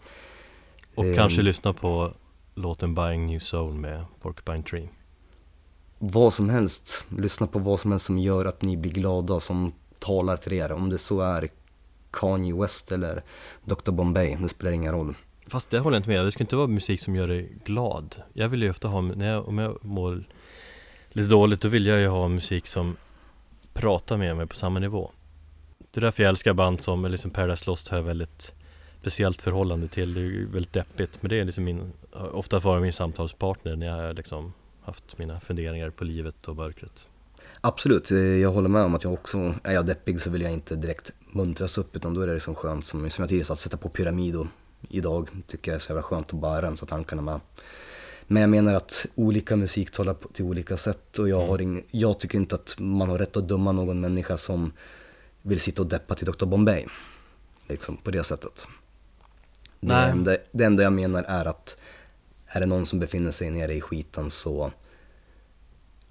Och 0.96 1.06
Ehm. 1.06 1.16
kanske 1.16 1.42
lyssna 1.42 1.74
på 1.74 2.14
låten 2.56 2.96
Buying 2.96 3.26
New 3.26 3.40
Soul 3.40 3.74
med 3.74 4.06
Porcupine 4.22 4.64
Tree 4.64 4.90
Vad 6.00 6.34
som 6.34 6.50
helst, 6.50 7.06
lyssna 7.18 7.48
på 7.48 7.60
vad 7.60 7.80
som 7.80 7.92
helst 7.92 8.06
som 8.06 8.18
gör 8.18 8.46
att 8.46 8.62
ni 8.62 8.78
blir 8.78 8.92
glada, 8.92 9.40
som 9.40 9.74
talar 10.00 10.38
till 10.38 10.54
er. 10.54 10.72
Om 10.72 10.90
det 10.90 10.98
så 10.98 11.22
är 11.22 11.50
Kanye 12.12 12.56
West 12.56 12.92
eller 12.92 13.24
Dr 13.66 13.92
Bombay, 13.92 14.36
det 14.36 14.50
spelar 14.50 14.72
ingen 14.72 14.94
roll. 14.94 15.16
Fast 15.48 15.70
det 15.70 15.80
håller 15.80 15.96
jag 15.96 16.00
inte 16.00 16.10
med, 16.10 16.26
det 16.26 16.32
ska 16.32 16.44
inte 16.44 16.56
vara 16.56 16.68
musik 16.68 17.02
som 17.02 17.16
gör 17.16 17.28
dig 17.28 17.50
glad 17.66 18.22
Jag 18.34 18.50
vill 18.50 18.64
ju 18.64 18.70
ofta 18.70 18.88
ha, 18.88 19.02
när 19.02 19.32
jag, 19.32 19.48
om 19.48 19.58
jag 19.58 19.86
mår 19.86 20.24
lite 21.10 21.30
dåligt, 21.30 21.62
då 21.62 21.68
vill 21.68 21.88
jag 21.88 22.00
ju 22.00 22.08
ha 22.08 22.28
musik 22.28 22.68
som 22.68 22.96
pratar 23.74 24.18
med 24.18 24.38
mig 24.38 24.48
på 24.48 24.56
samma 24.56 24.80
nivå 24.80 25.12
Det 25.94 26.00
är 26.00 26.02
därför 26.02 26.24
jag 26.24 26.30
älskar 26.30 26.54
band 26.54 26.82
som, 26.82 27.06
liksom 27.06 27.32
Paradise 27.32 27.64
Lost 27.68 27.88
har 27.88 27.98
jag 27.98 28.04
väldigt 28.04 28.54
speciellt 29.02 29.42
förhållande 29.42 29.88
till. 29.88 30.14
Det 30.14 30.20
är 30.20 30.24
ju 30.24 30.46
väldigt 30.46 30.74
deppigt, 30.74 31.18
men 31.22 31.30
det 31.30 31.40
är 31.40 31.46
liksom 31.46 31.64
min, 31.64 31.94
ofta 32.12 32.60
varit 32.60 32.82
min 32.82 32.94
samtalspartner 32.94 33.76
när 33.76 33.88
jag 33.88 33.94
har 33.94 34.14
liksom 34.14 34.54
haft 34.82 35.18
mina 35.18 35.40
funderingar 35.40 35.90
på 35.90 36.04
livet 36.04 36.48
och 36.48 36.56
mörkret. 36.56 37.08
Absolut, 37.62 38.12
eh, 38.12 38.18
jag 38.18 38.52
håller 38.52 38.70
med 38.70 38.84
om 38.84 38.96
att 38.96 39.04
jag 39.04 39.14
också, 39.14 39.56
är 39.64 39.74
jag 39.74 39.86
deppig 39.86 40.22
så 40.22 40.30
vill 40.30 40.42
jag 40.42 40.52
inte 40.52 40.76
direkt 40.76 41.12
muntras 41.32 41.78
upp 41.78 41.96
utan 41.96 42.14
då 42.14 42.22
är 42.22 42.28
det 42.28 42.34
liksom 42.34 42.56
skönt 42.56 42.86
som, 42.86 43.10
som 43.10 43.22
jag 43.22 43.30
tidigare 43.30 43.46
sa, 43.46 43.54
att 43.54 43.60
sätta 43.60 43.78
på 43.78 43.90
pyramid 43.90 44.36
och 44.36 44.48
idag 44.90 45.30
tycker 45.48 45.72
jag 45.72 45.76
är 45.76 45.80
så 45.80 45.92
jävla 45.92 46.04
skönt 46.04 46.34
att 46.34 46.40
bara 46.40 46.62
rensa 46.62 46.86
tankarna 46.86 47.22
med. 47.22 47.40
Men 48.28 48.42
jag 48.42 48.50
menar 48.50 48.74
att 48.74 49.06
olika 49.16 49.56
musik 49.56 49.92
talar 49.92 50.16
till 50.34 50.46
olika 50.46 50.78
sätt 50.78 51.20
och 51.20 51.30
jag, 51.30 51.48
har 51.48 51.62
ing, 51.62 51.84
jag 51.92 52.20
tycker 52.20 52.38
inte 52.38 52.56
att 52.56 52.76
man 52.80 53.10
har 53.10 53.18
rätt 53.18 53.38
att 53.38 53.48
döma 53.48 53.72
någon 53.72 54.00
människa 54.00 54.38
som 54.38 54.72
vill 55.42 55.60
sitta 55.60 55.82
och 55.82 55.88
deppa 55.88 56.16
till 56.16 56.26
Dr 56.26 56.46
Bombay. 56.46 56.86
liksom 57.68 57.98
på 57.98 58.12
det 58.12 58.24
sättet. 58.24 58.68
Det 59.80 59.94
enda, 59.94 60.38
det 60.52 60.64
enda 60.64 60.84
jag 60.84 60.94
menar 60.94 61.24
är 61.24 61.46
att 61.46 61.78
är 62.48 62.60
det 62.60 62.66
någon 62.66 62.86
som 62.86 63.00
befinner 63.00 63.32
sig 63.32 63.50
nere 63.50 63.74
i 63.74 63.82
skiten 63.82 64.32
så 64.32 64.72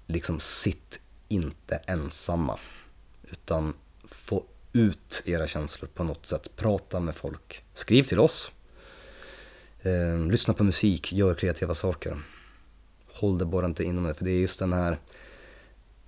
liksom 0.07 0.39
sitt 0.39 0.99
inte 1.27 1.81
ensamma. 1.85 2.59
Utan 3.23 3.73
få 4.03 4.43
ut 4.73 5.23
era 5.25 5.47
känslor 5.47 5.89
på 5.93 6.03
något 6.03 6.25
sätt. 6.25 6.55
Prata 6.55 6.99
med 6.99 7.15
folk. 7.15 7.63
Skriv 7.73 8.03
till 8.03 8.19
oss. 8.19 8.51
Eh, 9.81 10.19
lyssna 10.19 10.53
på 10.53 10.63
musik, 10.63 11.13
gör 11.13 11.35
kreativa 11.35 11.75
saker. 11.75 12.21
Håll 13.07 13.37
det 13.37 13.45
bara 13.45 13.65
inte 13.65 13.83
inom 13.83 14.03
dig, 14.03 14.13
för 14.13 14.25
det 14.25 14.31
är 14.31 14.39
just 14.39 14.59
den 14.59 14.73
här 14.73 14.97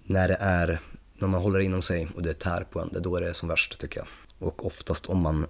när 0.03 0.28
det 0.28 0.38
är, 0.39 0.80
när 1.24 1.30
man 1.30 1.41
håller 1.41 1.59
inom 1.59 1.82
sig 1.82 2.07
och 2.15 2.21
det 2.21 2.34
tär 2.34 2.63
på 2.63 2.80
en, 2.80 2.89
det 2.91 2.99
är 2.99 3.01
då 3.01 3.19
det 3.19 3.30
är 3.30 3.34
som 3.34 3.49
värst 3.49 3.80
tycker 3.80 3.99
jag. 3.99 4.07
Och 4.39 4.65
oftast 4.65 5.05
om 5.05 5.21
man 5.21 5.45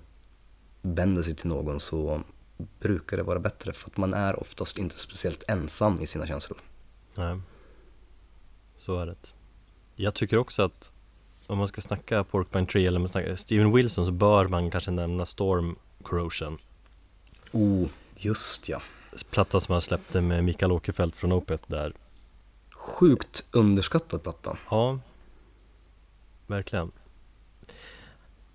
vänder 0.82 1.22
sig 1.22 1.36
till 1.36 1.48
någon 1.48 1.80
så 1.80 2.22
brukar 2.80 3.18
det 3.18 3.24
vara 3.24 3.40
bättre 3.40 3.74
för 3.74 3.90
att 3.90 3.98
man 3.98 4.14
är 4.14 4.40
oftast 4.40 4.78
inte 4.78 4.98
speciellt 4.98 5.44
ensam 5.48 6.02
i 6.02 6.08
sina 6.08 6.28
känslor. 6.28 6.58
Nej, 7.16 7.40
så 8.78 9.00
är 9.00 9.06
det. 9.06 9.34
Jag 9.96 10.14
tycker 10.14 10.38
också 10.38 10.62
att 10.64 10.92
om 11.48 11.58
man 11.58 11.68
ska 11.68 11.82
snacka 11.82 12.24
Porcupine 12.24 12.68
Tree 12.68 12.88
eller 12.88 13.00
man 13.00 13.10
snackar 13.10 13.36
Steven 13.36 13.72
Wilson 13.72 14.06
så 14.06 14.12
bör 14.12 14.48
man 14.48 14.72
kanske 14.72 14.92
nämna 14.92 15.26
Storm 15.26 15.76
Corrosion. 16.04 16.58
Oh, 17.52 17.88
just 18.16 18.70
ja. 18.70 18.82
Plattan 19.30 19.62
som 19.62 19.72
han 19.72 19.82
släppte 19.82 20.22
med 20.22 20.44
Mikael 20.44 20.72
Åkerfeldt 20.72 21.18
från 21.18 21.32
Opeth 21.32 21.64
där. 21.68 21.94
Sjukt 22.72 23.46
underskattad 23.52 24.24
platta. 24.24 24.58
Ja, 24.70 25.00
verkligen. 26.54 26.92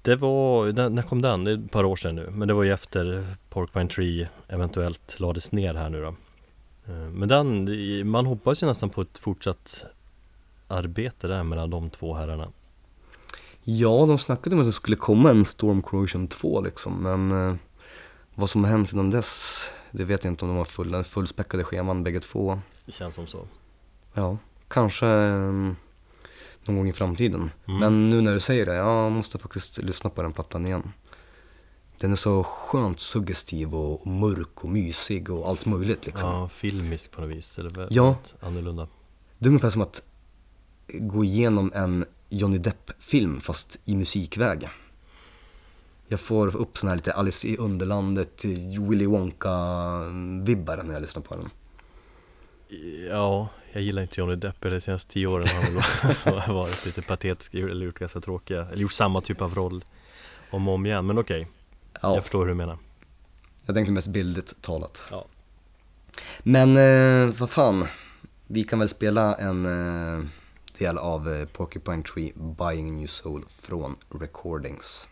Det 0.02 0.16
var, 0.16 0.72
när, 0.72 0.88
när 0.88 1.02
kom 1.02 1.22
den? 1.22 1.44
Det 1.44 1.50
är 1.50 1.54
ett 1.64 1.70
par 1.70 1.84
år 1.84 1.96
sedan 1.96 2.14
nu, 2.16 2.30
men 2.30 2.48
det 2.48 2.54
var 2.54 2.62
ju 2.62 2.72
efter 2.72 3.26
Porcupine 3.50 3.88
Tree 3.88 4.28
eventuellt 4.48 5.20
lades 5.20 5.52
ner 5.52 5.74
här 5.74 5.88
nu 5.90 6.02
då. 6.02 6.08
Eh, 6.92 7.08
Men 7.10 7.28
den, 7.28 7.68
man 8.10 8.26
hoppas 8.26 8.62
ju 8.62 8.66
nästan 8.66 8.90
på 8.90 9.02
ett 9.02 9.18
fortsatt 9.18 9.84
arbete 10.68 11.28
där 11.28 11.42
mellan 11.42 11.70
de 11.70 11.90
två 11.90 12.14
herrarna. 12.14 12.48
Ja, 13.62 14.06
de 14.08 14.18
snackade 14.18 14.56
om 14.56 14.60
att 14.62 14.68
det 14.68 14.72
skulle 14.72 14.96
komma 14.96 15.30
en 15.30 15.44
Storm 15.44 15.82
Corrosion 15.82 16.28
2 16.28 16.60
liksom, 16.60 17.02
men 17.02 17.32
eh, 17.48 17.54
vad 18.34 18.50
som 18.50 18.64
har 18.64 18.70
hänt 18.70 18.88
sedan 18.88 19.10
dess, 19.10 19.64
det 19.90 20.04
vet 20.04 20.24
jag 20.24 20.32
inte 20.32 20.44
om 20.44 20.48
de 20.50 20.56
har 20.58 20.64
full, 20.64 21.04
fullspäckade 21.04 21.64
scheman 21.64 22.04
bägge 22.04 22.20
två. 22.20 22.60
Det 22.84 22.92
känns 22.92 23.14
som 23.14 23.26
så. 23.26 23.38
Ja, 24.14 24.36
kanske 24.68 25.06
eh, 25.06 25.72
någon 26.68 26.76
gång 26.76 26.88
i 26.88 26.92
framtiden. 26.92 27.50
Mm. 27.66 27.80
Men 27.80 28.10
nu 28.10 28.20
när 28.20 28.32
du 28.32 28.40
säger 28.40 28.66
det, 28.66 28.74
jag 28.74 29.12
måste 29.12 29.38
faktiskt 29.38 29.78
lyssna 29.78 30.10
på 30.10 30.22
den 30.22 30.32
plattan 30.32 30.66
igen. 30.66 30.92
Den 31.98 32.12
är 32.12 32.16
så 32.16 32.42
skönt 32.44 33.00
suggestiv 33.00 33.74
och 33.74 34.06
mörk 34.06 34.64
och 34.64 34.70
mysig 34.70 35.30
och 35.30 35.48
allt 35.48 35.66
möjligt 35.66 36.06
liksom. 36.06 36.30
Ja, 36.30 36.48
filmisk 36.48 37.10
på 37.10 37.20
något 37.20 37.30
vis, 37.30 37.58
eller 37.58 37.88
Ja. 37.90 38.16
annorlunda. 38.40 38.88
Det 39.38 39.44
är 39.46 39.48
ungefär 39.48 39.70
som 39.70 39.82
att 39.82 40.02
gå 40.88 41.24
igenom 41.24 41.72
en 41.74 42.04
Johnny 42.28 42.58
Depp-film 42.58 43.40
fast 43.40 43.78
i 43.84 43.96
musikväg. 43.96 44.68
Jag 46.08 46.20
får 46.20 46.56
upp 46.56 46.78
sån 46.78 46.88
här 46.88 46.96
lite 46.96 47.12
Alice 47.12 47.48
i 47.48 47.56
Underlandet, 47.56 48.44
Willy 48.88 49.06
Wonka-vibbar 49.06 50.82
när 50.82 50.92
jag 50.92 51.02
lyssnar 51.02 51.22
på 51.22 51.36
den. 51.36 51.50
Ja, 53.10 53.48
jag 53.72 53.82
gillar 53.82 54.02
inte 54.02 54.20
Johnny 54.20 54.34
Depp 54.34 54.56
de 54.60 54.80
senaste 54.80 55.12
tio 55.12 55.26
åren 55.26 55.48
har 55.48 55.62
han 55.62 56.44
väl 56.46 56.54
varit 56.54 56.86
lite 56.86 57.02
patetisk 57.02 57.54
eller 57.54 57.86
gjort 57.86 57.98
ganska 57.98 58.20
tråkiga, 58.20 58.62
eller 58.66 58.82
gjort 58.82 58.92
samma 58.92 59.20
typ 59.20 59.40
av 59.40 59.54
roll 59.54 59.84
om 60.50 60.68
och 60.68 60.74
om 60.74 60.86
igen, 60.86 61.06
men 61.06 61.18
okej, 61.18 61.48
Ja, 62.02 62.14
jag 62.14 62.22
förstår 62.22 62.40
hur 62.40 62.46
du 62.48 62.54
menar. 62.54 62.78
jag 63.66 63.74
tänkte 63.74 63.92
mest 63.92 64.08
bildligt 64.08 64.62
talat. 64.62 65.02
Ja. 65.10 65.24
Men 66.38 66.76
eh, 66.76 67.34
vad 67.34 67.50
fan, 67.50 67.86
vi 68.46 68.64
kan 68.64 68.78
väl 68.78 68.88
spela 68.88 69.34
en 69.34 69.66
eh, 69.66 70.24
del 70.78 70.98
av 70.98 71.32
eh, 71.32 71.46
Porcupine 71.46 72.02
Tree 72.02 72.32
Buying 72.34 72.88
a 72.88 72.92
New 72.92 73.06
Soul 73.06 73.44
från 73.48 73.96
Recordings. 74.20 75.08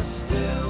Still 0.00 0.67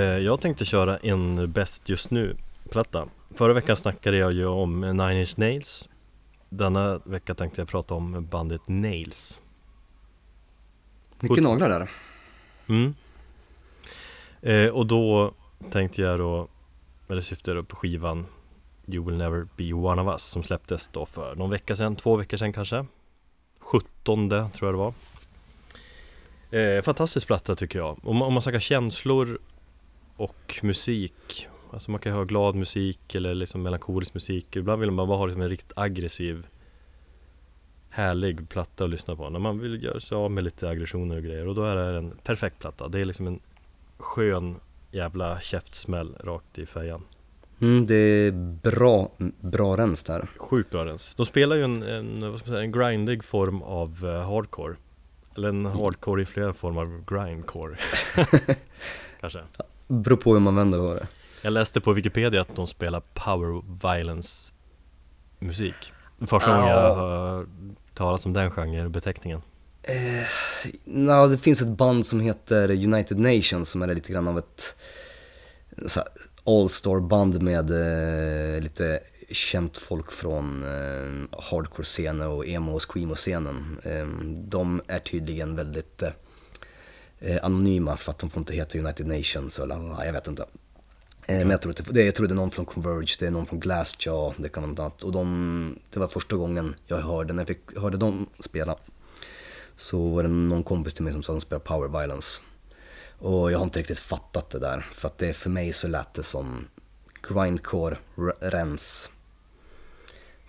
Jag 0.00 0.40
tänkte 0.40 0.64
köra 0.64 0.96
en 0.96 1.52
bäst 1.52 1.88
just 1.88 2.10
nu-platta. 2.10 3.08
Förra 3.34 3.52
veckan 3.52 3.76
snackade 3.76 4.16
jag 4.16 4.32
ju 4.32 4.46
om 4.46 4.80
Nine 4.80 5.12
Inch 5.20 5.38
Nails. 5.38 5.88
Denna 6.48 6.98
vecka 7.04 7.34
tänkte 7.34 7.60
jag 7.60 7.68
prata 7.68 7.94
om 7.94 8.26
bandet 8.30 8.60
Nails. 8.68 9.40
Mycket 11.20 11.42
naglar 11.42 11.68
där. 11.68 11.90
Mm. 12.68 12.94
Eh, 14.42 14.68
och 14.68 14.86
då 14.86 15.32
tänkte 15.72 16.02
jag 16.02 16.18
då, 16.18 16.48
eller 17.08 17.20
syftade 17.20 17.56
då 17.56 17.62
på 17.64 17.76
skivan 17.76 18.26
You 18.88 19.04
will 19.06 19.16
never 19.16 19.46
be 19.56 19.72
one 19.72 20.02
of 20.02 20.08
us 20.12 20.22
som 20.22 20.42
släpptes 20.42 20.88
då 20.88 21.06
för 21.06 21.34
någon 21.34 21.50
vecka 21.50 21.76
sedan, 21.76 21.96
två 21.96 22.16
veckor 22.16 22.36
sedan 22.36 22.52
kanske 22.52 22.86
17 23.58 24.28
tror 24.28 24.50
jag 24.60 24.74
det 24.74 24.78
var 24.78 24.92
eh, 26.60 26.82
Fantastisk 26.82 27.26
platta 27.26 27.54
tycker 27.54 27.78
jag 27.78 27.98
Om, 28.08 28.16
man- 28.16 28.26
om 28.28 28.32
man 28.32 28.42
snackar 28.42 28.60
känslor 28.60 29.38
och 30.16 30.60
musik 30.62 31.48
Alltså 31.70 31.90
man 31.90 32.00
kan 32.00 32.12
ha 32.12 32.24
glad 32.24 32.54
musik 32.54 33.14
eller 33.14 33.34
liksom 33.34 33.62
melankolisk 33.62 34.14
musik 34.14 34.56
Ibland 34.56 34.80
vill 34.80 34.90
man 34.90 35.08
bara 35.08 35.18
ha 35.18 35.26
liksom 35.26 35.42
en 35.42 35.48
riktigt 35.48 35.72
aggressiv 35.76 36.46
Härlig 37.90 38.48
platta 38.48 38.84
att 38.84 38.90
lyssna 38.90 39.16
på 39.16 39.30
När 39.30 39.38
man 39.38 39.58
vill 39.58 39.84
göra 39.84 40.00
sig 40.00 40.16
av 40.16 40.30
med 40.30 40.44
lite 40.44 40.68
aggressioner 40.68 41.16
och 41.16 41.22
grejer 41.22 41.46
Och 41.46 41.54
då 41.54 41.64
är 41.64 41.76
det 41.76 41.98
en 41.98 42.10
perfekt 42.10 42.58
platta 42.58 42.88
Det 42.88 43.00
är 43.00 43.04
liksom 43.04 43.26
en 43.26 43.40
skön 43.98 44.56
jävla 44.90 45.40
käftsmäll 45.40 46.16
rakt 46.20 46.58
i 46.58 46.66
fejan 46.66 47.04
Mm, 47.60 47.86
det 47.86 47.94
är 47.94 48.32
bra, 48.62 49.10
bra 49.40 49.76
rens 49.76 50.04
där. 50.04 50.28
Sjukt 50.36 50.70
bra 50.70 50.86
rens. 50.86 51.14
De 51.14 51.26
spelar 51.26 51.56
ju 51.56 51.62
en, 51.64 51.82
en, 51.82 52.30
vad 52.30 52.40
ska 52.40 52.50
man 52.50 52.54
säga, 52.54 52.62
en 52.62 52.72
grindig 52.72 53.24
form 53.24 53.62
av 53.62 54.06
eh, 54.06 54.30
hardcore. 54.30 54.74
Eller 55.36 55.48
en 55.48 55.66
hardcore-influerad 55.66 56.56
form 56.56 56.78
av 56.78 57.04
grindcore. 57.06 57.76
Kanske. 59.20 59.40
Beror 59.86 60.16
på 60.16 60.32
hur 60.32 60.40
man 60.40 60.56
vänder 60.56 60.78
på 60.78 60.94
det. 60.94 61.06
Jag 61.42 61.52
läste 61.52 61.80
på 61.80 61.92
Wikipedia 61.92 62.40
att 62.40 62.56
de 62.56 62.66
spelar 62.66 63.00
power 63.00 63.62
violence 63.82 64.52
musik. 65.38 65.92
Första 66.26 66.50
gången 66.50 66.68
jag 66.68 66.94
har 66.94 67.46
talat 67.94 68.26
om 68.26 68.32
den 68.32 68.50
genrebeteckningen. 68.50 69.42
Eh, 69.82 70.26
nå, 70.84 71.26
det 71.26 71.38
finns 71.38 71.62
ett 71.62 71.68
band 71.68 72.06
som 72.06 72.20
heter 72.20 72.70
United 72.70 73.18
Nations 73.18 73.68
som 73.68 73.82
är 73.82 73.94
lite 73.94 74.12
grann 74.12 74.28
av 74.28 74.38
ett 74.38 74.76
all-star 76.44 77.00
band 77.00 77.42
med 77.42 77.70
eh, 77.70 78.60
lite 78.60 79.00
känt 79.30 79.76
folk 79.76 80.12
från 80.12 80.62
eh, 80.64 81.38
hardcore-scenen 81.50 82.28
och 82.28 82.46
emo 82.46 82.74
och 82.74 82.82
screamo-scenen. 82.82 83.78
Eh, 83.82 84.06
de 84.48 84.82
är 84.86 84.98
tydligen 84.98 85.56
väldigt 85.56 86.02
eh, 87.26 87.38
anonyma 87.42 87.96
för 87.96 88.10
att 88.10 88.18
de 88.18 88.30
får 88.30 88.40
inte 88.40 88.54
heta 88.54 88.78
United 88.78 89.06
Nations 89.06 89.58
och 89.58 89.68
lalala, 89.68 90.06
jag 90.06 90.12
vet 90.12 90.26
inte. 90.26 90.46
Eh, 91.26 91.38
men 91.38 91.50
jag 91.50 91.62
tror, 91.62 91.70
att 91.70 91.94
det, 91.94 92.04
jag 92.04 92.14
tror 92.14 92.26
det 92.26 92.32
är 92.32 92.36
någon 92.36 92.50
från 92.50 92.64
Converge, 92.64 93.16
det 93.18 93.26
är 93.26 93.30
någon 93.30 93.46
från 93.46 93.60
Glassjaw, 93.60 94.42
det 94.42 94.48
kan 94.48 94.62
vara 94.62 94.70
något 94.70 94.78
annat. 94.78 95.02
Och 95.02 95.12
de, 95.12 95.78
det 95.90 96.00
var 96.00 96.08
första 96.08 96.36
gången 96.36 96.74
jag 96.86 96.96
hörde, 96.96 97.32
när 97.32 97.40
jag 97.40 97.48
fick, 97.48 97.78
hörde 97.78 97.96
dem 97.96 98.26
spela 98.38 98.76
så 99.76 100.08
var 100.08 100.22
det 100.22 100.28
någon 100.28 100.62
kompis 100.62 100.94
till 100.94 101.04
mig 101.04 101.12
som 101.12 101.22
sa 101.22 101.32
att 101.32 101.40
de 101.40 101.40
spelar 101.40 101.60
Power 101.60 102.00
Violence. 102.00 102.40
Och 103.18 103.52
jag 103.52 103.58
har 103.58 103.64
inte 103.64 103.78
riktigt 103.78 103.98
fattat 103.98 104.50
det 104.50 104.58
där, 104.58 104.88
för 104.92 105.08
att 105.08 105.18
det 105.18 105.32
för 105.32 105.50
mig 105.50 105.72
så 105.72 105.88
lät 105.88 106.14
det 106.14 106.22
som 106.22 106.66
grindcore, 107.22 107.96
rens. 108.40 109.10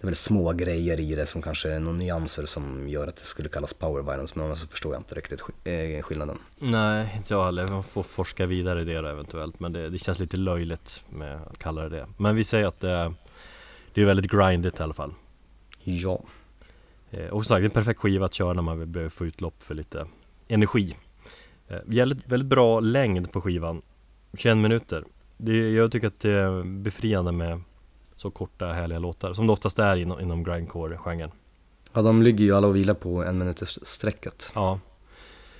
Väl 0.07 0.15
små 0.15 0.53
grejer 0.53 0.99
i 0.99 1.15
det 1.15 1.25
som 1.25 1.41
kanske 1.41 1.69
är 1.69 1.79
några 1.79 1.97
nyanser 1.97 2.45
som 2.45 2.89
gör 2.89 3.07
att 3.07 3.15
det 3.15 3.25
skulle 3.25 3.49
kallas 3.49 3.73
Power 3.73 4.03
Violence, 4.03 4.33
men 4.35 4.45
annars 4.45 4.59
så 4.59 4.67
förstår 4.67 4.93
jag 4.93 4.99
inte 4.99 5.15
riktigt 5.15 5.41
eh, 5.63 6.01
skillnaden. 6.01 6.37
Nej, 6.59 7.13
inte 7.17 7.33
jag 7.33 7.45
heller. 7.45 7.67
Man 7.67 7.83
får 7.83 8.03
forska 8.03 8.45
vidare 8.45 8.81
i 8.81 8.85
det 8.85 9.01
då 9.01 9.07
eventuellt. 9.07 9.59
Men 9.59 9.73
det, 9.73 9.89
det 9.89 9.97
känns 9.97 10.19
lite 10.19 10.37
löjligt 10.37 11.03
med 11.09 11.41
att 11.51 11.59
kalla 11.59 11.81
det 11.81 11.89
det. 11.89 12.07
Men 12.17 12.35
vi 12.35 12.43
säger 12.43 12.65
att 12.65 12.79
det, 12.79 13.13
det 13.93 14.01
är 14.01 14.05
väldigt 14.05 14.31
grindigt 14.31 14.79
i 14.79 14.83
alla 14.83 14.93
fall. 14.93 15.13
Ja, 15.83 16.23
Eh, 17.11 17.27
och 17.27 17.45
som 17.45 17.55
sagt, 17.55 17.61
det 17.61 17.63
är 17.63 17.69
en 17.69 17.71
perfekt 17.71 17.99
skiva 17.99 18.25
att 18.25 18.33
köra 18.33 18.53
när 18.53 18.61
man 18.61 18.91
behöver 18.91 19.09
få 19.09 19.25
utlopp 19.25 19.63
för 19.63 19.75
lite 19.75 20.07
energi. 20.47 20.95
Eh, 21.67 21.77
väldigt, 21.85 22.27
väldigt 22.27 22.49
bra 22.49 22.79
längd 22.79 23.31
på 23.31 23.41
skivan. 23.41 23.81
21 24.33 24.57
minuter. 24.57 25.03
Det, 25.37 25.71
jag 25.71 25.91
tycker 25.91 26.07
att 26.07 26.19
det 26.19 26.31
är 26.31 26.63
befriande 26.63 27.31
med 27.31 27.61
så 28.17 28.31
korta 28.31 28.65
härliga 28.65 28.99
låtar. 28.99 29.33
Som 29.33 29.47
det 29.47 29.53
oftast 29.53 29.79
är 29.79 29.97
inom, 29.97 30.19
inom 30.19 30.43
grindcore-genren. 30.43 31.31
ja 31.93 32.01
de 32.01 32.21
ligger 32.21 32.45
ju 32.45 32.55
alla 32.55 32.67
och 32.67 32.75
vilar 32.75 32.93
på 32.93 33.23
en 33.23 33.37
minuters 33.37 33.79
sträcket. 33.83 34.51
Ja. 34.55 34.79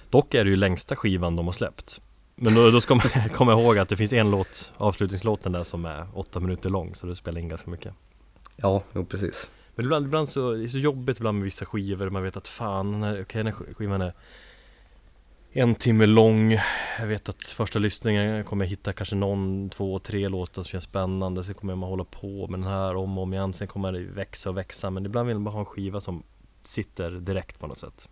Dock 0.09 0.33
är 0.33 0.43
det 0.43 0.49
ju 0.49 0.55
längsta 0.55 0.95
skivan 0.95 1.35
de 1.35 1.45
har 1.45 1.53
släppt. 1.53 2.01
Men 2.35 2.55
då, 2.55 2.71
då 2.71 2.81
ska 2.81 2.95
man 2.95 3.29
komma 3.33 3.51
ihåg 3.51 3.77
att 3.77 3.89
det 3.89 3.97
finns 3.97 4.13
en 4.13 4.31
låt, 4.31 4.71
avslutningslåten 4.77 5.51
där 5.51 5.63
som 5.63 5.85
är 5.85 6.07
åtta 6.13 6.39
minuter 6.39 6.69
lång. 6.69 6.95
Så 6.95 7.07
det 7.07 7.15
spelar 7.15 7.41
in 7.41 7.49
ganska 7.49 7.71
mycket. 7.71 7.93
Ja, 8.55 8.83
jo 8.93 9.05
precis. 9.05 9.49
Men 9.75 9.85
ibland, 9.85 10.05
ibland 10.05 10.29
så 10.29 10.51
det 10.51 10.63
är 10.63 10.67
så 10.67 10.77
jobbigt 10.77 11.17
ibland 11.17 11.37
med 11.37 11.43
vissa 11.43 11.65
skivor. 11.65 12.09
Man 12.09 12.23
vet 12.23 12.37
att 12.37 12.47
fan, 12.47 13.03
okej 13.03 13.43
den 13.43 13.47
här 13.47 13.73
skivan 13.73 14.01
är 14.01 14.13
en 15.59 15.75
timme 15.75 16.05
lång. 16.05 16.51
Jag 16.99 17.07
vet 17.07 17.29
att 17.29 17.43
första 17.43 17.79
lyssningen 17.79 18.43
kommer 18.43 18.65
jag 18.65 18.69
hitta 18.69 18.93
kanske 18.93 19.15
någon, 19.15 19.69
två, 19.69 19.99
tre 19.99 20.27
låtar 20.27 20.53
som 20.53 20.69
känns 20.69 20.83
spännande. 20.83 21.43
Sen 21.43 21.55
kommer 21.55 21.75
man 21.75 21.89
hålla 21.89 22.03
på 22.03 22.47
med 22.47 22.59
den 22.59 22.67
här 22.69 22.95
om 22.95 23.17
och 23.17 23.23
om 23.23 23.33
igen. 23.33 23.53
Sen 23.53 23.67
kommer 23.67 23.91
det 23.91 23.99
växa 23.99 24.49
och 24.49 24.57
växa. 24.57 24.89
Men 24.89 25.05
ibland 25.05 25.27
vill 25.27 25.35
man 25.35 25.43
bara 25.43 25.51
ha 25.51 25.59
en 25.59 25.65
skiva 25.65 26.01
som 26.01 26.23
sitter 26.63 27.11
direkt 27.11 27.59
på 27.59 27.67
något 27.67 27.79
sätt. 27.79 28.09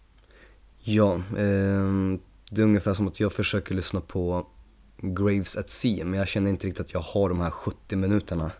Ja, 0.83 1.13
ehm, 1.37 2.19
det 2.49 2.61
är 2.61 2.65
ungefär 2.65 2.93
som 2.93 3.07
att 3.07 3.19
jag 3.19 3.33
försöker 3.33 3.75
lyssna 3.75 4.01
på 4.01 4.47
Graves 4.97 5.57
at 5.57 5.69
Sea, 5.69 6.05
men 6.05 6.19
jag 6.19 6.27
känner 6.27 6.49
inte 6.49 6.67
riktigt 6.67 6.85
att 6.85 6.93
jag 6.93 6.99
har 7.01 7.29
de 7.29 7.41
här 7.41 7.49
70 7.51 7.95
minuterna. 7.95 8.51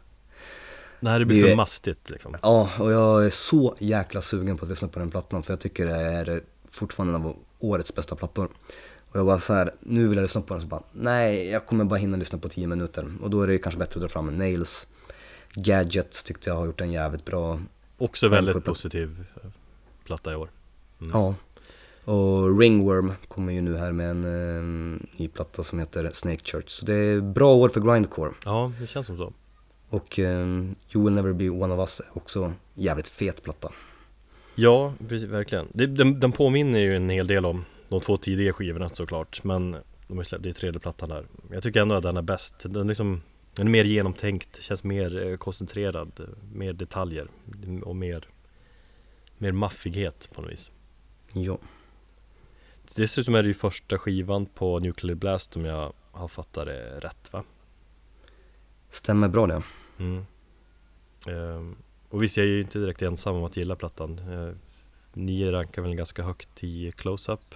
Nej 1.00 1.20
det 1.20 1.26
blir 1.26 1.44
Det- 1.44 1.50
för 1.50 1.56
mastigt 1.56 2.10
liksom. 2.10 2.36
Ja, 2.42 2.70
och 2.80 2.92
jag 2.92 3.26
är 3.26 3.30
så 3.30 3.76
jäkla 3.80 4.22
sugen 4.22 4.58
på 4.58 4.66
att 4.66 4.70
lyssna 4.70 4.88
på 4.88 5.00
den 5.00 5.12
plattan, 5.12 5.44
för 5.44 5.54
jag 5.54 5.60
tycker 5.60 5.86
det 5.86 5.96
är 5.96 6.44
fortfarande 6.72 7.16
en 7.16 7.22
av 7.26 7.36
årets 7.70 7.96
bästa 7.96 8.16
plattor. 8.16 8.50
Och 9.12 9.20
jag 9.20 9.26
bara 9.26 9.40
så 9.40 9.54
här, 9.54 9.72
nu 9.80 10.08
vill 10.08 10.18
jag 10.18 10.24
lyssna 10.24 10.42
på 10.42 10.54
den, 10.54 10.62
så 10.62 10.68
bara, 10.68 10.84
nej, 10.92 11.50
jag 11.50 11.66
kommer 11.66 11.84
bara 11.86 11.96
hinna 12.00 12.18
lyssna 12.18 12.40
på 12.40 12.50
10 12.50 12.68
minuter. 12.68 13.14
Och 13.22 13.30
då 13.30 13.42
är 13.42 13.48
det 13.48 13.58
kanske 13.58 13.80
bättre 13.80 13.98
att 13.98 14.02
dra 14.02 14.10
fram 14.10 14.28
en 14.28 14.38
Nails. 14.38 14.88
Gadget 15.54 16.26
tyckte 16.26 16.50
jag 16.50 16.56
har 16.58 16.66
gjort 16.66 16.82
en 16.82 16.92
jävligt 16.92 17.26
bra 17.26 17.60
Också 17.98 18.28
väldigt 18.30 18.56
Människor- 18.56 18.72
positiv 18.72 19.26
eh, 19.44 19.50
platta 20.06 20.32
i 20.32 20.36
år. 20.36 20.50
Mm. 21.02 21.12
Ja. 21.14 21.36
Och 22.14 22.60
Ringworm 22.60 23.14
kommer 23.28 23.54
ju 23.54 23.62
nu 23.62 23.78
här 23.78 23.92
med 23.92 24.10
en 24.10 24.24
eh, 24.24 25.00
ny 25.18 25.28
platta 25.28 25.64
som 25.64 25.80
heter 25.80 26.10
Snake 26.14 26.44
Church. 26.46 26.70
Så 26.70 26.86
det 26.86 26.94
är 26.94 27.22
bra 27.22 27.56
år 27.56 27.70
för 27.70 27.82
grindcore. 27.82 28.32
Ja, 28.46 28.72
det 28.80 28.88
känns 28.88 29.08
som 29.08 29.18
så. 29.18 29.34
Och 29.90 30.20
eh, 30.20 30.48
You 30.94 31.04
Will 31.06 31.14
Never 31.14 31.34
Be 31.34 31.50
One 31.50 31.74
of 31.74 31.80
Us 31.80 32.00
är 32.00 32.06
också 32.18 32.54
jävligt 32.74 33.08
fet 33.08 33.44
platta. 33.44 33.72
Ja, 34.56 34.94
precis, 35.10 35.30
verkligen. 35.30 35.68
Det, 35.74 35.88
den, 35.88 36.20
den 36.20 36.32
påminner 36.32 36.80
ju 36.80 36.96
en 36.96 37.10
hel 37.10 37.28
del 37.28 37.46
om 37.46 37.66
de 37.90 38.02
två 38.02 38.18
tidiga 38.18 38.54
skivorna 38.54 38.90
såklart. 38.90 39.44
Men 39.44 39.76
de 40.08 40.18
har 40.18 40.24
släppt, 40.24 40.44
det 40.44 40.50
är 40.50 40.54
tredje 40.54 40.80
plattan 40.80 41.10
där. 41.10 41.26
Jag 41.52 41.64
tycker 41.64 41.82
ändå 41.82 41.96
att 41.96 42.04
den 42.04 42.18
är 42.18 42.22
bäst. 42.22 42.60
Den 42.60 42.76
är 42.82 42.86
liksom 42.86 43.22
den 43.56 43.68
är 43.68 43.72
mer 43.72 43.84
genomtänkt, 43.84 44.62
känns 44.62 44.84
mer 44.84 45.28
eh, 45.28 45.38
koncentrerad, 45.38 46.36
mer 46.54 46.74
detaljer 46.74 47.28
och 47.84 47.96
mer, 47.96 48.28
mer 49.38 49.52
maffighet 49.52 50.30
på 50.34 50.42
något 50.42 50.52
vis. 50.52 50.72
Ja. 51.34 51.58
Dessutom 52.96 53.36
är 53.36 53.44
det 53.44 53.48
ju 53.48 53.54
första 53.54 53.98
skivan 53.98 54.46
på 54.46 54.80
Nuclear 54.80 55.16
Blast 55.16 55.56
om 55.56 55.66
jag 55.66 55.94
har 56.12 56.28
fattat 56.28 56.66
det 56.66 57.00
rätt 57.00 57.34
va? 57.34 57.44
Stämmer 58.90 59.28
bra 59.28 59.48
det. 59.48 59.64
Mm. 60.00 60.26
Ehm, 61.28 61.76
och 62.10 62.24
visst, 62.24 62.38
jag 62.38 62.46
är 62.46 62.50
ju 62.50 62.62
inte 62.62 62.80
direkt 62.80 63.02
ensam 63.02 63.36
om 63.36 63.44
att 63.44 63.58
gilla 63.58 63.76
plattan. 63.76 64.20
Uh, 64.20 64.54
ni 65.14 65.52
rankar 65.52 65.82
väl 65.82 65.96
ganska 65.96 66.24
högt 66.24 66.64
i 66.64 66.92
close-up. 66.92 67.56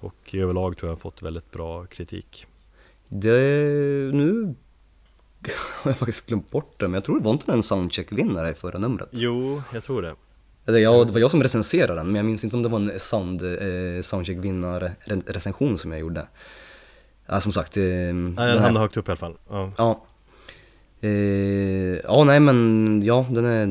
Och 0.00 0.34
överlag 0.34 0.76
tror 0.76 0.88
jag 0.88 0.96
har 0.96 1.00
fått 1.00 1.22
väldigt 1.22 1.50
bra 1.50 1.86
kritik. 1.86 2.46
Det, 3.08 3.30
nu 4.14 4.54
har 5.82 5.90
jag 5.90 5.98
faktiskt 5.98 6.26
glömt 6.26 6.50
bort 6.50 6.80
det, 6.80 6.88
men 6.88 6.94
jag 6.94 7.04
tror 7.04 7.18
det 7.18 7.24
var 7.24 7.32
inte 7.32 7.52
en 7.52 7.62
soundcheck-vinnare 7.62 8.50
i 8.50 8.54
förra 8.54 8.78
numret. 8.78 9.08
Jo, 9.12 9.62
jag 9.72 9.84
tror 9.84 10.02
det. 10.02 10.14
Eller 10.66 10.78
ja, 10.78 11.04
det 11.04 11.12
var 11.12 11.20
jag 11.20 11.30
som 11.30 11.42
recenserade 11.42 11.94
den, 11.94 12.06
men 12.06 12.14
jag 12.14 12.24
minns 12.24 12.44
inte 12.44 12.56
om 12.56 12.62
det 12.62 12.68
var 12.68 12.80
en 12.80 13.00
sound, 13.00 13.42
eh, 13.42 14.02
soundcheck-vinnare-recension 14.02 15.78
som 15.78 15.92
jag 15.92 16.00
gjorde. 16.00 16.26
Ja, 17.26 17.40
som 17.40 17.52
sagt. 17.52 17.76
Eh, 17.76 17.82
Nej, 17.82 18.34
den 18.34 18.58
hamnade 18.58 18.78
högt 18.78 18.96
upp 18.96 19.08
i 19.08 19.10
alla 19.10 19.16
fall. 19.16 19.36
Ja. 19.48 19.72
Ja. 19.76 20.04
Eh, 21.00 21.10
ja, 22.04 22.24
nej 22.24 22.40
men 22.40 23.02
ja, 23.04 23.26
den 23.30 23.44
är, 23.44 23.66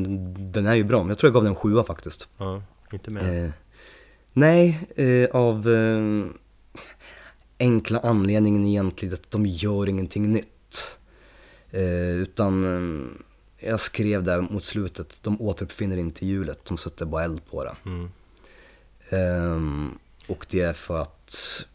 den 0.52 0.66
är 0.66 0.74
ju 0.74 0.84
bra. 0.84 0.98
Men 0.98 1.08
jag 1.08 1.18
tror 1.18 1.28
jag 1.28 1.34
gav 1.34 1.42
den 1.42 1.52
en 1.52 1.56
sjua 1.56 1.84
faktiskt. 1.84 2.28
ja 2.38 2.62
inte 2.92 3.10
mer. 3.10 3.44
Eh, 3.44 3.50
nej, 4.32 4.88
eh, 4.96 5.30
av 5.30 5.68
eh, 5.70 6.26
enkla 7.58 7.98
anledningen 7.98 8.66
egentligen 8.66 9.14
att 9.14 9.30
de 9.30 9.46
gör 9.46 9.88
ingenting 9.88 10.32
nytt. 10.32 10.96
Eh, 11.70 12.10
utan 12.10 12.64
eh, 12.64 13.68
jag 13.68 13.80
skrev 13.80 14.22
där 14.22 14.40
mot 14.40 14.64
slutet, 14.64 15.18
de 15.22 15.40
återuppfinner 15.40 15.96
inte 15.96 16.26
hjulet, 16.26 16.64
de 16.64 16.78
sätter 16.78 17.04
bara 17.06 17.24
eld 17.24 17.40
på 17.50 17.64
det. 17.64 17.76
Mm. 17.86 18.10
Ehm, 19.10 19.98
och 20.26 20.46
det 20.50 20.60
är 20.60 20.72
för 20.72 21.02
att, 21.02 21.66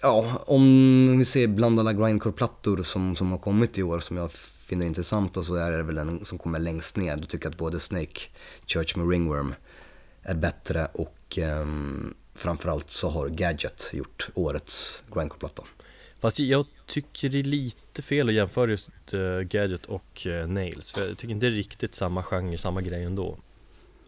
ja, 0.00 0.42
om 0.46 1.18
vi 1.18 1.24
ser 1.24 1.46
bland 1.46 1.80
alla 1.80 1.92
grindcore-plattor 1.92 2.82
som, 2.82 3.16
som 3.16 3.30
har 3.30 3.38
kommit 3.38 3.78
i 3.78 3.82
år 3.82 4.00
som 4.00 4.16
jag 4.16 4.30
finner 4.72 4.86
intressanta 4.86 5.42
så 5.42 5.54
är 5.54 5.72
det 5.72 5.82
väl 5.82 5.94
den 5.94 6.24
som 6.24 6.38
kommer 6.38 6.58
längst 6.58 6.96
ner. 6.96 7.16
Du 7.16 7.26
tycker 7.26 7.48
att 7.48 7.56
både 7.56 7.80
Snake, 7.80 8.20
Church 8.66 8.96
med 8.96 9.10
Ringworm 9.10 9.54
är 10.22 10.34
bättre 10.34 10.88
och 10.92 11.38
um, 11.38 12.14
framförallt 12.34 12.90
så 12.90 13.10
har 13.10 13.28
Gadget 13.28 13.90
gjort 13.92 14.28
årets 14.34 15.02
grindcore-platta. 15.14 15.62
Fast 16.20 16.38
jag 16.38 16.66
tycker 16.86 17.28
det 17.28 17.38
är 17.38 17.42
lite 17.42 18.02
fel 18.02 18.28
att 18.28 18.34
jämföra 18.34 18.70
just 18.70 18.90
eh, 19.12 19.40
Gadget 19.40 19.86
och 19.86 20.26
eh, 20.26 20.48
Nails. 20.48 20.92
För 20.92 21.08
jag 21.08 21.18
tycker 21.18 21.34
inte 21.34 21.46
det 21.46 21.52
är 21.52 21.56
riktigt 21.56 21.94
samma 21.94 22.22
genre, 22.22 22.58
samma 22.58 22.80
grej 22.80 23.04
ändå. 23.04 23.36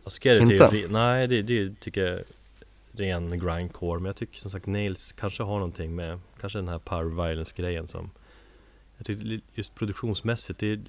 Alltså 0.04 0.20
Gadget 0.22 0.48
är 0.48 0.64
Inte? 0.64 0.76
ju, 0.76 0.86
re- 0.86 0.90
nej 0.90 1.26
det, 1.26 1.42
det 1.42 1.80
tycker 1.80 2.00
jag 2.06 2.14
är 2.14 2.24
ren 2.92 3.38
grindcore. 3.38 4.00
Men 4.00 4.06
jag 4.06 4.16
tycker 4.16 4.38
som 4.38 4.50
sagt 4.50 4.66
Nails 4.66 5.12
kanske 5.12 5.42
har 5.42 5.54
någonting 5.54 5.94
med, 5.94 6.20
kanske 6.40 6.58
den 6.58 6.68
här 6.68 6.78
power 6.78 7.26
violence 7.26 7.52
grejen 7.56 7.88
som 7.88 8.10
Jag 8.96 9.06
tycker 9.06 9.24
li- 9.24 9.42
just 9.54 9.74
produktionsmässigt 9.74 10.58
det 10.60 10.66
är 10.72 10.80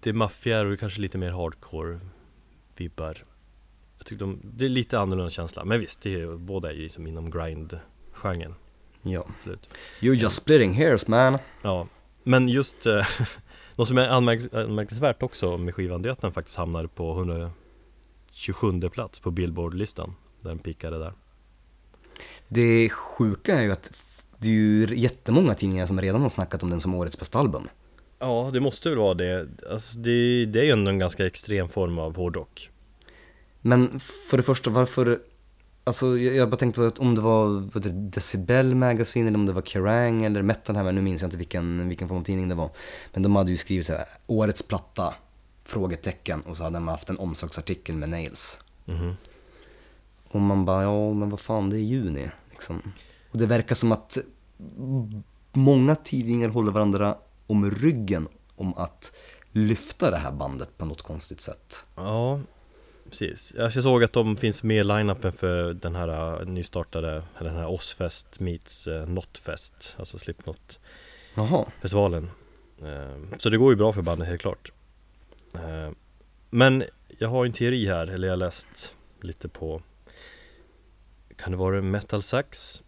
Det 0.00 0.10
är 0.10 0.14
maffigare 0.14 0.72
och 0.72 0.78
kanske 0.78 1.00
lite 1.00 1.18
mer 1.18 1.30
hardcore 1.30 2.00
vibbar 2.76 3.24
Jag 3.98 4.06
tycker 4.06 4.20
de, 4.20 4.40
det 4.44 4.64
är 4.64 4.68
lite 4.68 4.98
annorlunda 4.98 5.30
känsla. 5.30 5.64
Men 5.64 5.80
visst, 5.80 6.02
det 6.02 6.20
är, 6.20 6.36
båda 6.36 6.70
är 6.70 6.74
ju 6.74 6.88
som 6.88 7.06
inom 7.06 7.30
grind-genren. 7.30 8.54
Ja. 9.02 9.26
Absolut. 9.38 9.68
You're 10.00 10.14
just 10.14 10.42
splitting 10.42 10.74
hairs 10.74 11.06
man. 11.06 11.38
Ja, 11.62 11.86
men 12.22 12.48
just 12.48 12.86
eh, 12.86 13.06
Något 13.76 13.88
som 13.88 13.98
är 13.98 14.08
anmärk- 14.08 14.54
anmärkningsvärt 14.54 15.22
också 15.22 15.58
med 15.58 15.74
skivan 15.74 16.02
Det 16.02 16.08
är 16.08 16.12
att 16.12 16.20
den 16.20 16.32
faktiskt 16.32 16.56
hamnade 16.56 16.88
på 16.88 17.12
127 17.12 18.88
plats 18.92 19.18
på 19.18 19.30
Billboard-listan 19.30 20.14
Där 20.40 20.48
den 20.48 20.58
pickade 20.58 20.98
där 20.98 21.12
Det 22.48 22.88
sjuka 22.90 23.58
är 23.58 23.62
ju 23.62 23.72
att 23.72 23.86
det 24.38 24.48
är 24.48 24.52
ju 24.52 24.96
jättemånga 24.96 25.54
tidningar 25.54 25.86
som 25.86 26.00
redan 26.00 26.22
har 26.22 26.30
snackat 26.30 26.62
om 26.62 26.70
den 26.70 26.80
som 26.80 26.94
årets 26.94 27.18
bästa 27.18 27.38
album. 27.38 27.68
Ja, 28.18 28.50
det 28.52 28.60
måste 28.60 28.88
väl 28.88 28.98
vara 28.98 29.14
det. 29.14 29.48
Alltså, 29.70 29.98
det, 29.98 30.46
det 30.46 30.60
är 30.60 30.64
ju 30.64 30.70
ändå 30.70 30.90
en 30.90 30.98
ganska 30.98 31.26
extrem 31.26 31.68
form 31.68 31.98
av 31.98 32.16
hårdrock. 32.16 32.70
Men 33.60 34.00
för 34.00 34.36
det 34.36 34.42
första, 34.42 34.70
varför 34.70 35.20
Alltså 35.86 36.18
jag, 36.18 36.50
bara 36.50 36.56
tänkte 36.56 36.90
om 36.98 37.14
det 37.14 37.20
var 37.20 37.80
det, 37.80 37.90
Decibel 37.90 38.74
Magazine 38.74 39.28
eller 39.28 39.38
om 39.38 39.46
det 39.46 39.52
var 39.52 39.62
Kerrang 39.62 40.24
eller 40.24 40.42
Metal 40.42 40.76
Hammer, 40.76 40.92
nu 40.92 41.02
minns 41.02 41.22
jag 41.22 41.26
inte 41.26 41.36
vilken, 41.36 41.88
vilken 41.88 42.08
form 42.08 42.18
av 42.18 42.24
tidning 42.24 42.48
det 42.48 42.54
var. 42.54 42.70
Men 43.12 43.22
de 43.22 43.36
hade 43.36 43.50
ju 43.50 43.56
skrivit 43.56 43.86
så 43.86 43.92
här, 43.92 44.04
årets 44.26 44.62
platta, 44.62 45.14
frågetecken, 45.64 46.40
och 46.40 46.56
så 46.56 46.64
hade 46.64 46.76
de 46.76 46.88
haft 46.88 47.10
en 47.10 47.18
omslagsartikel 47.18 47.94
med 47.94 48.08
Nails. 48.08 48.58
Mhm. 48.84 49.16
Och 50.28 50.40
man 50.40 50.64
bara, 50.64 50.82
ja 50.82 51.12
men 51.12 51.30
vad 51.30 51.40
fan, 51.40 51.70
det 51.70 51.76
är 51.76 51.80
juni 51.80 52.30
liksom. 52.50 52.82
Och 53.34 53.40
det 53.40 53.46
verkar 53.46 53.74
som 53.74 53.92
att 53.92 54.18
många 55.52 55.94
tidningar 55.94 56.48
håller 56.48 56.72
varandra 56.72 57.18
om 57.46 57.70
ryggen 57.70 58.28
om 58.56 58.74
att 58.74 59.12
lyfta 59.52 60.10
det 60.10 60.16
här 60.16 60.32
bandet 60.32 60.78
på 60.78 60.84
något 60.84 61.02
konstigt 61.02 61.40
sätt. 61.40 61.84
Ja, 61.94 62.40
precis. 63.10 63.54
Jag 63.56 63.72
såg 63.72 64.04
att 64.04 64.12
de 64.12 64.36
finns 64.36 64.62
med 64.62 64.80
i 64.80 64.84
line-upen 64.84 65.32
för 65.32 65.74
den 65.74 65.94
här 65.94 66.40
uh, 66.40 66.46
nystartade, 66.48 67.22
eller 67.38 67.50
den 67.50 67.58
här 67.58 67.70
Ozzfest 67.70 68.40
meets 68.40 68.86
uh, 68.86 69.06
Notfest, 69.06 69.96
alltså 69.98 70.18
Slipknot-festivalen. 70.18 72.24
Jaha, 72.24 72.30
Uh, 72.82 73.36
så 73.38 73.50
det 73.50 73.56
går 73.56 73.72
ju 73.72 73.76
bra 73.76 73.92
för 73.92 74.02
bandet 74.02 74.28
helt 74.28 74.40
klart. 74.40 74.72
Uh, 75.56 75.90
men 76.50 76.84
jag 77.18 77.28
har 77.28 77.46
en 77.46 77.52
teori 77.52 77.86
här, 77.86 78.06
eller 78.06 78.28
jag 78.28 78.32
har 78.32 78.36
läst 78.36 78.94
lite 79.20 79.48
på 79.48 79.82
Kan 81.36 81.52
det 81.52 81.58
vara 81.58 81.82
Metal 81.82 82.22
Sax? 82.22 82.82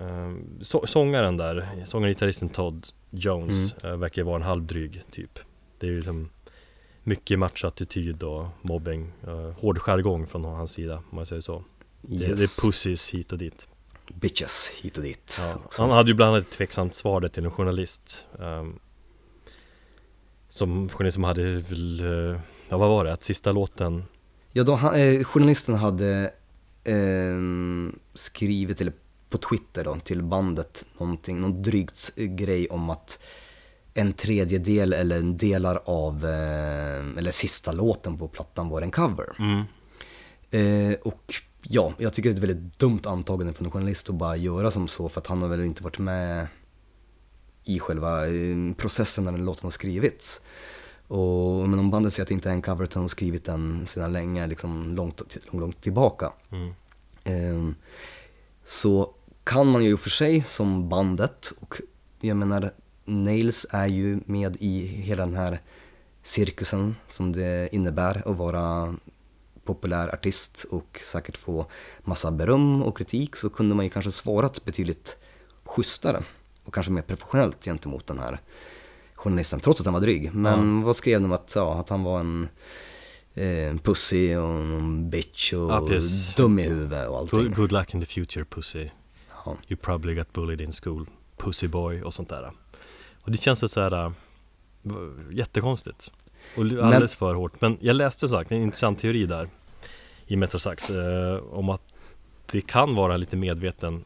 Uh, 0.00 0.36
så, 0.60 0.86
sångaren 0.86 1.36
där, 1.36 1.84
sångaren 1.86 2.10
gitarristen 2.10 2.48
Todd 2.48 2.86
Jones 3.10 3.74
uh, 3.84 3.96
verkar 3.96 4.22
vara 4.22 4.36
en 4.36 4.42
halvdryg 4.42 5.02
typ. 5.10 5.38
Det 5.78 5.86
är 5.86 5.90
ju 5.90 5.96
liksom 5.96 6.30
mycket 7.02 7.38
matchattityd 7.38 8.22
och 8.22 8.46
mobbing, 8.62 9.12
uh, 9.28 9.50
hård 9.50 9.78
jargong 9.78 10.26
från 10.26 10.44
hans 10.44 10.72
sida 10.72 10.96
om 11.10 11.16
man 11.16 11.26
säger 11.26 11.42
så. 11.42 11.64
Det, 12.00 12.16
det 12.16 12.26
yes. 12.26 12.58
är 12.58 12.62
pussies 12.66 13.10
hit 13.10 13.32
och 13.32 13.38
dit. 13.38 13.68
Bitches 14.14 14.70
hit 14.80 14.96
och 14.96 15.02
dit. 15.02 15.36
Ja, 15.40 15.60
han 15.78 15.90
hade 15.90 16.08
ju 16.08 16.14
bland 16.14 16.34
annat 16.34 16.46
ett 16.46 16.52
tveksamt 16.52 16.96
svar 16.96 17.20
där 17.20 17.28
till 17.28 17.44
en 17.44 17.50
journalist 17.50 18.26
um, 18.38 18.78
Som 20.48 20.88
journalist 20.88 21.14
som 21.14 21.24
hade 21.24 21.42
väl, 21.42 22.00
eh, 22.00 22.40
ja 22.68 22.78
vad 22.78 22.88
var 22.88 23.04
det, 23.04 23.12
att 23.12 23.24
sista 23.24 23.52
låten 23.52 24.04
Ja, 24.52 24.64
då, 24.64 24.74
han, 24.74 24.94
eh, 24.94 25.24
journalisten 25.24 25.74
hade 25.74 26.32
eh, 26.84 27.36
skrivit, 28.14 28.80
eller 28.80 28.92
på 29.30 29.38
Twitter 29.38 29.84
då, 29.84 29.96
till 30.04 30.22
bandet 30.22 30.84
någonting, 30.98 31.40
någon 31.40 31.62
drygt 31.62 32.10
grej 32.16 32.68
om 32.68 32.90
att 32.90 33.18
en 33.94 34.12
tredjedel 34.12 34.92
eller 34.92 35.22
delar 35.22 35.80
av, 35.84 36.24
eh, 36.24 37.18
eller 37.18 37.30
sista 37.30 37.72
låten 37.72 38.18
på 38.18 38.28
plattan 38.28 38.68
var 38.68 38.82
en 38.82 38.90
cover. 38.90 39.36
mm. 39.38 39.64
Eh, 40.50 40.96
och 41.02 41.34
ja, 41.62 41.92
jag 41.98 42.12
tycker 42.12 42.30
det 42.30 42.34
är 42.34 42.36
ett 42.36 42.50
väldigt 42.50 42.78
dumt 42.78 43.00
antagande 43.04 43.52
från 43.52 43.66
en 43.66 43.70
journalist 43.70 44.08
att 44.10 44.14
bara 44.14 44.36
göra 44.36 44.70
som 44.70 44.88
så 44.88 45.08
för 45.08 45.20
att 45.20 45.26
han 45.26 45.42
har 45.42 45.48
väl 45.48 45.64
inte 45.64 45.82
varit 45.82 45.98
med 45.98 46.46
i 47.64 47.78
själva 47.78 48.26
eh, 48.26 48.56
processen 48.76 49.24
när 49.24 49.32
den 49.32 49.44
låten 49.44 49.64
har 49.64 49.70
skrivits. 49.70 50.40
Och 51.08 51.68
men 51.68 51.78
om 51.78 51.90
bandet 51.90 52.12
säger 52.12 52.24
att 52.24 52.28
det 52.28 52.34
inte 52.34 52.48
är 52.48 52.52
en 52.52 52.62
cover 52.62 52.84
utan 52.84 53.00
de 53.00 53.04
har 53.04 53.08
skrivit 53.08 53.44
den 53.44 53.86
sedan 53.86 54.12
länge, 54.12 54.46
liksom 54.46 54.94
långt, 54.94 55.20
långt, 55.20 55.60
långt 55.60 55.82
tillbaka. 55.82 56.32
Mm. 56.50 56.74
Eh, 57.24 57.74
så 58.64 59.14
kan 59.48 59.66
man 59.66 59.84
ju 59.84 59.96
för 59.96 60.10
sig 60.10 60.44
som 60.48 60.88
bandet 60.88 61.52
och 61.60 61.80
jag 62.20 62.36
menar 62.36 62.70
Nails 63.04 63.66
är 63.70 63.86
ju 63.86 64.20
med 64.26 64.56
i 64.60 64.86
hela 64.86 65.24
den 65.24 65.34
här 65.36 65.60
cirkusen 66.22 66.96
som 67.08 67.32
det 67.32 67.68
innebär 67.72 68.22
att 68.30 68.36
vara 68.36 68.94
populär 69.64 70.14
artist 70.14 70.66
och 70.70 71.00
säkert 71.12 71.36
få 71.36 71.66
massa 72.04 72.30
beröm 72.30 72.82
och 72.82 72.98
kritik 72.98 73.36
så 73.36 73.50
kunde 73.50 73.74
man 73.74 73.84
ju 73.84 73.90
kanske 73.90 74.12
svarat 74.12 74.64
betydligt 74.64 75.16
schysstare 75.64 76.22
och 76.64 76.74
kanske 76.74 76.92
mer 76.92 77.02
professionellt 77.02 77.64
gentemot 77.64 78.06
den 78.06 78.18
här 78.18 78.40
journalisten 79.14 79.60
trots 79.60 79.80
att 79.80 79.86
han 79.86 79.94
var 79.94 80.00
dryg. 80.00 80.34
Men 80.34 80.82
vad 80.82 80.96
skrev 80.96 81.20
de 81.20 81.32
att, 81.32 81.52
ja, 81.54 81.80
att 81.80 81.88
han 81.88 82.02
var 82.02 82.20
en 82.20 82.48
eh, 83.34 83.76
pussy 83.82 84.36
och 84.36 84.48
en 84.48 85.10
bitch 85.10 85.52
och 85.52 85.70
Ja, 85.70 86.00
dum 86.36 86.58
i 86.58 86.62
huvudet 86.62 87.08
och 87.08 87.18
allting. 87.18 87.54
good 87.54 87.72
luck 87.72 87.94
in 87.94 88.00
the 88.00 88.06
future 88.06 88.44
pussy 88.44 88.88
Ja. 89.48 89.56
You 89.68 89.80
probably 89.82 90.14
got 90.14 90.32
bullied 90.32 90.60
in 90.60 90.72
school 90.72 91.06
Pussy 91.36 91.68
boy 91.68 92.02
och 92.02 92.14
sånt 92.14 92.28
där. 92.28 92.52
Och 93.24 93.30
det 93.30 93.38
känns 93.38 93.72
så 93.72 93.80
här 93.80 94.04
äh, 94.04 94.12
Jättekonstigt. 95.30 96.10
Och 96.56 96.62
alldeles 96.62 97.14
för 97.14 97.34
hårt. 97.34 97.60
Men 97.60 97.78
jag 97.80 97.96
läste 97.96 98.28
sagt 98.28 98.52
en 98.52 98.62
intressant 98.62 98.98
teori 98.98 99.26
där 99.26 99.48
I 100.26 100.36
Metrosax 100.36 100.90
eh, 100.90 101.36
Om 101.36 101.68
att 101.68 101.82
det 102.50 102.60
kan 102.60 102.94
vara 102.94 103.16
lite 103.16 103.36
medveten 103.36 104.04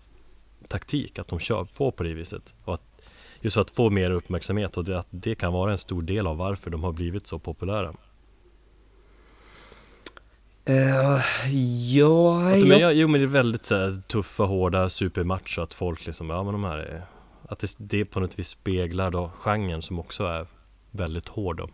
taktik 0.68 1.18
att 1.18 1.28
de 1.28 1.38
kör 1.38 1.64
på 1.64 1.90
på 1.90 2.02
det 2.02 2.14
viset. 2.14 2.54
Och 2.64 2.74
att 2.74 2.82
Just 3.40 3.54
för 3.54 3.60
att 3.60 3.70
få 3.70 3.90
mer 3.90 4.10
uppmärksamhet 4.10 4.76
och 4.76 4.84
det, 4.84 4.98
att 4.98 5.06
det 5.10 5.34
kan 5.34 5.52
vara 5.52 5.72
en 5.72 5.78
stor 5.78 6.02
del 6.02 6.26
av 6.26 6.36
varför 6.36 6.70
de 6.70 6.84
har 6.84 6.92
blivit 6.92 7.26
så 7.26 7.38
populära 7.38 7.92
Eh, 10.64 11.20
ja, 11.94 12.48
Att 12.48 12.60
de 12.60 12.92
jo 12.94 13.08
men 13.08 13.20
det 13.20 13.24
är 13.24 13.28
väldigt 13.28 13.64
så 13.64 13.74
här, 13.74 14.02
tuffa, 14.08 14.44
hårda, 14.44 14.90
supermacho 14.90 15.60
att 15.62 15.74
folk 15.74 16.06
liksom, 16.06 16.30
ja 16.30 16.42
men 16.42 16.52
de 16.52 16.64
här 16.64 16.78
är 16.78 17.06
Att 17.48 17.58
det, 17.58 17.74
det 17.78 18.04
på 18.04 18.20
något 18.20 18.38
vis 18.38 18.48
speglar 18.48 19.10
då 19.10 19.30
genren 19.36 19.82
som 19.82 19.98
också 19.98 20.24
är 20.24 20.46
väldigt 20.90 21.28
hård 21.28 21.56
då. 21.56 21.68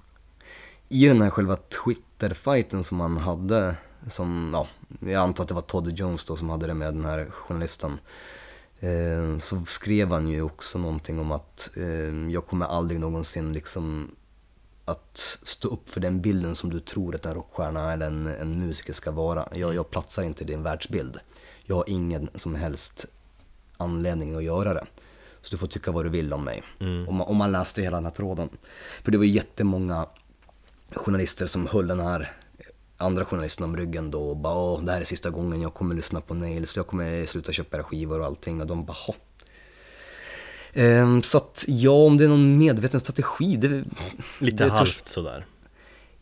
i 0.88 1.08
den 1.08 1.22
här 1.22 1.30
själva 1.30 1.56
Twitter-fighten 1.56 2.84
som 2.84 3.00
han 3.00 3.16
hade, 3.16 3.76
som, 4.08 4.50
ja, 4.52 4.68
jag 5.00 5.22
antar 5.22 5.44
att 5.44 5.48
det 5.48 5.54
var 5.54 5.62
Todd 5.62 5.98
Jones 5.98 6.24
då 6.24 6.36
som 6.36 6.50
hade 6.50 6.66
det 6.66 6.74
med 6.74 6.94
den 6.94 7.04
här 7.04 7.30
journalisten. 7.30 7.98
Eh, 8.80 9.38
så 9.38 9.64
skrev 9.64 10.12
han 10.12 10.28
ju 10.28 10.42
också 10.42 10.78
någonting 10.78 11.20
om 11.20 11.32
att 11.32 11.70
eh, 11.76 12.30
jag 12.30 12.46
kommer 12.46 12.66
aldrig 12.66 13.00
någonsin 13.00 13.52
liksom 13.52 14.10
att 14.88 15.38
stå 15.42 15.68
upp 15.68 15.90
för 15.90 16.00
den 16.00 16.20
bilden 16.20 16.56
som 16.56 16.70
du 16.70 16.80
tror 16.80 17.14
att 17.14 17.26
en 17.26 17.34
rockstjärna 17.34 17.92
eller 17.92 18.06
en, 18.06 18.26
en 18.26 18.66
musiker 18.66 18.92
ska 18.92 19.10
vara. 19.10 19.48
Jag, 19.54 19.74
jag 19.74 19.90
platsar 19.90 20.22
inte 20.22 20.44
i 20.44 20.46
din 20.46 20.62
världsbild. 20.62 21.18
Jag 21.64 21.76
har 21.76 21.84
ingen 21.86 22.28
som 22.34 22.54
helst 22.54 23.06
anledning 23.76 24.36
att 24.36 24.44
göra 24.44 24.74
det. 24.74 24.86
Så 25.42 25.50
du 25.50 25.56
får 25.56 25.66
tycka 25.66 25.92
vad 25.92 26.04
du 26.04 26.08
vill 26.08 26.32
om 26.32 26.44
mig. 26.44 26.62
Mm. 26.80 27.08
Om, 27.08 27.14
man, 27.14 27.26
om 27.26 27.36
man 27.36 27.52
läste 27.52 27.82
hela 27.82 27.96
den 27.96 28.04
här 28.04 28.12
tråden. 28.12 28.48
För 29.02 29.12
det 29.12 29.18
var 29.18 29.24
jättemånga 29.24 30.06
journalister 30.94 31.46
som 31.46 31.66
höll 31.66 31.88
den 31.88 32.00
här 32.00 32.32
andra 32.96 33.24
journalisten 33.24 33.64
om 33.64 33.76
ryggen 33.76 34.10
då 34.10 34.28
och 34.30 34.36
bara 34.36 34.54
Åh, 34.54 34.84
det 34.84 34.92
här 34.92 35.00
är 35.00 35.04
sista 35.04 35.30
gången 35.30 35.60
jag 35.60 35.74
kommer 35.74 35.94
lyssna 35.94 36.20
på 36.20 36.34
Nails, 36.34 36.76
jag 36.76 36.86
kommer 36.86 37.26
sluta 37.26 37.52
köpa 37.52 37.76
era 37.76 37.84
skivor 37.84 38.20
och 38.20 38.26
allting 38.26 38.60
och 38.60 38.66
de 38.66 38.84
bara 38.84 38.96
Hå. 39.06 39.14
Ehm, 40.72 41.22
så 41.22 41.38
att 41.38 41.64
ja, 41.68 41.90
om 41.90 42.16
det 42.18 42.24
är 42.24 42.28
någon 42.28 42.58
medveten 42.58 43.00
strategi, 43.00 43.56
det, 43.56 43.84
Lite 44.38 44.64
det 44.64 44.70
törs- 44.70 44.76
halvt 44.78 45.08
sådär. 45.08 45.46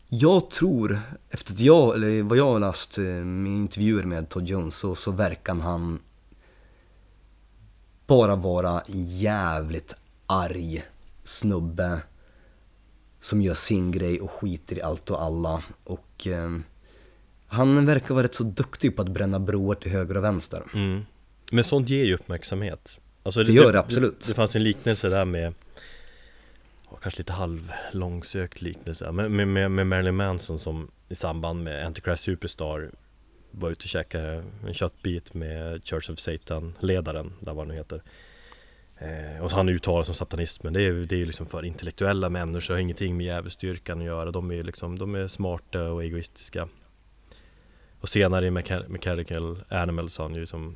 jag 0.09 0.49
tror, 0.49 0.99
efter 1.29 1.53
att 1.53 1.59
jag, 1.59 1.95
eller 1.95 2.23
vad 2.23 2.37
jag 2.37 2.51
har 2.51 2.59
läst 2.59 2.97
eh, 2.97 3.03
med 3.03 3.51
intervjuer 3.53 4.03
med 4.03 4.29
Todd 4.29 4.47
Jones 4.47 4.75
så, 4.75 4.95
så 4.95 5.11
verkar 5.11 5.55
han 5.55 5.99
bara 8.07 8.35
vara 8.35 8.81
jävligt 8.87 9.95
arg 10.25 10.83
snubbe 11.23 11.99
som 13.21 13.41
gör 13.41 13.53
sin 13.53 13.91
grej 13.91 14.21
och 14.21 14.31
skiter 14.31 14.77
i 14.77 14.81
allt 14.81 15.09
och 15.09 15.21
alla. 15.23 15.63
Och 15.83 16.27
eh, 16.27 16.57
han 17.47 17.85
verkar 17.85 18.13
vara 18.15 18.23
rätt 18.23 18.35
så 18.35 18.43
duktig 18.43 18.95
på 18.95 19.01
att 19.01 19.07
bränna 19.09 19.39
broar 19.39 19.75
till 19.75 19.91
höger 19.91 20.17
och 20.17 20.23
vänster. 20.23 20.63
Mm. 20.73 21.05
Men 21.51 21.63
sånt 21.63 21.89
ger 21.89 22.05
ju 22.05 22.13
uppmärksamhet. 22.13 22.99
Alltså, 23.27 23.43
Det 23.43 23.51
gör 23.51 23.73
det, 23.73 23.79
absolut. 23.79 24.19
Det, 24.19 24.27
det 24.27 24.33
fanns 24.33 24.55
en 24.55 24.63
liknelse 24.63 25.09
där 25.09 25.25
med 25.25 25.53
kanske 27.01 27.19
lite 27.19 27.33
halvlångsökt 27.33 28.61
liknelse 28.61 29.11
med, 29.11 29.47
med, 29.47 29.71
med 29.71 29.87
Marilyn 29.87 30.15
Manson 30.15 30.59
som 30.59 30.91
i 31.09 31.15
samband 31.15 31.63
med 31.63 31.85
Antichrist 31.85 32.23
Superstar 32.23 32.91
var 33.51 33.69
ute 33.69 33.83
och 33.83 33.89
käkade 33.89 34.43
en 34.67 34.73
köttbit 34.73 35.33
med 35.33 35.87
Church 35.87 36.09
of 36.09 36.19
Satan 36.19 36.73
ledaren, 36.79 37.33
där 37.39 37.53
vad 37.53 37.57
han 37.57 37.67
nu 37.67 37.73
heter 37.73 38.01
eh, 38.97 39.43
och 39.43 39.49
så 39.51 39.55
han 39.57 39.69
uttalar 39.69 40.03
som 40.03 40.15
satanismen 40.15 40.73
det 40.73 40.79
är 40.81 40.83
ju 40.83 41.05
det 41.05 41.21
är 41.21 41.25
liksom 41.25 41.45
för 41.45 41.65
intellektuella 41.65 42.29
människor 42.29 42.73
har 42.73 42.81
ingenting 42.81 43.17
med 43.17 43.25
djävulsdyrkan 43.25 43.99
att 43.99 44.05
göra 44.05 44.31
de 44.31 44.51
är 44.51 44.63
liksom, 44.63 44.99
de 44.99 45.15
är 45.15 45.27
smarta 45.27 45.91
och 45.91 46.03
egoistiska 46.03 46.67
och 47.99 48.09
senare 48.09 48.47
i 48.47 48.49
Mecha- 48.49 48.87
Mechanical 48.89 49.63
Animal 49.69 50.09
sa 50.09 50.23
han 50.23 50.35
ju 50.35 50.45
som 50.45 50.75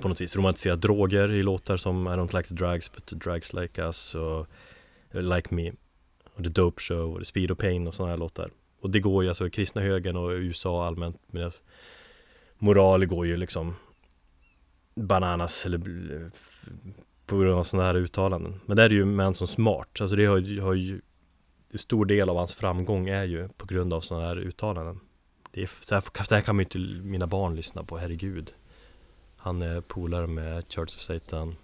på 0.00 0.08
något 0.08 0.20
vis 0.20 0.36
romantiserat 0.36 0.80
droger 0.80 1.32
i 1.32 1.42
låtar 1.42 1.76
som 1.76 2.06
I 2.06 2.10
don't 2.10 2.36
like 2.36 2.48
the 2.48 2.54
drugs 2.54 2.92
but 2.92 3.06
the 3.06 3.16
drugs 3.16 3.52
like 3.52 3.82
us 3.82 4.14
och 4.14 4.46
eh, 5.10 5.22
Like 5.22 5.54
Me 5.54 5.72
och 6.34 6.44
The 6.44 6.50
Dope 6.50 6.80
Show 6.82 7.12
och 7.12 7.18
The 7.18 7.24
Speed 7.24 7.50
of 7.50 7.58
Pain 7.58 7.86
och 7.86 7.94
sådana 7.94 8.10
här 8.12 8.18
låtar. 8.18 8.50
Och 8.80 8.90
det 8.90 9.00
går 9.00 9.22
ju 9.22 9.28
alltså 9.28 9.50
kristna 9.50 9.82
högern 9.82 10.16
och 10.16 10.30
USA 10.30 10.86
allmänt 10.86 11.16
medan 11.26 11.50
moral 12.58 13.06
går 13.06 13.26
ju 13.26 13.36
liksom 13.36 13.74
bananas 14.94 15.66
eller 15.66 15.78
eh, 16.22 16.28
på 17.26 17.38
grund 17.38 17.54
av 17.58 17.64
sådana 17.64 17.86
här 17.86 17.94
uttalanden. 17.96 18.60
Men 18.66 18.76
det 18.76 18.82
är 18.82 18.90
ju 18.90 19.04
Manson 19.04 19.48
smart. 19.48 20.00
Alltså 20.00 20.16
det 20.16 20.24
har, 20.26 20.38
ju- 20.38 20.60
har 20.60 20.74
ju 20.74 21.00
en 21.72 21.78
stor 21.78 22.04
del 22.04 22.28
av 22.28 22.36
hans 22.36 22.54
framgång 22.54 23.08
är 23.08 23.24
ju 23.24 23.48
på 23.48 23.66
grund 23.66 23.92
av 23.92 24.00
sådana 24.00 24.26
här 24.26 24.36
uttalanden. 24.36 25.00
Det, 25.52 25.62
är, 25.62 25.70
så 25.80 25.94
här, 25.94 26.24
så 26.24 26.34
här 26.34 26.42
kan 26.42 26.56
man 26.56 26.60
ju 26.72 26.80
inte 26.80 27.02
mina 27.08 27.26
barn 27.26 27.56
lyssna 27.56 27.84
på, 27.84 27.98
herregud. 27.98 28.54
Han 29.40 29.62
är 29.62 29.80
polare 29.80 30.26
med 30.26 30.64
Church 30.72 30.94
of 30.96 31.00
Satan 31.00 31.56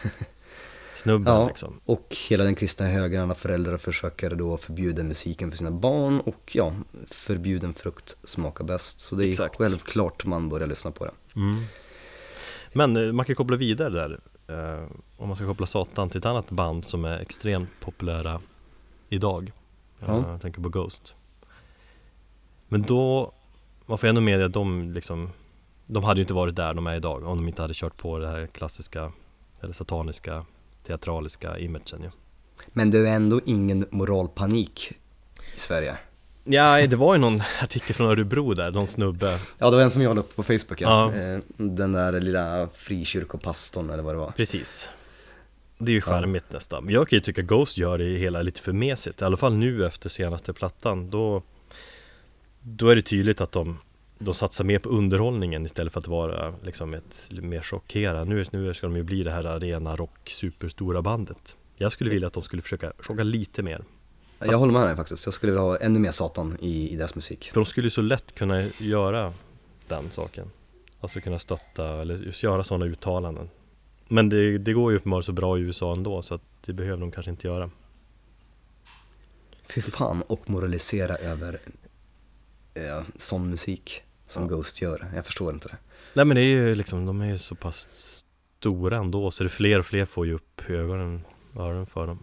snubben 0.96 1.32
Ja. 1.34 1.48
liksom. 1.48 1.80
Och 1.84 2.16
hela 2.28 2.44
den 2.44 2.54
kristna 2.54 2.86
högern, 2.86 3.22
alla 3.22 3.34
föräldrar 3.34 3.76
försöker 3.76 4.30
då 4.34 4.56
förbjuda 4.56 5.02
musiken 5.02 5.50
för 5.50 5.58
sina 5.58 5.70
barn 5.70 6.20
och 6.20 6.50
ja, 6.54 6.72
förbjuden 7.06 7.74
frukt 7.74 8.16
smakar 8.24 8.64
bäst. 8.64 9.00
Så 9.00 9.14
det 9.14 9.26
är 9.26 9.28
Exakt. 9.28 9.56
självklart 9.56 10.24
man 10.24 10.48
börjar 10.48 10.66
lyssna 10.66 10.90
på 10.90 11.04
det. 11.04 11.12
Mm. 11.36 11.56
Men 12.72 12.96
eh, 12.96 13.12
man 13.12 13.24
kan 13.26 13.34
koppla 13.36 13.56
vidare 13.56 13.90
där. 13.90 14.20
Eh, 14.48 14.84
om 15.16 15.28
man 15.28 15.36
ska 15.36 15.46
koppla 15.46 15.66
Satan 15.66 16.10
till 16.10 16.18
ett 16.18 16.26
annat 16.26 16.50
band 16.50 16.84
som 16.84 17.04
är 17.04 17.18
extremt 17.18 17.70
populära 17.80 18.40
idag. 19.08 19.52
Ja. 19.98 20.18
Eh, 20.18 20.28
Jag 20.30 20.40
tänker 20.40 20.62
på 20.62 20.68
Ghost. 20.68 21.14
Men 22.68 22.82
då, 22.82 23.32
man 23.86 23.98
får 23.98 24.08
ändå 24.08 24.20
med 24.20 24.42
att 24.44 24.52
de 24.52 24.92
liksom 24.92 25.30
De 25.92 26.04
hade 26.04 26.20
ju 26.20 26.22
inte 26.22 26.34
varit 26.34 26.56
där 26.56 26.74
de 26.74 26.86
är 26.86 26.96
idag 26.96 27.24
om 27.24 27.36
de 27.36 27.48
inte 27.48 27.62
hade 27.62 27.74
kört 27.74 27.96
på 27.96 28.18
det 28.18 28.28
här 28.28 28.46
klassiska 28.46 29.12
Eller 29.60 29.72
sataniska 29.72 30.44
teatraliska 30.86 31.58
imagen 31.58 32.02
ju. 32.02 32.10
Men 32.66 32.90
det 32.90 32.98
är 32.98 33.04
ändå 33.04 33.40
ingen 33.46 33.86
moralpanik 33.90 34.92
i 35.56 35.60
Sverige. 35.60 35.96
Ja, 36.44 36.86
det 36.86 36.96
var 36.96 37.14
ju 37.14 37.20
någon 37.20 37.42
artikel 37.62 37.94
från 37.94 38.06
Örebro 38.06 38.54
där, 38.54 38.70
någon 38.70 38.86
snubbe 38.86 39.38
Ja, 39.58 39.70
det 39.70 39.76
var 39.76 39.82
en 39.82 39.90
som 39.90 40.02
jag 40.02 40.14
la 40.14 40.20
upp 40.20 40.36
på 40.36 40.42
Facebook 40.42 40.80
ja. 40.80 41.12
Ja. 41.14 41.22
Eh, 41.22 41.40
Den 41.56 41.92
där 41.92 42.20
lilla 42.20 42.68
frikyrkopastorn 42.74 43.90
eller 43.90 44.02
vad 44.02 44.14
det 44.14 44.18
var. 44.18 44.30
Precis 44.30 44.88
Det 45.78 45.92
är 45.92 45.94
ju 45.94 46.00
charmigt 46.00 46.52
nästan 46.52 46.84
Men 46.84 46.94
jag 46.94 47.08
kan 47.08 47.16
ju 47.16 47.20
tycka 47.20 47.42
Ghost 47.42 47.78
gör 47.78 47.98
det 47.98 48.04
hela 48.04 48.42
lite 48.42 48.60
för 48.60 48.72
mesigt 48.72 49.20
I 49.22 49.24
alla 49.24 49.36
fall 49.36 49.54
nu 49.54 49.86
efter 49.86 50.08
senaste 50.08 50.52
plattan 50.52 51.10
Då 51.10 51.42
Då 52.60 52.88
är 52.88 52.96
det 52.96 53.02
tydligt 53.02 53.40
att 53.40 53.52
de 53.52 53.78
De 54.22 54.34
satsar 54.34 54.64
mer 54.64 54.78
på 54.78 54.88
underhållningen 54.88 55.66
istället 55.66 55.92
för 55.92 56.00
att 56.00 56.08
vara 56.08 56.54
liksom 56.62 56.94
ett 56.94 57.30
mer 57.30 57.62
chockerande. 57.62 58.34
Nu, 58.34 58.44
nu 58.50 58.74
ska 58.74 58.86
de 58.86 58.96
ju 58.96 59.02
bli 59.02 59.22
det 59.22 59.30
här 59.30 59.44
arena 59.44 59.96
rock 59.96 60.30
superstora 60.30 61.02
bandet. 61.02 61.56
Jag 61.76 61.92
skulle 61.92 62.10
vilja 62.10 62.26
att 62.26 62.32
de 62.32 62.42
skulle 62.42 62.62
försöka 62.62 62.92
chocka 62.98 63.22
lite 63.22 63.62
mer. 63.62 63.84
Jag 64.38 64.58
håller 64.58 64.72
med 64.72 64.86
dig 64.86 64.96
faktiskt. 64.96 65.26
Jag 65.26 65.34
skulle 65.34 65.52
vilja 65.52 65.62
ha 65.62 65.76
ännu 65.76 65.98
mer 65.98 66.10
Satan 66.10 66.56
i, 66.60 66.90
i 66.90 66.96
deras 66.96 67.14
musik. 67.14 67.50
För 67.52 67.60
de 67.60 67.64
skulle 67.64 67.86
ju 67.86 67.90
så 67.90 68.00
lätt 68.00 68.34
kunna 68.34 68.62
göra 68.78 69.34
den 69.88 70.10
saken. 70.10 70.50
Alltså 71.00 71.20
kunna 71.20 71.38
stötta 71.38 72.00
eller 72.00 72.16
just 72.16 72.42
göra 72.42 72.64
sådana 72.64 72.86
uttalanden. 72.86 73.48
Men 74.08 74.28
det, 74.28 74.58
det 74.58 74.72
går 74.72 74.92
ju 74.92 74.98
uppenbarligen 74.98 75.24
så 75.24 75.32
bra 75.32 75.58
i 75.58 75.60
USA 75.60 75.92
ändå 75.92 76.22
så 76.22 76.34
att 76.34 76.42
det 76.64 76.72
behöver 76.72 77.00
de 77.00 77.10
kanske 77.10 77.30
inte 77.30 77.46
göra. 77.46 77.70
Fy 79.68 79.80
fan 79.80 80.22
och 80.26 80.50
moralisera 80.50 81.16
över 81.16 81.60
eh, 82.74 83.02
sån 83.18 83.50
musik 83.50 84.02
som 84.30 84.48
Ghost 84.48 84.82
gör. 84.82 85.12
Jag 85.14 85.26
förstår 85.26 85.54
inte 85.54 85.68
det. 85.68 85.76
Nej 86.14 86.24
men 86.24 86.34
det 86.34 86.40
är 86.40 86.44
ju 86.44 86.74
liksom, 86.74 87.06
de 87.06 87.20
är 87.20 87.26
ju 87.26 87.38
så 87.38 87.54
pass 87.54 87.88
stora 88.58 88.98
ändå 88.98 89.30
så 89.30 89.44
det 89.44 89.48
är 89.48 89.50
fler 89.50 89.78
och 89.78 89.86
fler 89.86 90.04
får 90.04 90.26
ju 90.26 90.34
upp 90.34 90.70
ögonen, 90.70 91.24
öronen 91.56 91.86
för 91.86 92.06
dem 92.06 92.22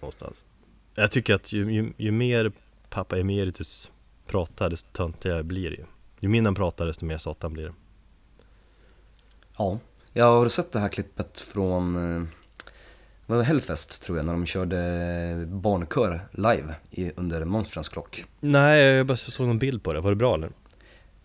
Någonstans 0.00 0.44
Jag 0.94 1.10
tycker 1.10 1.34
att 1.34 1.52
ju, 1.52 1.72
ju, 1.72 1.92
ju 1.96 2.10
mer 2.10 2.52
pappa 2.88 3.18
emeritus 3.18 3.90
pratar 4.26 4.70
desto 4.70 4.90
töntigare 4.92 5.42
blir 5.42 5.70
det 5.70 5.76
ju 5.76 5.84
Ju 6.20 6.28
mindre 6.28 6.48
han 6.48 6.54
pratar 6.54 6.86
desto 6.86 7.04
mer 7.04 7.18
satan 7.18 7.52
blir 7.52 7.64
det 7.64 7.74
Ja. 9.58 9.78
Jag 10.12 10.24
har 10.24 10.48
sett 10.48 10.72
det 10.72 10.80
här 10.80 10.88
klippet 10.88 11.40
från 11.40 11.96
vad 13.28 13.38
var 13.38 13.42
det, 13.42 13.48
Hellfest 13.48 14.02
tror 14.02 14.18
jag, 14.18 14.26
när 14.26 14.32
de 14.32 14.46
körde 14.46 15.46
barnkör 15.48 16.28
live 16.30 16.74
i, 16.90 17.12
under 17.16 17.44
Monstrans 17.44 17.88
klock. 17.88 18.24
Nej, 18.40 18.80
jag 18.80 19.06
bara 19.06 19.16
såg 19.16 19.46
någon 19.46 19.58
bild 19.58 19.82
på 19.82 19.92
det, 19.92 20.00
var 20.00 20.10
det 20.10 20.16
bra 20.16 20.34
eller? 20.34 20.50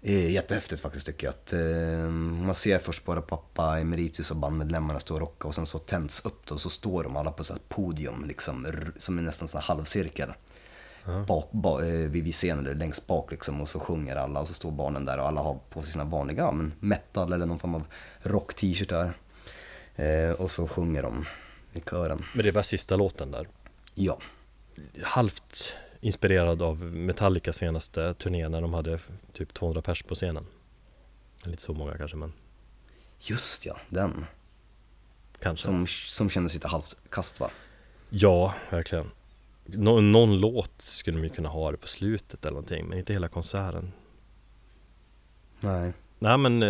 Det 0.01 0.30
jättehäftigt 0.30 0.82
faktiskt 0.82 1.06
tycker 1.06 1.28
jag. 1.28 1.32
Att, 1.32 1.54
eh, 1.54 2.10
man 2.45 2.56
ser 2.56 2.80
först 2.80 3.06
bara 3.06 3.22
pappa 3.22 3.80
emeritus 3.80 4.32
och 4.32 4.38
bandmedlemmarna 4.38 4.99
stå 4.99 5.14
och 5.14 5.20
rocka 5.20 5.47
och 5.47 5.56
sen 5.56 5.66
så 5.66 5.80
tänds 5.80 6.26
upp 6.26 6.45
det 6.47 6.54
och 6.54 6.62
så 6.62 6.70
står 6.70 7.04
de 7.04 7.16
alla 7.16 7.32
på 7.32 7.43
här 7.49 7.60
podium 7.68 8.26
liksom, 8.28 8.68
som 8.97 9.18
är 9.18 9.22
nästan 9.22 9.47
här 9.54 9.62
halvcirkel. 9.62 10.34
Bak, 11.28 11.51
ba, 11.51 11.82
eh, 11.82 11.88
vid, 11.88 12.24
vid 12.24 12.34
scenen, 12.34 12.66
eller 12.66 12.76
längst 12.76 13.08
bak 13.08 13.32
liksom, 13.32 13.62
och 13.62 13.70
så 13.70 13.80
sjunger 13.80 14.16
alla 14.16 14.39
och 14.39 14.47
så 14.47 14.54
står 14.54 14.72
barnen 14.72 15.06
där 15.06 15.18
och 15.18 15.28
alla 15.28 15.41
har 15.41 15.60
på 15.70 15.82
sig 15.82 15.91
sina 15.91 16.04
vanliga 16.04 16.51
men 16.51 16.74
metal 16.80 17.34
eller 17.34 17.45
någon 17.45 17.60
form 17.60 17.76
av 17.76 17.84
rock-t-shirtar. 18.22 19.14
Eh, 19.95 20.32
och 20.32 20.51
så 20.51 20.68
sjunger 20.68 21.01
de 21.01 21.26
i 21.74 21.80
kören. 21.89 22.26
Men 22.34 22.43
det 22.43 22.49
är 22.49 22.53
bara 22.53 22.63
sista 22.63 22.95
låten 22.95 23.32
där 23.32 23.47
Ja, 23.95 24.19
Halvt 25.03 25.74
inspirerad 26.01 26.61
av 26.61 26.84
Metallica 26.84 27.53
senaste 27.53 28.13
turné 28.13 28.49
när 28.49 28.61
de 28.61 28.74
hade 28.74 28.99
typ 29.34 29.53
200 29.53 29.82
pers 29.82 30.03
på 30.03 30.15
scenen 30.15 30.45
Lite 31.45 31.61
så 31.61 31.74
många 31.74 31.97
kanske 31.97 32.17
men 32.17 32.34
just 33.19 33.65
ja, 33.65 33.78
den. 33.89 34.26
kanske 35.39 35.65
Som, 35.65 35.88
som 35.88 36.30
kändes 36.30 36.53
lite 36.53 36.67
halvt 36.67 36.97
kast 37.09 37.39
va? 37.39 37.49
Ja, 38.09 38.53
verkligen 38.69 39.11
Nå- 39.65 40.01
Någon 40.01 40.39
låt 40.39 40.82
skulle 40.82 41.17
de 41.17 41.24
ju 41.24 41.30
kunna 41.30 41.49
ha 41.49 41.71
det 41.71 41.78
på 41.78 41.88
slutet 41.88 42.45
eller 42.45 42.51
någonting 42.55 42.86
Men 42.88 42.97
inte 42.97 43.13
hela 43.13 43.28
konserten 43.28 43.91
Nej. 45.59 45.93
Nej 46.19 46.38
men, 46.38 46.63
eh, 46.63 46.69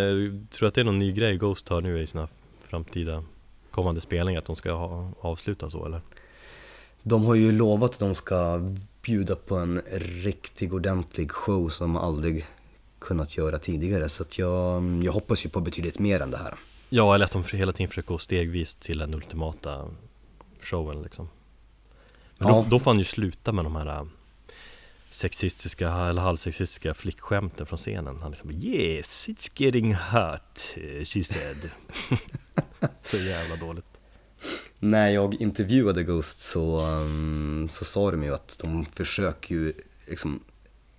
tror 0.50 0.60
du 0.60 0.66
att 0.66 0.74
det 0.74 0.80
är 0.80 0.84
någon 0.84 0.98
ny 0.98 1.12
grej 1.12 1.36
Ghost 1.36 1.68
har 1.68 1.80
nu 1.80 2.02
i 2.02 2.06
sina 2.06 2.28
framtida 2.62 3.24
kommande 3.74 4.00
spelningar 4.00 4.38
Att 4.38 4.46
de 4.46 4.56
ska 4.56 4.72
ha, 4.72 5.10
avsluta 5.20 5.70
så 5.70 5.86
eller? 5.86 6.00
De 7.02 7.24
har 7.24 7.34
ju 7.34 7.52
lovat 7.52 7.90
att 7.90 7.98
de 7.98 8.14
ska 8.14 8.60
bjuda 9.02 9.36
på 9.36 9.56
en 9.56 9.82
riktig 9.96 10.74
ordentlig 10.74 11.30
show 11.30 11.68
som 11.68 11.96
aldrig 11.96 12.46
kunnat 12.98 13.36
göra 13.36 13.58
tidigare. 13.58 14.08
Så 14.08 14.22
att 14.22 14.38
jag, 14.38 14.82
jag 15.04 15.12
hoppas 15.12 15.44
ju 15.44 15.48
på 15.50 15.60
betydligt 15.60 15.98
mer 15.98 16.20
än 16.20 16.30
det 16.30 16.36
här. 16.36 16.54
Ja, 16.88 17.14
eller 17.14 17.24
att 17.24 17.32
de 17.32 17.44
hela 17.52 17.72
tiden 17.72 17.88
försöker 17.88 18.08
gå 18.08 18.18
stegvis 18.18 18.74
till 18.74 18.98
den 18.98 19.14
ultimata 19.14 19.84
showen 20.60 21.02
liksom 21.02 21.28
Men 22.38 22.48
Ja. 22.48 22.54
då, 22.54 22.66
då 22.70 22.78
får 22.78 22.90
han 22.90 22.98
ju 22.98 23.04
sluta 23.04 23.52
med 23.52 23.64
de 23.64 23.76
här 23.76 23.86
äh, 23.86 24.04
sexistiska 25.10 25.90
eller 25.92 26.22
halvsexistiska 26.22 26.94
flickskämten 26.94 27.66
från 27.66 27.76
scenen 27.76 28.22
Han 28.22 28.30
liksom 28.30 28.50
Yes, 28.50 29.28
it's 29.28 29.50
getting 29.62 29.94
hot, 29.94 30.74
eh, 30.76 31.04
she 31.04 31.24
said 31.24 31.70
Så 33.04 33.16
jävla 33.16 33.56
dåligt 33.56 33.84
När 34.78 35.08
jag 35.08 35.34
intervjuade 35.34 36.02
Ghost 36.02 36.40
så, 36.40 36.80
um, 36.86 37.68
så 37.70 37.84
sa 37.84 38.10
de 38.10 38.22
ju 38.22 38.34
att 38.34 38.58
de 38.62 38.84
försöker 38.84 39.54
ju, 39.54 39.72
liksom, 40.06 40.40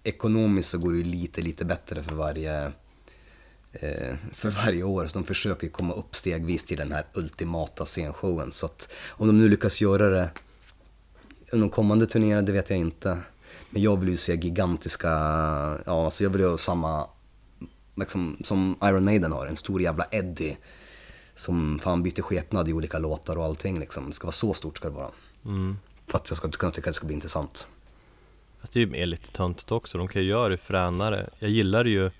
ekonomiskt 0.03 0.69
så 0.69 0.77
går 0.77 0.91
det 0.91 0.97
ju 0.97 1.03
lite, 1.03 1.41
lite 1.41 1.65
bättre 1.65 2.03
för 2.03 2.15
varje, 2.15 2.71
eh, 3.71 4.15
för 4.33 4.49
varje 4.49 4.83
år. 4.83 5.07
Så 5.07 5.19
de 5.19 5.25
försöker 5.25 5.69
komma 5.69 5.93
upp 5.93 6.15
stegvis 6.15 6.65
till 6.65 6.77
den 6.77 6.91
här 6.91 7.05
ultimata 7.13 7.85
scenshowen. 7.85 8.51
Så 8.51 8.65
att 8.65 8.87
om 9.07 9.27
de 9.27 9.37
nu 9.37 9.49
lyckas 9.49 9.81
göra 9.81 10.09
det 10.09 10.29
under 11.51 11.67
de 11.67 11.69
kommande 11.69 12.05
turnéerna, 12.07 12.41
det 12.41 12.51
vet 12.51 12.69
jag 12.69 12.79
inte. 12.79 13.19
Men 13.69 13.81
jag 13.81 13.97
vill 13.99 14.09
ju 14.09 14.17
se 14.17 14.35
gigantiska, 14.35 15.09
ja 15.85 16.09
så 16.09 16.23
jag 16.23 16.29
vill 16.29 16.41
ju 16.41 16.47
ha 16.47 16.57
samma, 16.57 17.07
liksom, 17.95 18.37
som 18.43 18.75
Iron 18.83 19.05
Maiden 19.05 19.31
har, 19.31 19.47
en 19.47 19.57
stor 19.57 19.81
jävla 19.81 20.05
Eddie. 20.11 20.57
Som 21.35 21.79
fan 21.79 22.03
byter 22.03 22.21
skepnad 22.21 22.69
i 22.69 22.73
olika 22.73 22.99
låtar 22.99 23.37
och 23.37 23.45
allting 23.45 23.79
liksom. 23.79 24.07
Det 24.07 24.13
ska 24.13 24.27
vara 24.27 24.31
så 24.31 24.53
stort 24.53 24.77
ska 24.77 24.89
det 24.89 24.95
vara. 24.95 25.11
mm. 25.45 25.77
För 26.07 26.17
att 26.17 26.29
jag 26.29 26.37
ska 26.37 26.51
kunna 26.51 26.71
tycka 26.71 26.89
att 26.89 26.93
det 26.93 26.97
ska 26.97 27.05
bli 27.05 27.15
intressant. 27.15 27.67
Fast 28.59 28.73
det 28.73 28.79
är 28.79 28.85
ju 28.85 28.91
mer 28.91 29.05
lite 29.05 29.31
töntigt 29.31 29.71
också, 29.71 29.97
de 29.97 30.07
kan 30.07 30.21
ju 30.21 30.27
göra 30.27 30.49
det 30.49 30.57
fränare 30.57 31.29
Jag 31.39 31.49
gillar 31.49 31.85
ju 31.85 32.11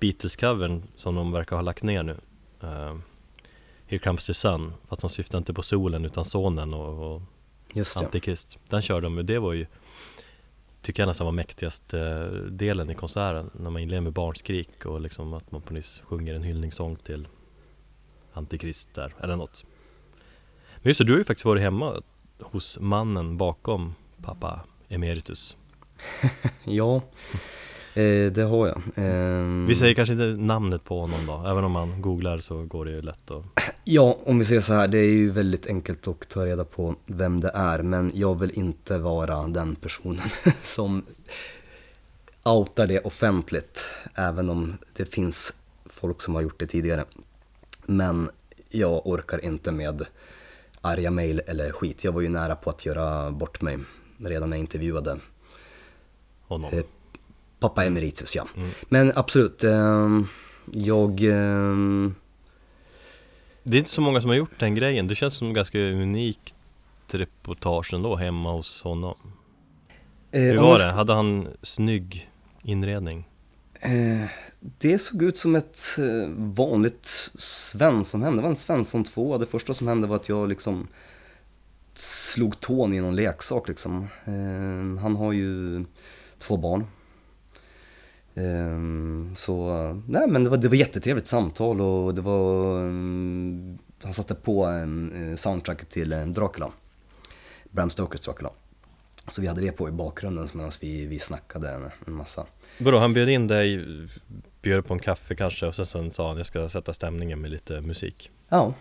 Beatles-covern 0.00 0.82
som 0.96 1.14
de 1.14 1.32
verkar 1.32 1.56
ha 1.56 1.62
lagt 1.62 1.82
ner 1.82 2.02
nu 2.02 2.16
uh, 2.62 2.96
Here 3.86 3.98
comes 3.98 4.26
the 4.26 4.34
sun, 4.34 4.72
fast 4.88 5.00
de 5.00 5.10
syftar 5.10 5.38
inte 5.38 5.54
på 5.54 5.62
solen 5.62 6.04
utan 6.04 6.24
sonen 6.24 6.74
och, 6.74 7.14
och. 7.14 7.22
Antikrist 7.96 8.58
Den 8.68 8.82
körde 8.82 9.06
de, 9.06 9.18
och 9.18 9.24
det 9.24 9.38
var 9.38 9.52
ju 9.52 9.66
Tycker 10.82 11.02
jag 11.02 11.08
nästan 11.08 11.24
var 11.24 11.32
mäktigaste 11.32 12.00
eh, 12.00 12.50
delen 12.50 12.90
i 12.90 12.94
konserten 12.94 13.50
När 13.52 13.70
man 13.70 13.82
inleder 13.82 14.00
med 14.00 14.12
barnskrik 14.12 14.86
och 14.86 15.00
liksom 15.00 15.34
att 15.34 15.52
man 15.52 15.60
på 15.60 15.72
nyss 15.72 16.02
sjunger 16.04 16.34
en 16.34 16.42
hyllningssång 16.42 16.96
till 16.96 17.28
Antikrist 18.34 18.94
där, 18.94 19.14
eller 19.20 19.36
något 19.36 19.64
Men 20.82 20.90
just 20.90 20.98
det, 20.98 21.04
du 21.04 21.12
har 21.12 21.18
ju 21.18 21.24
faktiskt 21.24 21.44
varit 21.44 21.62
hemma 21.62 22.02
hos 22.40 22.78
mannen 22.80 23.36
bakom 23.36 23.94
pappa 24.22 24.60
Emeritus 24.88 25.56
Ja, 26.64 26.96
eh, 27.94 28.32
det 28.32 28.42
har 28.50 28.66
jag. 28.66 28.82
Ehm, 28.94 29.66
Vi 29.66 29.74
säger 29.74 29.94
kanske 29.94 30.12
inte 30.12 30.26
namnet 30.26 30.84
på 30.84 31.00
honom 31.00 31.18
då, 31.26 31.48
även 31.50 31.64
om 31.64 31.72
man 31.72 32.02
googlar 32.02 32.38
så 32.38 32.62
går 32.62 32.84
det 32.84 32.90
ju 32.90 33.02
lätt 33.02 33.30
att 33.30 33.44
Ja, 33.84 34.18
om 34.24 34.38
vi 34.38 34.44
säger 34.44 34.60
så 34.60 34.74
här, 34.74 34.88
det 34.88 34.98
är 34.98 35.10
ju 35.10 35.30
väldigt 35.30 35.66
enkelt 35.66 36.08
att 36.08 36.28
ta 36.28 36.46
reda 36.46 36.64
på 36.64 36.94
vem 37.06 37.40
det 37.40 37.50
är, 37.54 37.82
men 37.82 38.12
jag 38.14 38.38
vill 38.38 38.50
inte 38.50 38.98
vara 38.98 39.46
den 39.46 39.74
personen 39.74 40.28
som 40.62 41.02
outar 42.42 42.86
det 42.86 43.00
offentligt, 43.00 43.86
även 44.14 44.50
om 44.50 44.76
det 44.96 45.04
finns 45.04 45.54
folk 45.86 46.22
som 46.22 46.34
har 46.34 46.42
gjort 46.42 46.58
det 46.60 46.66
tidigare. 46.66 47.04
Men 47.86 48.30
jag 48.70 49.06
orkar 49.06 49.44
inte 49.44 49.72
med 49.72 50.06
arga 50.80 51.10
mejl 51.10 51.40
eller 51.46 51.72
skit. 51.72 52.04
Jag 52.04 52.12
var 52.12 52.20
ju 52.20 52.28
nära 52.28 52.56
på 52.56 52.70
att 52.70 52.86
göra 52.86 53.30
bort 53.30 53.60
mig 53.62 53.78
redan 54.18 54.50
när 54.50 54.56
jag 54.56 54.60
intervjuade 54.62 55.18
Honom. 56.46 56.72
Eh, 56.74 56.84
pappa 57.60 57.84
emeritus, 57.84 58.36
ja. 58.36 58.46
Men 58.88 59.12
absolut, 59.14 59.64
ehm, 59.64 60.26
jag... 60.72 61.20
ehm, 61.22 62.14
Det 63.62 63.76
är 63.76 63.78
inte 63.78 63.90
så 63.90 64.00
många 64.00 64.20
som 64.20 64.28
har 64.30 64.36
gjort 64.36 64.58
den 64.60 64.74
grejen. 64.74 65.08
Det 65.08 65.14
känns 65.14 65.34
som 65.34 65.52
ganska 65.52 65.78
unikt 65.78 66.54
reportage 67.08 67.94
ändå 67.94 68.16
hemma 68.16 68.52
hos 68.52 68.82
honom. 68.82 69.16
eh, 70.30 70.40
Hur 70.42 70.58
var 70.58 70.78
det? 70.78 70.84
Hade 70.92 71.12
han 71.14 71.48
snygg 71.62 72.30
inredning? 72.62 73.28
Eh, 73.84 74.28
det 74.78 74.98
såg 74.98 75.22
ut 75.22 75.36
som 75.36 75.56
ett 75.56 75.98
eh, 75.98 76.28
vanligt 76.36 77.30
svenssonhem, 77.38 78.36
Det 78.36 78.42
var 78.42 78.48
en 78.48 78.56
Svensson 78.56 79.04
2. 79.04 79.38
Det 79.38 79.46
första 79.46 79.74
som 79.74 79.88
hände 79.88 80.06
var 80.06 80.16
att 80.16 80.28
jag 80.28 80.48
liksom 80.48 80.88
slog 81.94 82.60
tån 82.60 82.94
i 82.94 83.00
någon 83.00 83.16
leksak 83.16 83.68
liksom. 83.68 84.08
Eh, 84.24 85.02
han 85.02 85.16
har 85.16 85.32
ju 85.32 85.84
två 86.38 86.56
barn. 86.56 86.86
Eh, 88.34 89.34
så, 89.36 89.70
nej 90.08 90.28
men 90.28 90.44
det 90.44 90.50
var, 90.50 90.56
det 90.56 90.68
var 90.68 90.76
jättetrevligt 90.76 91.26
samtal 91.26 91.80
och 91.80 92.14
det 92.14 92.20
var, 92.20 92.78
mm, 92.80 93.78
han 94.02 94.12
satte 94.12 94.34
på 94.34 94.64
en 94.64 95.32
eh, 95.32 95.74
till 95.88 96.12
eh, 96.12 96.26
Dracula. 96.26 96.72
Bram 97.70 97.90
Stokers 97.90 98.20
Dracula. 98.20 98.50
Så 99.28 99.40
vi 99.40 99.46
hade 99.46 99.60
det 99.60 99.72
på 99.72 99.88
i 99.88 99.92
bakgrunden 99.92 100.48
medan 100.52 100.72
vi, 100.80 101.06
vi 101.06 101.18
snackade 101.18 101.70
en, 101.70 101.90
en 102.06 102.14
massa. 102.14 102.46
Vadå, 102.78 102.98
han 102.98 103.14
bjöd 103.14 103.28
in 103.28 103.46
dig, 103.46 103.84
bjöd 104.62 104.86
på 104.86 104.94
en 104.94 105.00
kaffe 105.00 105.34
kanske 105.34 105.66
och 105.66 105.74
sen, 105.74 105.86
sen 105.86 106.10
sa 106.10 106.28
han 106.28 106.36
jag 106.36 106.46
ska 106.46 106.68
sätta 106.68 106.92
stämningen 106.92 107.40
med 107.40 107.50
lite 107.50 107.80
musik. 107.80 108.30
Ja. 108.48 108.74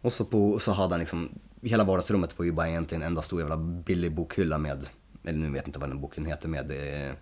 Och 0.00 0.12
så, 0.12 0.24
på, 0.24 0.58
så 0.58 0.72
hade 0.72 0.92
han 0.94 1.00
liksom, 1.00 1.28
hela 1.62 1.84
vardagsrummet 1.84 2.38
var 2.38 2.44
ju 2.44 2.52
bara 2.52 2.68
egentligen 2.68 3.02
en 3.02 3.08
enda 3.08 3.22
stor 3.22 3.40
jävla 3.40 3.56
billig 3.56 4.12
bokhylla 4.12 4.58
med, 4.58 4.86
eller 5.24 5.38
nu 5.38 5.50
vet 5.50 5.56
jag 5.56 5.68
inte 5.68 5.78
vad 5.78 5.88
den 5.88 6.00
boken 6.00 6.26
heter, 6.26 6.48
med 6.48 6.70
eh, 6.70 7.08
eh, 7.08 7.14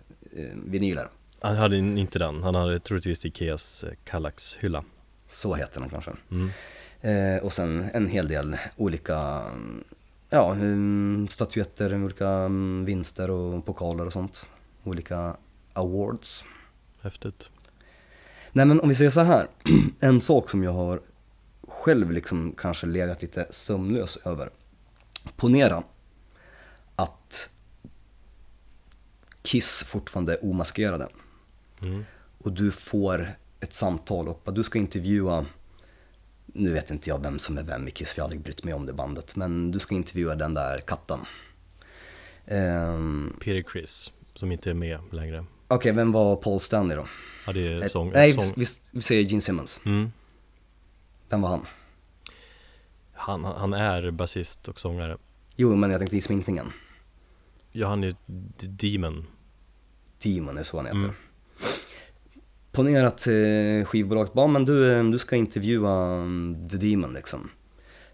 vinyler. 0.65 1.07
Han 1.41 1.55
hade 1.55 1.77
inte 1.77 2.19
den, 2.19 2.43
han 2.43 2.55
hade 2.55 2.79
troligtvis 2.79 3.25
Ikeas 3.25 3.83
eh, 3.83 3.93
Kallax-hylla. 4.03 4.83
Så 5.29 5.55
heter 5.55 5.79
den 5.79 5.89
kanske. 5.89 6.11
Mm. 6.31 6.49
Eh, 7.01 7.43
och 7.43 7.53
sen 7.53 7.89
en 7.93 8.07
hel 8.07 8.27
del 8.27 8.57
olika, 8.75 9.17
mm, 9.17 9.83
ja, 10.29 10.51
mm, 10.53 11.27
statyetter, 11.31 12.03
olika 12.03 12.27
mm, 12.27 12.85
vinster 12.85 13.29
och 13.29 13.65
pokaler 13.65 14.05
och 14.05 14.13
sånt. 14.13 14.45
Olika 14.83 15.37
awards. 15.73 16.45
Häftigt. 17.01 17.49
Nej 18.51 18.65
men 18.65 18.81
om 18.81 18.89
vi 18.89 18.95
säger 18.95 19.11
så 19.11 19.21
här, 19.21 19.47
en 19.99 20.21
sak 20.21 20.49
som 20.49 20.63
jag 20.63 20.71
har 20.73 21.01
själv 21.67 22.11
liksom 22.11 22.53
kanske 22.57 22.87
legat 22.87 23.21
lite 23.21 23.47
sömnlös 23.49 24.17
över. 24.25 24.49
Ponera 25.35 25.83
att 26.95 27.49
Kiss 29.41 29.83
fortfarande 29.83 30.33
är 30.33 30.45
omaskerade 30.45 31.07
Mm. 31.81 32.05
och 32.37 32.51
du 32.51 32.71
får 32.71 33.37
ett 33.59 33.73
samtal 33.73 34.27
och 34.27 34.53
du 34.53 34.63
ska 34.63 34.79
intervjua, 34.79 35.45
nu 36.57 36.73
vet 36.73 36.91
inte 36.91 37.09
jag 37.09 37.23
vem 37.23 37.39
som 37.39 37.57
är 37.57 37.63
vem 37.63 37.87
i 37.87 37.91
Kiss 37.91 38.11
för 38.13 38.19
jag 38.19 38.23
har 38.23 38.27
aldrig 38.27 38.41
brytt 38.41 38.63
mig 38.63 38.73
om 38.73 38.85
det 38.85 38.93
bandet, 38.93 39.35
men 39.35 39.71
du 39.71 39.79
ska 39.79 39.95
intervjua 39.95 40.35
den 40.35 40.53
där 40.53 40.79
katten. 40.79 41.19
Ehm, 42.45 43.33
Peter 43.39 43.71
Chris, 43.71 44.11
som 44.33 44.51
inte 44.51 44.69
är 44.69 44.73
med 44.73 44.99
längre. 45.11 45.45
Okej, 45.67 45.91
vem 45.91 46.11
var 46.11 46.35
Paul 46.35 46.59
Stanley 46.59 46.97
då? 46.97 47.07
Ja, 47.45 47.53
det 47.53 47.67
är 47.67 47.89
sång, 47.89 48.11
Nej, 48.11 48.33
sång. 48.33 48.53
vi, 48.55 48.65
vi 48.91 49.01
säger 49.01 49.23
Gene 49.23 49.41
Simmons. 49.41 49.79
Mm. 49.85 50.11
Vem 51.29 51.41
var 51.41 51.49
han? 51.49 51.65
Han, 53.13 53.43
han 53.43 53.73
är 53.73 54.11
basist 54.11 54.67
och 54.67 54.79
sångare. 54.79 55.17
Jo, 55.55 55.75
men 55.75 55.91
jag 55.91 55.99
tänkte 55.99 56.17
i 56.17 56.21
sminkningen. 56.21 56.71
Ja, 57.71 57.87
han 57.87 58.03
är 58.03 58.15
Demon. 58.57 59.27
Demon 60.23 60.57
är 60.57 60.63
så 60.63 60.77
han 60.77 60.85
heter. 60.85 60.97
Mm. 60.99 61.11
Ponera 62.77 63.07
att 63.07 63.27
eh, 63.27 63.85
skivbolaget 63.85 64.33
bara, 64.33 64.47
men 64.47 64.65
du, 64.65 64.93
eh, 64.93 65.03
du 65.03 65.19
ska 65.19 65.35
intervjua 65.35 66.13
mm, 66.13 66.69
The 66.69 66.77
Demon 66.77 67.13
liksom. 67.13 67.49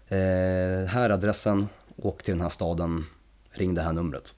Eh, 0.08 0.86
här 0.86 1.04
är 1.04 1.10
adressen, 1.10 1.66
åk 1.96 2.22
till 2.22 2.34
den 2.34 2.40
här 2.40 2.48
staden, 2.48 3.04
ring 3.50 3.74
det 3.74 3.82
här 3.82 3.92
numret. 3.92 4.34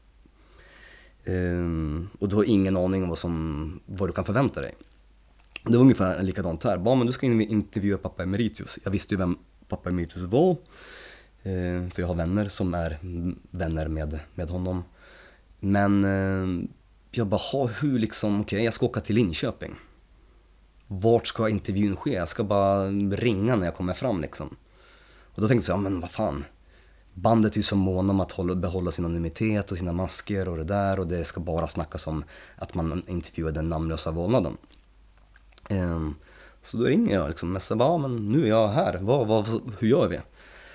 Eh, 1.24 2.20
och 2.20 2.28
du 2.28 2.36
har 2.36 2.44
ingen 2.44 2.76
aning 2.76 3.02
om 3.02 3.08
vad, 3.08 3.18
som, 3.18 3.80
vad 3.86 4.08
du 4.08 4.12
kan 4.12 4.24
förvänta 4.24 4.60
dig. 4.60 4.74
Det 5.64 5.76
var 5.76 5.82
ungefär 5.82 6.22
likadant 6.22 6.64
här, 6.64 6.78
bara 6.78 6.94
men 6.94 7.06
du 7.06 7.12
ska 7.12 7.26
intervjua 7.26 7.98
pappa 7.98 8.22
Emeritus. 8.22 8.78
Jag 8.84 8.90
visste 8.90 9.14
ju 9.14 9.18
vem 9.18 9.38
pappa 9.68 9.90
Emeritus 9.90 10.22
var, 10.22 10.50
eh, 11.42 11.88
för 11.90 12.00
jag 12.00 12.06
har 12.06 12.14
vänner 12.14 12.48
som 12.48 12.74
är 12.74 12.98
vänner 13.50 13.88
med, 13.88 14.18
med 14.34 14.50
honom. 14.50 14.84
Men 15.60 16.04
eh, 16.04 16.68
jag 17.10 17.26
bara, 17.26 17.66
hur 17.66 17.98
liksom, 17.98 18.40
okej 18.40 18.64
jag 18.64 18.74
ska 18.74 18.86
åka 18.86 19.00
till 19.00 19.14
Linköping. 19.14 19.76
Vart 20.86 21.26
ska 21.26 21.48
intervjun 21.48 21.96
ske? 21.96 22.12
Jag 22.12 22.28
ska 22.28 22.44
bara 22.44 22.88
ringa 22.90 23.56
när 23.56 23.64
jag 23.64 23.76
kommer 23.76 23.92
fram 23.92 24.20
liksom. 24.20 24.56
Och 25.34 25.42
då 25.42 25.48
tänkte 25.48 25.72
jag, 25.72 25.78
ja 25.78 25.82
men 25.82 26.00
vad 26.00 26.10
fan. 26.10 26.44
Bandet 27.14 27.52
är 27.52 27.56
ju 27.56 27.62
så 27.62 27.76
måna 27.76 28.12
om 28.12 28.20
att 28.20 28.32
hålla, 28.32 28.54
behålla 28.54 28.90
sin 28.90 29.04
anonymitet 29.04 29.70
och 29.70 29.78
sina 29.78 29.92
masker 29.92 30.48
och 30.48 30.56
det 30.56 30.64
där 30.64 30.98
och 30.98 31.06
det 31.06 31.24
ska 31.24 31.40
bara 31.40 31.68
snackas 31.68 32.06
om 32.06 32.24
att 32.56 32.74
man 32.74 33.02
intervjuar 33.06 33.52
den 33.52 33.68
namnlösa 33.68 34.10
vålnaden. 34.10 34.56
Um, 35.70 36.14
så 36.62 36.76
då 36.76 36.84
ringer 36.84 37.14
jag 37.14 37.28
liksom, 37.28 37.52
men 37.52 37.62
jag 37.68 37.78
bara, 37.78 37.88
ja, 37.88 37.98
men 37.98 38.26
nu 38.26 38.44
är 38.44 38.48
jag 38.48 38.68
här, 38.68 38.98
vad, 39.02 39.26
vad, 39.26 39.48
hur 39.78 39.88
gör 39.88 40.08
vi? 40.08 40.16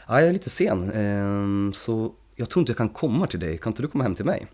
Ja, 0.08 0.20
jag 0.20 0.30
är 0.30 0.34
lite 0.34 0.50
sen, 0.50 0.92
um, 0.92 1.74
så 1.74 2.14
jag 2.36 2.50
tror 2.50 2.62
inte 2.62 2.70
jag 2.70 2.78
kan 2.78 2.90
komma 2.90 3.28
till 3.28 3.40
dig, 3.40 3.58
kan 3.58 3.72
inte 3.72 3.82
du 3.82 3.88
komma 3.88 4.04
hem 4.04 4.16
till 4.16 4.26
mig? 4.26 4.48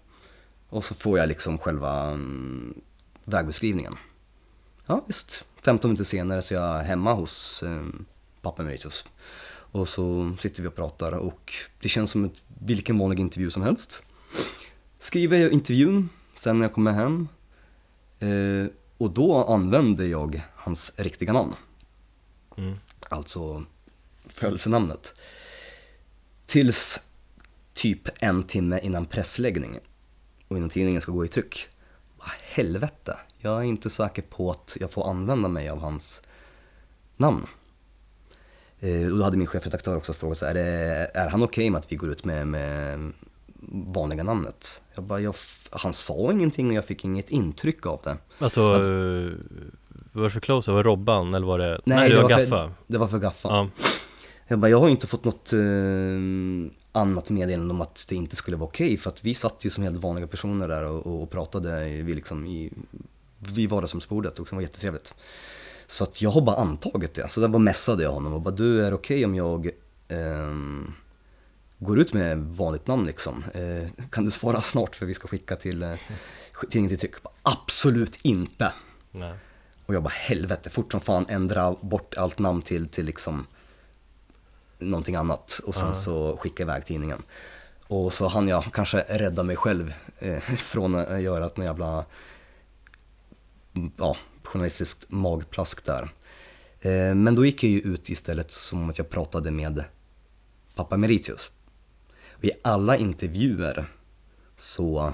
Och 0.69 0.85
så 0.85 0.93
får 0.93 1.19
jag 1.19 1.27
liksom 1.27 1.57
själva 1.57 2.11
um, 2.11 2.81
vägbeskrivningen. 3.23 3.95
Ja 4.85 5.03
visst, 5.07 5.45
15 5.61 5.89
minuter 5.89 6.03
senare 6.03 6.41
så 6.41 6.55
är 6.55 6.59
jag 6.59 6.83
hemma 6.83 7.13
hos 7.13 7.63
eh, 7.63 7.85
pappa 8.41 8.61
Emeritus. 8.61 9.05
Och 9.71 9.89
så 9.89 10.35
sitter 10.39 10.61
vi 10.61 10.67
och 10.67 10.75
pratar 10.75 11.11
och 11.11 11.53
det 11.81 11.89
känns 11.89 12.11
som 12.11 12.25
ett, 12.25 12.43
vilken 12.61 12.97
vanlig 12.97 13.19
intervju 13.19 13.49
som 13.49 13.63
helst. 13.63 14.03
Skriver 14.99 15.37
jag 15.37 15.51
intervjun 15.51 16.09
sen 16.35 16.59
när 16.59 16.65
jag 16.65 16.73
kommer 16.73 16.91
hem. 16.91 17.27
Eh, 18.19 18.71
och 18.97 19.11
då 19.11 19.45
använder 19.45 20.05
jag 20.05 20.41
hans 20.55 20.93
riktiga 20.95 21.33
namn. 21.33 21.53
Mm. 22.57 22.75
Alltså 23.09 23.63
födelsenamnet. 24.25 25.21
Tills 26.45 26.99
typ 27.73 28.23
en 28.23 28.43
timme 28.43 28.79
innan 28.83 29.05
pressläggning 29.05 29.79
och 30.47 30.57
innan 30.57 30.69
tidningen 30.69 31.01
ska 31.01 31.11
gå 31.11 31.25
i 31.25 31.27
tryck. 31.27 31.67
Vad 32.17 32.29
helvete, 32.41 33.17
jag 33.37 33.59
är 33.59 33.63
inte 33.63 33.89
säker 33.89 34.21
på 34.21 34.51
att 34.51 34.77
jag 34.79 34.91
får 34.91 35.09
använda 35.09 35.47
mig 35.47 35.69
av 35.69 35.79
hans 35.79 36.21
namn. 37.17 37.47
Eh, 38.79 39.11
och 39.11 39.17
då 39.17 39.23
hade 39.23 39.37
min 39.37 39.47
chefredaktör 39.47 39.97
också 39.97 40.13
frågat 40.13 40.37
så 40.37 40.45
här, 40.45 40.55
är, 40.55 40.89
det, 40.89 41.11
är 41.13 41.29
han 41.29 41.43
okej 41.43 41.69
med 41.69 41.79
att 41.79 41.91
vi 41.91 41.95
går 41.95 42.09
ut 42.09 42.25
med, 42.25 42.47
med 42.47 43.11
vanliga 43.71 44.23
namnet? 44.23 44.81
Jag 44.95 45.03
bara, 45.03 45.19
jag, 45.19 45.35
han 45.69 45.93
sa 45.93 46.31
ingenting 46.31 46.67
och 46.67 46.73
jag 46.73 46.85
fick 46.85 47.05
inget 47.05 47.29
intryck 47.29 47.85
av 47.85 47.99
det. 48.03 48.17
Alltså, 48.39 48.61
eh, 48.61 49.31
var 50.11 50.23
det 50.23 50.29
för 50.29 50.39
close? 50.39 50.71
Var 50.71 50.83
det 50.83 50.89
Robban 50.89 51.33
eller 51.33 51.47
var 51.47 51.59
det? 51.59 51.81
Nej, 51.85 52.09
det, 52.09 52.15
det 52.15 52.21
var 52.21 52.29
var 52.29 52.37
för- 52.37 52.45
Gaffa. 52.45 52.71
Det 52.87 52.97
var 52.97 53.07
för 53.07 53.19
Gaffa. 53.19 53.49
Ja. 53.49 53.69
Jag 54.47 54.59
bara, 54.59 54.69
jag 54.69 54.79
har 54.79 54.89
inte 54.89 55.07
fått 55.07 55.23
något 55.23 55.53
eh, 55.53 55.59
annat 56.91 57.29
meddelande 57.29 57.73
om 57.73 57.81
att 57.81 58.05
det 58.09 58.15
inte 58.15 58.35
skulle 58.35 58.57
vara 58.57 58.67
okej 58.67 58.97
för 58.97 59.09
att 59.09 59.23
vi 59.25 59.33
satt 59.33 59.65
ju 59.65 59.69
som 59.69 59.83
helt 59.83 59.97
vanliga 59.97 60.27
personer 60.27 60.67
där 60.67 60.83
och, 60.83 61.21
och, 61.21 61.29
pratade 61.29 61.83
vi 61.83 62.15
liksom 62.15 62.45
i, 62.45 62.71
vid 63.39 63.69
vardagsrumsbordet 63.69 64.39
och 64.39 64.47
det 64.49 64.55
var 64.55 64.61
jättetrevligt. 64.61 65.13
Så 65.87 66.03
att 66.03 66.21
jag 66.21 66.29
har 66.29 66.41
bara 66.41 66.55
antagit 66.55 67.13
det, 67.13 67.29
så 67.31 67.39
där 67.39 67.47
bara 67.47 67.59
messade 67.59 68.03
jag 68.03 68.11
honom 68.11 68.33
och 68.33 68.41
bara 68.41 68.55
du 68.55 68.85
är 68.85 68.93
okej 68.93 69.25
om 69.25 69.35
jag 69.35 69.69
ehm, 70.07 70.93
går 71.77 71.99
ut 71.99 72.13
med 72.13 72.37
vanligt 72.37 72.87
namn 72.87 73.05
liksom. 73.05 73.43
Eh, 73.53 74.07
kan 74.09 74.25
du 74.25 74.31
svara 74.31 74.61
snart 74.61 74.95
för 74.95 75.05
vi 75.05 75.13
ska 75.13 75.27
skicka 75.27 75.55
till 75.55 75.83
eh, 75.83 75.93
tidningen 76.69 76.89
till 76.89 76.99
tryck? 76.99 77.23
Bara, 77.23 77.33
Absolut 77.43 78.17
inte! 78.21 78.73
Nej. 79.11 79.33
Och 79.85 79.95
jag 79.95 80.03
bara 80.03 80.09
helvete, 80.13 80.69
fort 80.69 80.91
som 80.91 81.01
fan 81.01 81.25
ändra 81.29 81.75
bort 81.81 82.13
allt 82.17 82.39
namn 82.39 82.61
till, 82.61 82.87
till 82.89 83.05
liksom 83.05 83.47
någonting 84.79 85.15
annat 85.15 85.59
och 85.65 85.75
sen 85.75 85.87
Ja. 85.87 85.93
så 85.93 86.37
skicka 86.37 86.63
iväg 86.63 86.85
tidningen. 86.85 87.23
Och 87.87 88.13
så 88.13 88.27
hann 88.27 88.47
jag 88.47 88.63
kanske 88.73 88.99
rädda 89.09 89.43
mig 89.43 89.55
själv 89.55 89.93
eh, 90.19 90.39
från 90.57 90.95
att 90.95 91.21
göra 91.21 91.45
ett 91.45 91.57
jävla 91.57 92.05
ja, 93.97 94.17
journalistiskt 94.43 95.05
magplask 95.11 95.85
där. 95.85 96.09
Eh, 96.81 97.15
men 97.15 97.35
då 97.35 97.45
gick 97.45 97.63
jag 97.63 97.71
ju 97.71 97.79
ut 97.79 98.09
istället 98.09 98.51
som 98.51 98.89
att 98.89 98.97
jag 98.97 99.09
pratade 99.09 99.51
med 99.51 99.83
pappa 100.75 100.97
Meritius. 100.97 101.51
Och 102.31 102.45
i 102.45 102.51
alla 102.61 102.97
intervjuer 102.97 103.85
så 104.55 105.13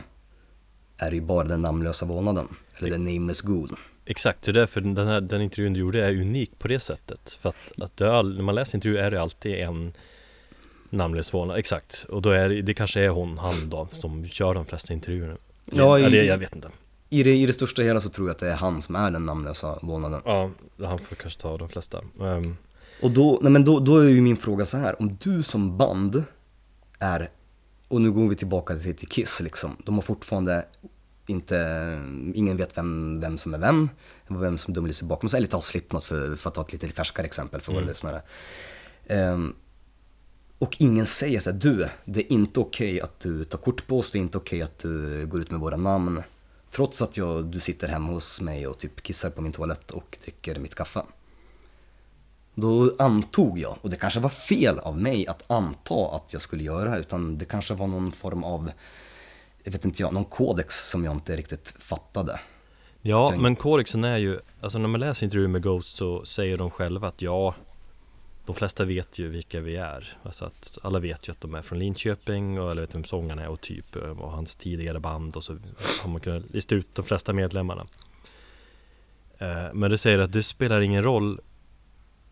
är 0.97 1.09
det 1.09 1.16
ju 1.16 1.22
bara 1.22 1.43
den 1.47 1.61
namnlösa 1.61 2.05
vålnaden, 2.05 2.47
eller 2.78 2.89
the 2.89 2.97
nameless 2.97 3.41
ghoul. 3.41 3.70
Exakt, 4.05 4.41
det 4.43 4.51
är 4.51 4.53
därför 4.53 4.82
den 4.82 5.07
här 5.07 5.22
den 5.22 5.41
intervjun 5.41 5.74
du 5.74 5.80
gjorde 5.80 6.05
är 6.05 6.11
unik 6.11 6.59
på 6.59 6.68
det 6.68 6.80
sättet 6.80 7.38
För 7.41 7.49
att, 7.49 7.82
att 7.82 8.01
all, 8.01 8.36
när 8.36 8.43
man 8.43 8.55
läser 8.55 8.76
intervjuer 8.78 9.03
är 9.03 9.11
det 9.11 9.22
alltid 9.22 9.55
en 9.55 9.93
namnlös 10.89 11.30
förvånad 11.30 11.57
Exakt, 11.57 12.05
och 12.09 12.22
då 12.22 12.30
är 12.30 12.49
det, 12.49 12.61
det 12.61 12.74
kanske 12.74 13.01
är 13.01 13.09
hon, 13.09 13.38
han 13.38 13.70
då, 13.70 13.88
som 13.91 14.28
kör 14.28 14.53
de 14.53 14.66
flesta 14.66 14.93
intervjuerna 14.93 15.38
Ja, 15.66 15.99
ja, 15.99 16.07
i- 16.07 16.11
det, 16.11 16.26
jag 16.26 16.38
vet 16.38 16.55
inte 16.55 16.70
I 17.14 17.24
det, 17.24 17.34
I 17.36 17.45
det 17.45 17.53
största 17.53 17.82
hela 17.82 18.01
så 18.01 18.09
tror 18.09 18.28
jag 18.28 18.34
att 18.34 18.39
det 18.39 18.51
är 18.51 18.55
han 18.55 18.82
som 18.82 18.95
är 18.95 19.11
den 19.11 19.26
namnlösa 19.26 19.80
vålnaden. 19.82 20.22
Ja, 20.26 20.51
han 20.80 20.99
får 20.99 21.16
kanske 21.16 21.41
ta 21.41 21.57
de 21.57 21.70
flesta 21.70 22.01
Ehm, 22.22 22.57
Och 23.01 23.11
då, 23.11 23.39
nej 23.41 23.51
men 23.51 23.66
då, 23.66 23.80
då 23.80 23.97
är 23.97 24.09
ju 24.09 24.22
min 24.22 24.38
fråga 24.38 24.66
så 24.66 24.78
här, 24.78 25.01
om 25.01 25.18
du 25.22 25.43
som 25.43 25.78
band 25.78 26.24
är, 26.99 27.30
och 27.88 28.01
nu 28.01 28.11
går 28.11 28.28
vi 28.28 28.36
tillbaka 28.36 28.78
till, 28.78 28.95
till 28.95 29.07
Kiss 29.07 29.39
liksom, 29.39 29.78
de 29.86 29.95
har 29.95 30.01
fortfarande 30.01 30.66
inte, 31.28 31.55
ingen 32.34 32.57
vet 32.57 32.78
vem, 32.78 33.20
vem 33.20 33.38
som 33.38 33.53
är 33.53 33.57
vem, 33.57 33.89
vem 34.28 34.57
som 34.57 34.74
döljer 34.74 34.93
sig 34.93 35.07
bakom 35.07 35.30
sig, 35.30 35.38
eller 35.38 35.47
ta 35.47 35.61
Slipknot 35.61 36.05
för, 36.05 36.36
för 36.36 36.49
att 36.49 36.55
ta 36.55 36.61
ett 36.61 36.72
lite 36.74 36.88
färskare 36.88 37.26
exempel 37.26 37.61
för 37.61 37.74
våra 37.74 37.86
lyssnare. 37.86 38.22
Ehm, 39.07 39.55
och 40.59 40.78
ingen 40.80 41.05
säger 41.05 41.39
så 41.39 41.51
här, 41.51 41.57
du, 41.57 41.88
det 42.05 42.20
är 42.20 42.32
inte 42.32 42.59
okej 42.59 43.01
att 43.01 43.20
du 43.20 43.45
tar 43.45 43.57
kort 43.57 43.88
på 43.88 43.99
oss, 43.99 44.11
det 44.11 44.18
är 44.18 44.22
inte 44.22 44.38
okej 44.38 44.61
att 44.61 44.80
du 44.80 45.26
går 45.26 45.41
ut 45.41 45.51
med 45.51 45.59
våra 45.59 45.78
namn. 45.78 46.24
Trots 46.76 47.02
att 47.02 47.18
jag, 47.18 47.46
du 47.46 47.60
sitter 47.60 47.88
hemma 47.88 48.12
hos 48.12 48.42
mig 48.42 48.68
och 48.68 48.78
typ 48.78 49.04
kissar 49.04 49.30
på 49.30 49.42
min 49.42 49.52
toalett 49.52 49.92
och 49.92 50.18
dricker 50.24 50.60
mitt 50.60 50.76
kaffe. 50.76 51.02
Då 52.56 52.96
antog 53.00 53.60
jag, 53.60 53.78
och 53.82 53.90
det 53.90 53.96
kanske 53.96 54.20
var 54.20 54.30
fel 54.30 54.80
av 54.80 54.98
mig 54.98 55.28
att 55.28 55.52
anta 55.52 56.16
att 56.16 56.34
jag 56.34 56.42
skulle 56.42 56.64
göra, 56.64 56.98
utan 56.98 57.38
det 57.38 57.46
kanske 57.46 57.74
var 57.74 57.88
någon 57.88 58.12
form 58.12 58.44
av, 58.44 58.72
jag 59.64 59.72
vet 59.72 59.86
inte 59.86 60.02
jag, 60.02 60.14
någon 60.14 60.26
kodex 60.26 60.90
som 60.90 61.06
jag 61.06 61.14
inte 61.14 61.36
riktigt 61.36 61.76
fattade. 61.80 62.40
Ja, 63.02 63.34
men 63.38 63.56
kodexen 63.56 64.04
är 64.04 64.18
ju, 64.18 64.40
alltså 64.62 64.78
när 64.78 64.88
man 64.88 65.00
läser 65.00 65.26
intervjuer 65.26 65.48
med 65.48 65.64
Ghost 65.64 65.96
så 65.96 66.26
säger 66.26 66.58
de 66.58 66.72
själva 66.72 67.08
att 67.08 67.22
ja 67.22 67.56
de 68.46 68.56
flesta 68.56 68.86
vet 68.86 69.20
ju 69.20 69.30
vilka 69.30 69.60
vi 69.60 69.76
är. 69.76 70.18
Alltså 70.24 70.46
att 70.46 70.78
alla 70.82 71.00
vet 71.00 71.28
ju 71.28 71.32
att 71.32 71.41
de 71.41 71.56
är 71.56 71.62
från 71.62 71.80
Linköping 71.80 72.60
och 72.60 72.72
alla 72.72 72.82
vet 72.82 72.96
vem 72.96 73.04
sångaren 73.04 73.39
är 73.39 73.48
och 73.48 73.62
typ 73.62 73.96
eh, 73.96 74.22
och 74.22 74.32
hans 74.32 74.56
tidigare 74.56 75.00
band 75.00 75.36
och 75.36 75.44
så 75.44 75.58
har 76.04 76.10
man 76.10 76.22
kunnat 76.22 76.50
lista 76.50 76.76
ut 76.76 76.96
de 76.96 77.06
flesta 77.06 77.34
medlemmarna. 77.34 77.88
Eh, 79.38 79.74
men 79.74 79.91
du 79.91 79.98
säger 79.98 80.20
att 80.20 80.34
det 80.34 80.44
spelar 80.44 80.82
ingen 80.82 81.04
roll 81.04 81.39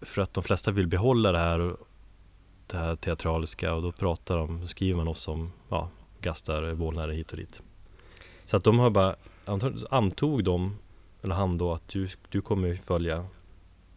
för 0.02 0.22
att 0.22 0.34
de 0.34 0.44
flesta 0.44 0.72
vill 0.72 0.88
behålla 0.88 1.32
det 1.32 1.40
här 1.40 1.76
det 2.72 2.78
här 2.78 2.96
teatraliska 2.96 3.74
och 3.74 3.82
då 3.82 3.92
pratar 3.92 4.38
de, 4.38 4.68
skriver 4.68 4.98
man 4.98 5.08
oss 5.08 5.22
som, 5.22 5.52
ja, 5.70 5.90
gastar, 6.22 6.72
vålnader 6.72 7.14
hit 7.14 7.32
och 7.32 7.38
dit. 7.38 7.62
Så 8.46 8.58
att 8.58 8.64
de 8.64 8.80
har 8.80 8.90
bara, 8.90 9.16
antog, 9.46 9.74
antog 9.92 10.44
de, 10.44 10.78
eller 11.22 11.36
han 11.36 11.58
då, 11.58 11.74
att 11.74 11.88
du, 11.88 12.10
du 12.30 12.42
kommer 12.42 12.76
följa 12.76 13.26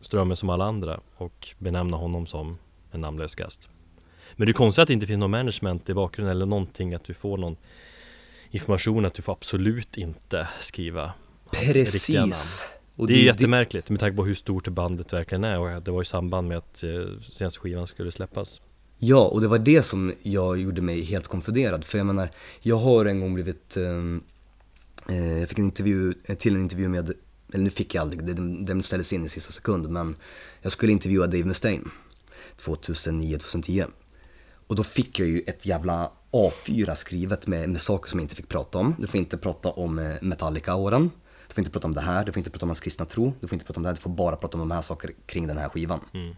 strömmen 0.04 0.36
som 0.36 0.50
alla 0.50 0.64
andra 0.64 1.00
och 1.16 1.48
benämna 1.58 1.96
honom 1.96 2.26
som 2.26 2.58
en 2.90 3.00
namnlös 3.00 3.34
gast 3.34 3.68
Men 4.36 4.46
det 4.46 4.50
är 4.50 4.54
konstigt 4.54 4.82
att 4.82 4.88
det 4.88 4.94
inte 4.94 5.06
finns 5.06 5.18
någon 5.18 5.30
management 5.30 5.88
i 5.88 5.94
bakgrunden 5.94 6.36
eller 6.36 6.46
någonting, 6.46 6.94
att 6.94 7.04
du 7.04 7.14
får 7.14 7.38
någon 7.38 7.56
information 8.50 9.04
att 9.04 9.14
du 9.14 9.22
får 9.22 9.32
absolut 9.32 9.96
inte 9.96 10.48
skriva 10.60 11.12
hans 11.44 11.74
riktiga 11.74 12.20
namn. 12.20 12.30
Precis! 12.30 12.68
Och 12.96 13.06
Det 13.06 13.14
är 13.14 13.24
jättemärkligt 13.24 13.90
med 13.90 14.00
tanke 14.00 14.16
på 14.16 14.24
hur 14.24 14.34
stort 14.34 14.68
bandet 14.68 15.12
verkligen 15.12 15.44
är 15.44 15.58
och 15.58 15.82
det 15.82 15.90
var 15.90 16.02
i 16.02 16.04
samband 16.04 16.48
med 16.48 16.58
att 16.58 16.82
eh, 16.82 16.90
senaste 17.32 17.60
skivan 17.60 17.86
skulle 17.86 18.12
släppas 18.12 18.60
Ja, 18.98 19.24
och 19.24 19.40
det 19.40 19.48
var 19.48 19.58
det 19.58 19.82
som 19.82 20.14
jag 20.22 20.60
gjorde 20.60 20.82
mig 20.82 21.02
helt 21.02 21.28
konfunderad. 21.28 21.84
För 21.84 21.98
jag 21.98 22.06
menar, 22.06 22.30
jag 22.60 22.76
har 22.76 23.06
en 23.06 23.20
gång 23.20 23.34
blivit, 23.34 23.76
ehm, 23.76 24.22
eh, 25.08 25.38
jag 25.38 25.48
fick 25.48 25.58
en 25.58 25.64
intervju, 25.64 26.14
till 26.38 26.54
en 26.54 26.62
intervju 26.62 26.88
med, 26.88 27.12
eller 27.54 27.64
nu 27.64 27.70
fick 27.70 27.94
jag 27.94 28.02
aldrig, 28.02 28.24
den, 28.24 28.64
den 28.64 28.82
ställdes 28.82 29.12
in 29.12 29.24
i 29.24 29.28
sista 29.28 29.52
sekund, 29.52 29.90
men 29.90 30.16
jag 30.62 30.72
skulle 30.72 30.92
intervjua 30.92 31.26
Dave 31.26 31.44
Mustaine 31.44 31.90
2009-2010. 32.58 33.86
Och 34.66 34.76
då 34.76 34.84
fick 34.84 35.18
jag 35.18 35.28
ju 35.28 35.40
ett 35.46 35.66
jävla 35.66 36.10
A4 36.32 36.94
skrivet 36.94 37.46
med, 37.46 37.68
med 37.68 37.80
saker 37.80 38.10
som 38.10 38.18
jag 38.18 38.24
inte 38.24 38.34
fick 38.34 38.48
prata 38.48 38.78
om. 38.78 38.94
Du 38.98 39.06
får 39.06 39.18
inte 39.18 39.38
prata 39.38 39.70
om 39.70 39.98
eh, 39.98 40.14
Metallica-åren. 40.20 41.10
Du 41.48 41.54
får 41.54 41.60
inte 41.60 41.70
prata 41.70 41.86
om 41.86 41.94
det 41.94 42.00
här, 42.00 42.24
du 42.24 42.32
får 42.32 42.38
inte 42.38 42.50
prata 42.50 42.64
om 42.66 42.68
hans 42.68 42.80
kristna 42.80 43.06
tro, 43.06 43.32
du 43.40 43.46
får 43.46 43.56
inte 43.56 43.66
prata 43.66 43.78
om 43.78 43.82
det 43.82 43.88
här, 43.88 43.96
du 43.96 44.00
får 44.00 44.10
bara 44.10 44.36
prata 44.36 44.58
om 44.58 44.68
de 44.68 44.74
här 44.74 44.82
sakerna 44.82 45.12
kring 45.26 45.46
den 45.46 45.58
här 45.58 45.68
skivan. 45.68 46.00
Mm. 46.14 46.36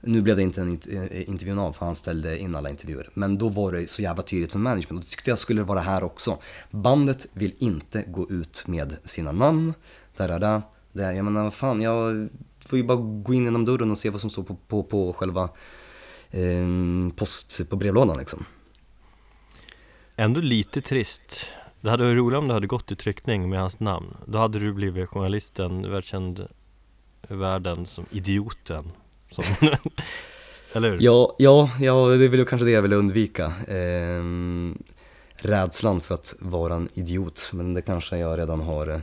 Nu 0.00 0.22
blev 0.22 0.36
det 0.36 0.42
inte 0.42 0.60
en 0.60 0.80
eh, 0.90 1.28
intervjun 1.28 1.58
av 1.58 1.72
för 1.72 1.86
han 1.86 1.94
ställde 1.94 2.38
in 2.38 2.54
alla 2.54 2.70
intervjuer. 2.70 3.08
Men 3.14 3.38
då 3.38 3.48
var 3.48 3.72
det 3.72 3.90
så 3.90 4.02
jävla 4.02 4.22
tydligt 4.22 4.52
för 4.52 4.58
management 4.58 4.90
och 4.90 5.04
det 5.04 5.10
tyckte 5.10 5.30
jag 5.30 5.38
skulle 5.38 5.62
vara 5.62 5.80
här 5.80 6.04
också. 6.04 6.38
Bandet 6.70 7.26
vill 7.32 7.54
inte 7.58 8.02
gå 8.02 8.30
ut 8.30 8.64
med 8.66 8.96
sina 9.04 9.32
namn. 9.32 9.74
Där, 10.16 10.28
där, 10.28 10.38
där. 10.38 10.62
där. 10.92 11.12
Jag 11.12 11.24
menar 11.24 11.42
vad 11.42 11.54
fan, 11.54 11.82
jag 11.82 12.28
får 12.60 12.78
ju 12.78 12.84
bara 12.84 12.98
gå 12.98 13.34
in 13.34 13.44
genom 13.44 13.64
dörren 13.64 13.90
och 13.90 13.98
se 13.98 14.10
vad 14.10 14.20
som 14.20 14.30
står 14.30 14.42
på, 14.42 14.56
på, 14.68 14.82
på 14.82 15.12
själva 15.12 15.48
eh, 16.30 16.66
post 17.16 17.68
på 17.68 17.76
brevlådan 17.76 18.18
liksom. 18.18 18.44
Ändå 20.16 20.40
lite 20.40 20.80
trist 20.80 21.46
Det 21.80 21.90
hade 21.90 22.04
varit 22.04 22.16
roligt 22.16 22.38
om 22.38 22.48
det 22.48 22.54
hade 22.54 22.66
gått 22.66 22.92
i 22.92 22.96
tryckning 22.96 23.50
med 23.50 23.58
hans 23.58 23.80
namn 23.80 24.16
Då 24.26 24.38
hade 24.38 24.58
du 24.58 24.72
blivit 24.72 25.08
journalisten, 25.08 25.90
världskänd 25.90 26.48
i 27.30 27.34
världen 27.34 27.86
som 27.86 28.06
idioten 28.10 28.92
som, 29.30 29.44
Eller 30.72 30.90
hur? 30.90 30.98
Ja, 31.00 31.34
ja, 31.38 31.70
ja, 31.80 32.06
det 32.06 32.24
är 32.24 32.28
väl 32.28 32.44
kanske 32.44 32.64
det 32.64 32.70
jag 32.70 32.82
vill 32.82 32.92
undvika. 32.92 33.44
Eh, 33.68 34.22
rädslan 35.36 36.00
för 36.00 36.14
att 36.14 36.34
vara 36.38 36.74
en 36.74 36.88
idiot, 36.94 37.50
men 37.52 37.74
det 37.74 37.82
kanske 37.82 38.18
jag 38.18 38.38
redan 38.38 38.60
har 38.60 38.88
eh, 38.88 39.00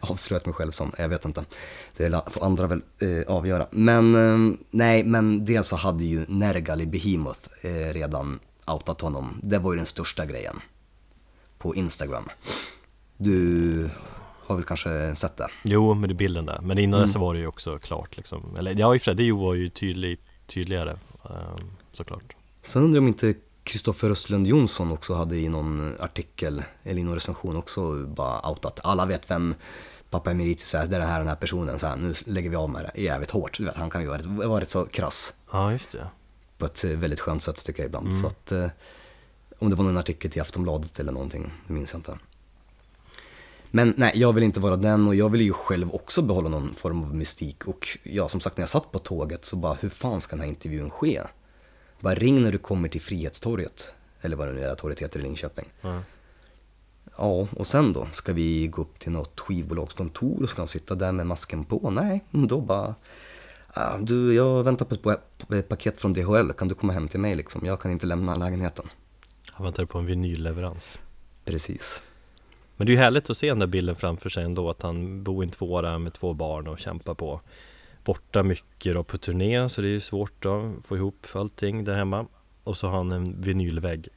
avslöjat 0.00 0.46
mig 0.46 0.54
själv 0.54 0.70
som, 0.70 0.92
jag 0.98 1.08
vet 1.08 1.24
inte. 1.24 1.44
Det 1.96 2.22
får 2.30 2.44
andra 2.44 2.66
väl 2.66 2.82
eh, 3.00 3.34
avgöra. 3.34 3.66
Men 3.70 4.14
eh, 4.14 4.56
nej, 4.70 5.04
men 5.04 5.44
dels 5.44 5.68
så 5.68 5.76
hade 5.76 6.04
ju 6.04 6.24
Nergali 6.28 6.86
Behemoth 6.86 7.48
eh, 7.62 7.92
redan 7.92 8.38
outat 8.66 9.00
honom. 9.00 9.40
Det 9.42 9.58
var 9.58 9.72
ju 9.72 9.76
den 9.76 9.86
största 9.86 10.26
grejen 10.26 10.60
på 11.58 11.74
Instagram. 11.74 12.28
Du 13.16 13.90
har 14.46 14.54
väl 14.54 14.64
kanske 14.64 15.14
sett 15.14 15.36
det? 15.36 15.48
Jo, 15.62 15.94
med 15.94 16.10
det 16.10 16.14
bilden 16.14 16.46
där 16.46 16.60
Men 16.62 16.78
innan 16.78 17.00
dess 17.00 17.16
var 17.16 17.34
det 17.34 17.40
ju 17.40 17.46
också 17.46 17.78
klart 17.78 18.16
liksom 18.16 18.56
Eller 18.58 18.74
ja, 18.74 18.94
i 18.94 18.98
och 18.98 19.02
för 19.02 19.04
sig, 19.04 19.14
det 19.14 19.32
var 19.32 19.54
ju 19.54 19.68
tydlig, 19.68 20.18
tydligare 20.46 20.90
ehm, 21.24 21.70
Såklart 21.92 22.36
Sen 22.62 22.82
undrar 22.82 22.96
jag 22.96 23.02
om 23.02 23.08
inte 23.08 23.34
Kristoffer 23.64 24.10
Östlund 24.10 24.46
Jonsson 24.46 24.92
också 24.92 25.14
hade 25.14 25.36
i 25.36 25.48
någon 25.48 25.96
artikel, 26.00 26.62
eller 26.82 27.00
i 27.00 27.04
någon 27.04 27.14
recension 27.14 27.56
också 27.56 28.06
bara 28.06 28.50
outat. 28.50 28.80
Alla 28.84 29.06
vet 29.06 29.30
vem 29.30 29.54
pappa 30.10 30.30
Emeritus 30.30 30.74
är, 30.74 30.86
det 30.86 30.96
är 30.96 31.00
den 31.00 31.08
här 31.08 31.18
den 31.18 31.28
här 31.28 31.36
personen. 31.36 31.78
Så 31.78 31.86
här, 31.86 31.96
nu 31.96 32.14
lägger 32.24 32.50
vi 32.50 32.56
av 32.56 32.70
med 32.70 32.90
det 32.94 33.02
jävligt 33.02 33.30
hårt. 33.30 33.58
Du 33.58 33.64
vet, 33.64 33.76
han 33.76 33.90
kan 33.90 34.00
ju 34.00 34.08
vara 34.08 34.18
rätt, 34.18 34.26
vara 34.26 34.60
rätt 34.60 34.70
så 34.70 34.86
krass 34.86 35.34
Ja, 35.52 35.72
just 35.72 35.92
det 35.92 36.06
på 36.58 36.66
ett 36.66 36.84
väldigt 36.84 37.20
skönt 37.20 37.42
sätt 37.42 37.64
tycker 37.64 37.82
jag 37.82 37.88
ibland. 37.88 38.16
Så 38.16 38.26
att, 38.26 38.52
eh, 38.52 38.66
om 39.58 39.70
det 39.70 39.76
var 39.76 39.84
någon 39.84 39.98
artikel 39.98 40.30
till 40.30 40.42
Aftonbladet 40.42 41.00
eller 41.00 41.12
någonting, 41.12 41.52
det 41.66 41.72
minns 41.72 41.92
jag 41.92 41.98
inte. 41.98 42.18
Men 43.74 43.94
nej, 43.96 44.12
jag 44.14 44.32
vill 44.32 44.44
inte 44.44 44.60
vara 44.60 44.76
den 44.76 45.08
och 45.08 45.14
jag 45.14 45.28
vill 45.28 45.40
ju 45.40 45.52
själv 45.52 45.94
också 45.94 46.22
behålla 46.22 46.48
någon 46.48 46.74
form 46.74 47.02
av 47.04 47.14
mystik. 47.14 47.66
Och 47.68 47.98
ja, 48.02 48.28
som 48.28 48.40
sagt 48.40 48.56
när 48.56 48.62
jag 48.62 48.68
satt 48.68 48.92
på 48.92 48.98
tåget 48.98 49.44
så 49.44 49.56
bara, 49.56 49.74
hur 49.74 49.88
fan 49.88 50.20
ska 50.20 50.36
den 50.36 50.40
här 50.40 50.48
intervjun 50.48 50.90
ske? 50.90 51.20
Bara 52.00 52.14
ring 52.14 52.42
när 52.42 52.52
du 52.52 52.58
kommer 52.58 52.88
till 52.88 53.00
Frihetstorget, 53.00 53.86
eller 54.20 54.36
vad 54.36 54.48
det 54.48 54.52
nu 54.54 54.64
är 54.64 54.74
torget 54.74 55.00
heter 55.00 55.20
i 55.20 55.22
Linköping. 55.22 55.64
Ja. 55.80 56.00
Ja, 57.18 57.48
och 57.56 57.66
sen 57.66 57.92
då? 57.92 58.08
Ska 58.12 58.32
vi 58.32 58.66
gå 58.66 58.82
upp 58.82 58.98
till 58.98 59.12
något 59.12 59.40
skivbolagskontor 59.40 60.42
och 60.42 60.50
ska 60.50 60.62
de 60.62 60.68
sitta 60.68 60.94
där 60.94 61.12
med 61.12 61.26
masken 61.26 61.64
på? 61.64 61.90
Nej, 61.90 62.24
då 62.30 62.60
bara... 62.60 62.94
"Ah, 63.66 63.98
du, 63.98 64.34
jag 64.34 64.62
väntar 64.62 64.84
på 64.84 65.10
ett, 65.54 65.68
paket 65.68 65.98
från 65.98 66.12
DHL, 66.12 66.52
kan 66.52 66.68
du 66.68 66.74
komma 66.74 66.92
hem 66.92 67.08
till 67.08 67.20
mig 67.20 67.34
liksom? 67.34 67.66
Jag 67.66 67.80
kan 67.80 67.90
inte 67.90 68.06
lämna 68.06 68.34
lägenheten. 68.34 68.86
Han 69.50 69.64
väntade 69.64 69.86
på 69.86 69.98
en 69.98 70.06
vinylleverans 70.06 70.98
Precis. 71.44 72.02
Men 72.76 72.86
det 72.86 72.90
är 72.90 72.94
ju 72.94 73.00
härligt 73.00 73.30
att 73.30 73.36
se 73.36 73.48
den 73.48 73.58
där 73.58 73.66
bilden 73.66 73.96
framför 73.96 74.28
sig 74.28 74.44
ändå 74.44 74.70
Att 74.70 74.82
han 74.82 75.22
bor 75.22 75.44
i 75.44 75.46
en 75.46 75.50
tvåa 75.50 75.98
med 75.98 76.12
två 76.12 76.32
barn 76.32 76.66
och 76.66 76.78
kämpar 76.78 77.14
på 77.14 77.40
Borta 78.04 78.42
mycket 78.42 78.96
och 78.96 79.06
på 79.06 79.18
turné 79.18 79.68
så 79.68 79.80
det 79.80 79.88
är 79.88 79.90
ju 79.90 80.00
svårt 80.00 80.46
att 80.46 80.84
få 80.86 80.96
ihop 80.96 81.26
allting 81.32 81.84
där 81.84 81.94
hemma 81.94 82.26
Och 82.64 82.76
så 82.76 82.88
har 82.88 82.96
han 82.96 83.12
en 83.12 83.40
vinylvägg 83.40 84.08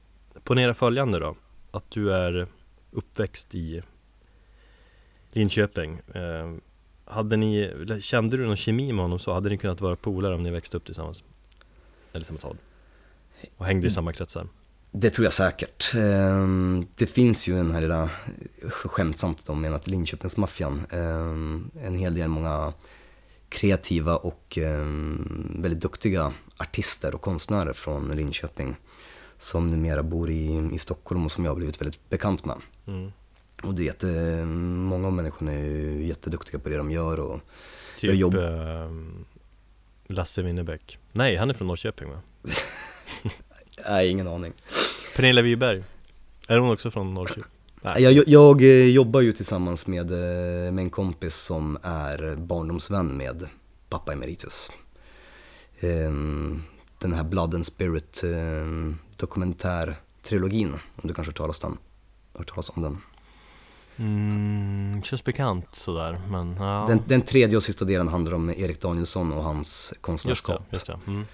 Ponera 0.43 0.73
följande 0.73 1.19
då 1.19 1.35
Att 1.71 1.91
du 1.91 2.13
är 2.13 2.47
uppväxt 2.91 3.55
i 3.55 3.81
Linköping 5.31 5.99
eh, 6.13 6.53
Hade 7.05 7.37
ni, 7.37 7.71
kände 8.01 8.37
du 8.37 8.45
någon 8.45 8.55
kemi 8.55 8.93
med 8.93 9.03
honom 9.03 9.19
så? 9.19 9.33
Hade 9.33 9.49
ni 9.49 9.57
kunnat 9.57 9.81
vara 9.81 9.95
polare 9.95 10.35
om 10.35 10.43
ni 10.43 10.51
växte 10.51 10.77
upp 10.77 10.85
tillsammans? 10.85 11.23
Eller 12.13 12.25
samma 12.25 12.39
stad? 12.39 12.57
Och 13.57 13.65
hängde 13.65 13.87
i 13.87 13.89
samma 13.89 14.13
kretsar? 14.13 14.47
Det 14.91 15.09
tror 15.09 15.25
jag 15.25 15.33
säkert. 15.33 15.93
Ehm, 15.95 16.85
Det 16.95 17.05
finns 17.05 17.47
ju 17.47 17.59
en 17.59 17.71
här 17.71 17.81
lilla, 17.81 18.09
skämtsamt 18.69 19.45
de 19.45 19.61
menar 19.61 19.75
att 19.75 19.87
Linköpingsmaffian, 19.87 20.81
ehm, 20.89 21.71
en 21.81 21.95
hel 21.95 22.13
del 22.13 22.27
många 22.27 22.73
kreativa 23.49 24.15
och 24.15 24.57
ehm, 24.57 25.57
väldigt 25.61 25.81
duktiga 25.81 26.33
artister 26.57 27.15
och 27.15 27.21
konstnärer 27.21 27.73
från 27.73 28.07
Linköping 28.15 28.75
som 29.37 29.69
numera 29.71 30.03
bor 30.03 30.29
i, 30.29 30.69
i 30.73 30.77
Stockholm 30.77 31.25
och 31.25 31.31
som 31.31 31.45
jag 31.45 31.51
har 31.51 31.55
blivit 31.55 31.81
väldigt 31.81 32.09
bekant 32.09 32.45
med. 32.45 32.55
Mm. 32.87 33.11
Och 33.63 33.73
det 33.75 33.81
är 33.81 33.85
jätte, 33.85 34.05
många 34.45 35.07
av 35.07 35.13
människorna 35.13 35.51
är 35.53 35.59
ju 35.65 36.05
jätteduktiga 36.07 36.59
på 36.59 36.69
det 36.69 36.77
de 36.77 36.91
gör 36.91 37.19
och 37.19 37.39
Typ 37.97 38.13
jobb- 38.15 38.35
Lasse 40.07 40.41
Winnerbäck 40.41 40.99
Nej, 41.11 41.35
han 41.37 41.49
är 41.49 41.53
från 41.53 41.67
Norrköping 41.67 42.09
va? 42.09 42.21
Nej, 43.85 44.09
ingen 44.09 44.27
aning. 44.27 44.53
Pernilla 45.15 45.41
Wiberg 45.41 45.83
Är 46.47 46.57
hon 46.57 46.71
också 46.71 46.91
från 46.91 47.13
Norrköping? 47.13 47.43
Nej. 47.81 48.03
Jag, 48.03 48.13
jag, 48.13 48.27
jag 48.27 48.61
eh, 48.61 48.85
jobbar 48.85 49.21
ju 49.21 49.33
tillsammans 49.33 49.87
med, 49.87 50.11
eh, 50.11 50.71
med 50.71 50.83
en 50.83 50.89
kompis 50.89 51.35
som 51.35 51.77
är 51.83 52.35
barndomsvän 52.35 53.17
med 53.17 53.47
pappa 53.89 54.13
emeritus. 54.13 54.71
Ehm, 55.79 56.63
Den 56.99 57.13
här 57.13 57.23
Blood 57.23 57.55
and 57.55 57.65
Spirit 57.65 58.23
eh, 58.23 58.93
dokumentärtrilogin, 59.17 60.73
om 60.73 61.07
du 61.07 61.13
kanske 61.13 61.21
har 61.21 61.25
hört 61.25 61.35
talas, 61.37 61.59
den, 61.59 61.77
hört 62.33 62.49
talas 62.49 62.69
om 62.69 62.81
den. 62.81 62.97
Mm, 63.99 65.03
känns 65.03 65.23
bekant 65.23 65.75
sådär 65.75 66.21
men 66.29 66.55
ja 66.59 66.85
den. 66.87 67.01
Den 67.07 67.21
tredje 67.21 67.57
och 67.57 67.63
sista 67.63 67.85
delen 67.85 68.07
handlar 68.07 68.33
om 68.33 68.49
Erik 68.49 68.81
Danielsson 68.81 69.33
och 69.33 69.43
hans 69.43 69.67
Just 69.67 69.89
det, 69.93 69.99
konstnärskap. 70.01 70.61
just 70.71 70.85
det 70.85 70.99
mm. 71.07 71.25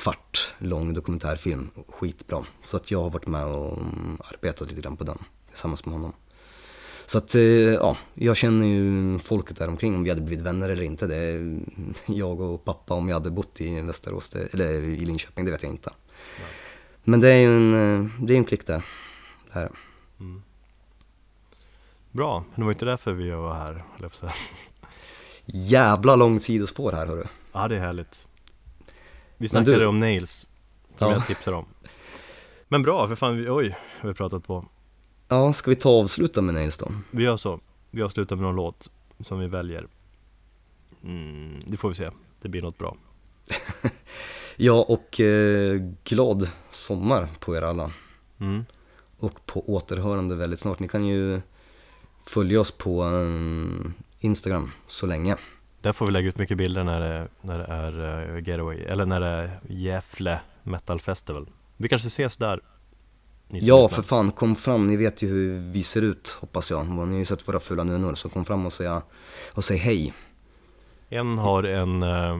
Kvart 0.00 0.54
lång 0.58 0.94
dokumentärfilm, 0.94 1.70
skitbra. 1.88 2.44
Så 2.62 2.76
att 2.76 2.90
jag 2.90 3.02
har 3.02 3.10
varit 3.10 3.26
med 3.26 3.46
och 3.46 3.78
arbetat 4.34 4.68
lite 4.68 4.80
grann 4.80 4.96
på 4.96 5.04
den 5.04 5.18
tillsammans 5.48 5.86
med 5.86 5.94
honom. 5.94 6.12
Så 7.06 7.18
att, 7.18 7.34
eh, 7.34 7.42
ja, 7.42 7.96
jag 8.14 8.36
känner 8.36 8.66
ju 8.66 9.18
folket 9.18 9.56
där 9.56 9.68
omkring 9.68 9.94
om 9.94 10.04
vi 10.04 10.10
hade 10.10 10.22
blivit 10.22 10.44
vänner 10.44 10.68
eller 10.68 10.82
inte. 10.82 11.06
Det 11.06 11.16
är 11.16 11.60
jag 12.06 12.40
och 12.40 12.64
pappa 12.64 12.94
om 12.94 13.08
jag 13.08 13.14
hade 13.14 13.30
bott 13.30 13.60
i 13.60 13.80
Västerås, 13.80 14.30
det, 14.30 14.54
eller 14.54 14.72
i 14.72 14.96
Linköping, 14.96 15.44
det 15.44 15.50
vet 15.50 15.62
jag 15.62 15.72
inte. 15.72 15.90
Men 17.04 17.20
det 17.20 17.28
är 17.28 17.38
ju 17.38 17.56
en, 17.56 17.74
eh, 17.74 18.10
det 18.20 18.34
är 18.34 18.38
en 18.38 18.44
klick 18.44 18.66
där. 18.66 18.84
Det 19.46 19.52
här. 19.52 19.70
Mm. 20.20 20.42
Bra, 22.10 22.44
men 22.50 22.60
det 22.60 22.64
var 22.64 22.72
inte 22.72 22.84
därför 22.84 23.12
vi 23.12 23.30
var 23.30 23.54
här. 23.54 23.84
Jävla 25.44 26.16
långt 26.16 26.42
sidospår 26.42 26.92
här 26.92 27.06
hörru. 27.06 27.24
Ja, 27.52 27.68
det 27.68 27.76
är 27.76 27.80
härligt 27.80 28.26
Vi 29.40 29.48
snackade 29.48 29.76
du- 29.78 29.86
om 29.86 30.00
nails, 30.00 30.46
som 30.98 31.08
Ja. 31.08 31.12
jag 31.14 31.26
tipsar 31.26 31.52
om 31.52 31.64
Men 32.68 32.82
bra, 32.82 33.08
för 33.08 33.14
fan, 33.14 33.36
vi, 33.36 33.48
oj, 33.50 33.76
har 34.00 34.08
vi 34.08 34.14
pratat 34.14 34.46
på 34.46 34.64
Ja, 35.28 35.52
ska 35.52 35.70
vi 35.70 35.76
ta 35.76 35.90
och 35.90 36.00
avsluta 36.00 36.42
med 36.42 36.54
Nails 36.54 36.78
då? 36.78 36.92
Vi 37.10 37.22
gör 37.22 37.36
så, 37.36 37.60
vi 37.90 38.02
avslutar 38.02 38.36
med 38.36 38.42
någon 38.42 38.56
låt 38.56 38.90
som 39.20 39.38
vi 39.38 39.46
väljer 39.46 39.86
mm, 41.04 41.62
Det 41.66 41.76
får 41.76 41.88
vi 41.88 41.94
se, 41.94 42.10
det 42.42 42.48
blir 42.48 42.62
något 42.62 42.78
bra 42.78 42.96
Ja, 44.56 44.84
och 44.88 45.20
eh, 45.20 45.80
glad 46.04 46.50
sommar 46.70 47.28
på 47.40 47.56
er 47.56 47.62
alla. 47.62 47.92
mm. 48.38 48.64
och 49.18 49.46
på 49.46 49.70
återhörande 49.74 50.36
väldigt 50.36 50.60
snart. 50.60 50.78
Ni 50.78 50.88
kan 50.88 51.06
ju 51.06 51.40
följa 52.26 52.60
oss 52.60 52.70
på 52.70 53.04
um, 53.04 53.94
Instagram 54.18 54.70
så 54.86 55.06
länge. 55.06 55.36
Där 55.80 55.92
får 55.92 56.06
vi 56.06 56.12
lägga 56.12 56.28
ut 56.28 56.38
mycket 56.38 56.58
bilder 56.58 56.84
när 56.84 57.00
det, 57.00 57.28
när 57.40 57.58
det 57.58 57.64
är 57.64 58.34
eh, 58.36 58.48
getaway, 58.48 58.82
eller 58.82 59.06
när 59.06 59.20
det 59.20 59.26
är 59.26 59.60
Gävle 59.68 60.40
Metal 60.62 61.00
Festival 61.00 61.46
Vi 61.76 61.88
kanske 61.88 62.08
ses 62.08 62.36
där 62.36 62.60
Ja, 63.52 63.88
för 63.88 64.02
fan, 64.02 64.30
kom 64.30 64.56
fram. 64.56 64.86
Ni 64.86 64.96
vet 64.96 65.22
ju 65.22 65.28
hur 65.28 65.70
vi 65.72 65.82
ser 65.82 66.02
ut, 66.02 66.36
hoppas 66.40 66.70
jag. 66.70 66.88
Ni 66.88 66.96
har 66.96 67.06
ju 67.12 67.24
sett 67.24 67.48
våra 67.48 67.60
fula 67.60 67.84
nunnor, 67.84 68.14
så 68.14 68.28
kom 68.28 68.44
fram 68.44 68.66
och 68.66 68.72
säg, 68.72 68.88
och 69.52 69.64
säg 69.64 69.76
hej. 69.76 70.12
En 71.08 71.38
har 71.38 71.62
en 71.62 72.02
eh, 72.02 72.38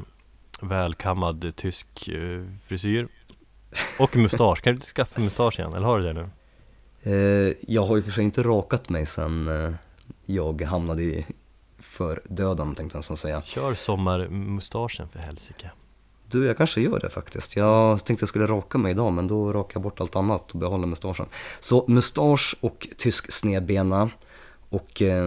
välkammad 0.61 1.53
tysk 1.57 2.09
eh, 2.09 2.45
frisyr 2.67 3.09
och 3.99 4.17
mustasch. 4.17 4.63
Kan 4.63 4.73
du 4.73 4.77
inte 4.77 4.87
skaffa 4.87 5.21
mustasch 5.21 5.59
igen? 5.59 5.73
Eller 5.73 5.87
har 5.87 5.99
du 5.99 6.05
det 6.05 6.13
nu? 6.13 6.29
Eh, 7.03 7.55
jag 7.69 7.85
har 7.85 7.97
ju 7.97 8.03
för 8.03 8.11
sig 8.11 8.25
inte 8.25 8.43
rakat 8.43 8.89
mig 8.89 9.07
sen 9.07 9.49
eh, 9.49 9.73
jag 10.27 10.63
hamnade 10.63 11.03
i 11.03 11.27
för 11.81 12.21
döden 12.25 12.75
tänkte 12.75 12.97
jag 12.97 12.99
nästan 12.99 13.17
säga. 13.17 13.43
Kör 13.43 13.75
sommarmustaschen 13.75 15.09
för 15.09 15.19
helsike. 15.19 15.71
Du, 16.27 16.47
jag 16.47 16.57
kanske 16.57 16.81
gör 16.81 17.01
det 17.01 17.11
faktiskt. 17.11 17.57
Jag 17.57 18.05
tänkte 18.05 18.23
jag 18.23 18.29
skulle 18.29 18.47
raka 18.47 18.79
mig 18.79 18.91
idag, 18.91 19.13
men 19.13 19.29
då 19.29 19.53
rakar 19.53 19.75
jag 19.77 19.83
bort 19.83 20.01
allt 20.01 20.17
annat 20.17 20.51
och 20.51 20.59
behåller 20.59 20.87
mustaschen. 20.87 21.27
Så 21.61 21.85
mustasch 21.89 22.55
och 22.61 22.89
tysk 22.97 23.33
snedbena 23.33 24.11
och 24.69 25.03
eh, 25.03 25.25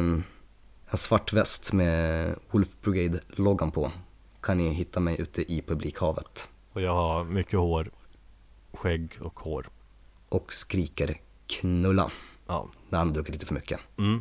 en 0.90 0.98
svart 0.98 1.34
väst 1.34 1.74
med 1.74 2.36
Wolf 2.52 2.68
Brigade-loggan 2.82 3.72
på 3.72 3.92
kan 4.42 4.58
ni 4.58 4.70
hitta 4.74 5.00
mig 5.00 5.22
ute 5.22 5.54
i 5.54 5.62
publikhavet. 5.62 6.48
Och 6.74 6.82
jag 6.82 6.94
har 6.94 7.24
mycket 7.24 7.60
hår, 7.60 7.90
skägg 8.74 9.18
och 9.22 9.40
hår. 9.40 9.70
Och 10.30 10.54
skriker 10.54 11.20
knulla 11.48 12.12
Ja. 12.48 12.68
när 12.90 13.00
han 13.00 13.14
druckit 13.14 13.34
lite 13.34 13.46
för 13.46 13.54
mycket. 13.54 13.80
Mm. 13.98 14.20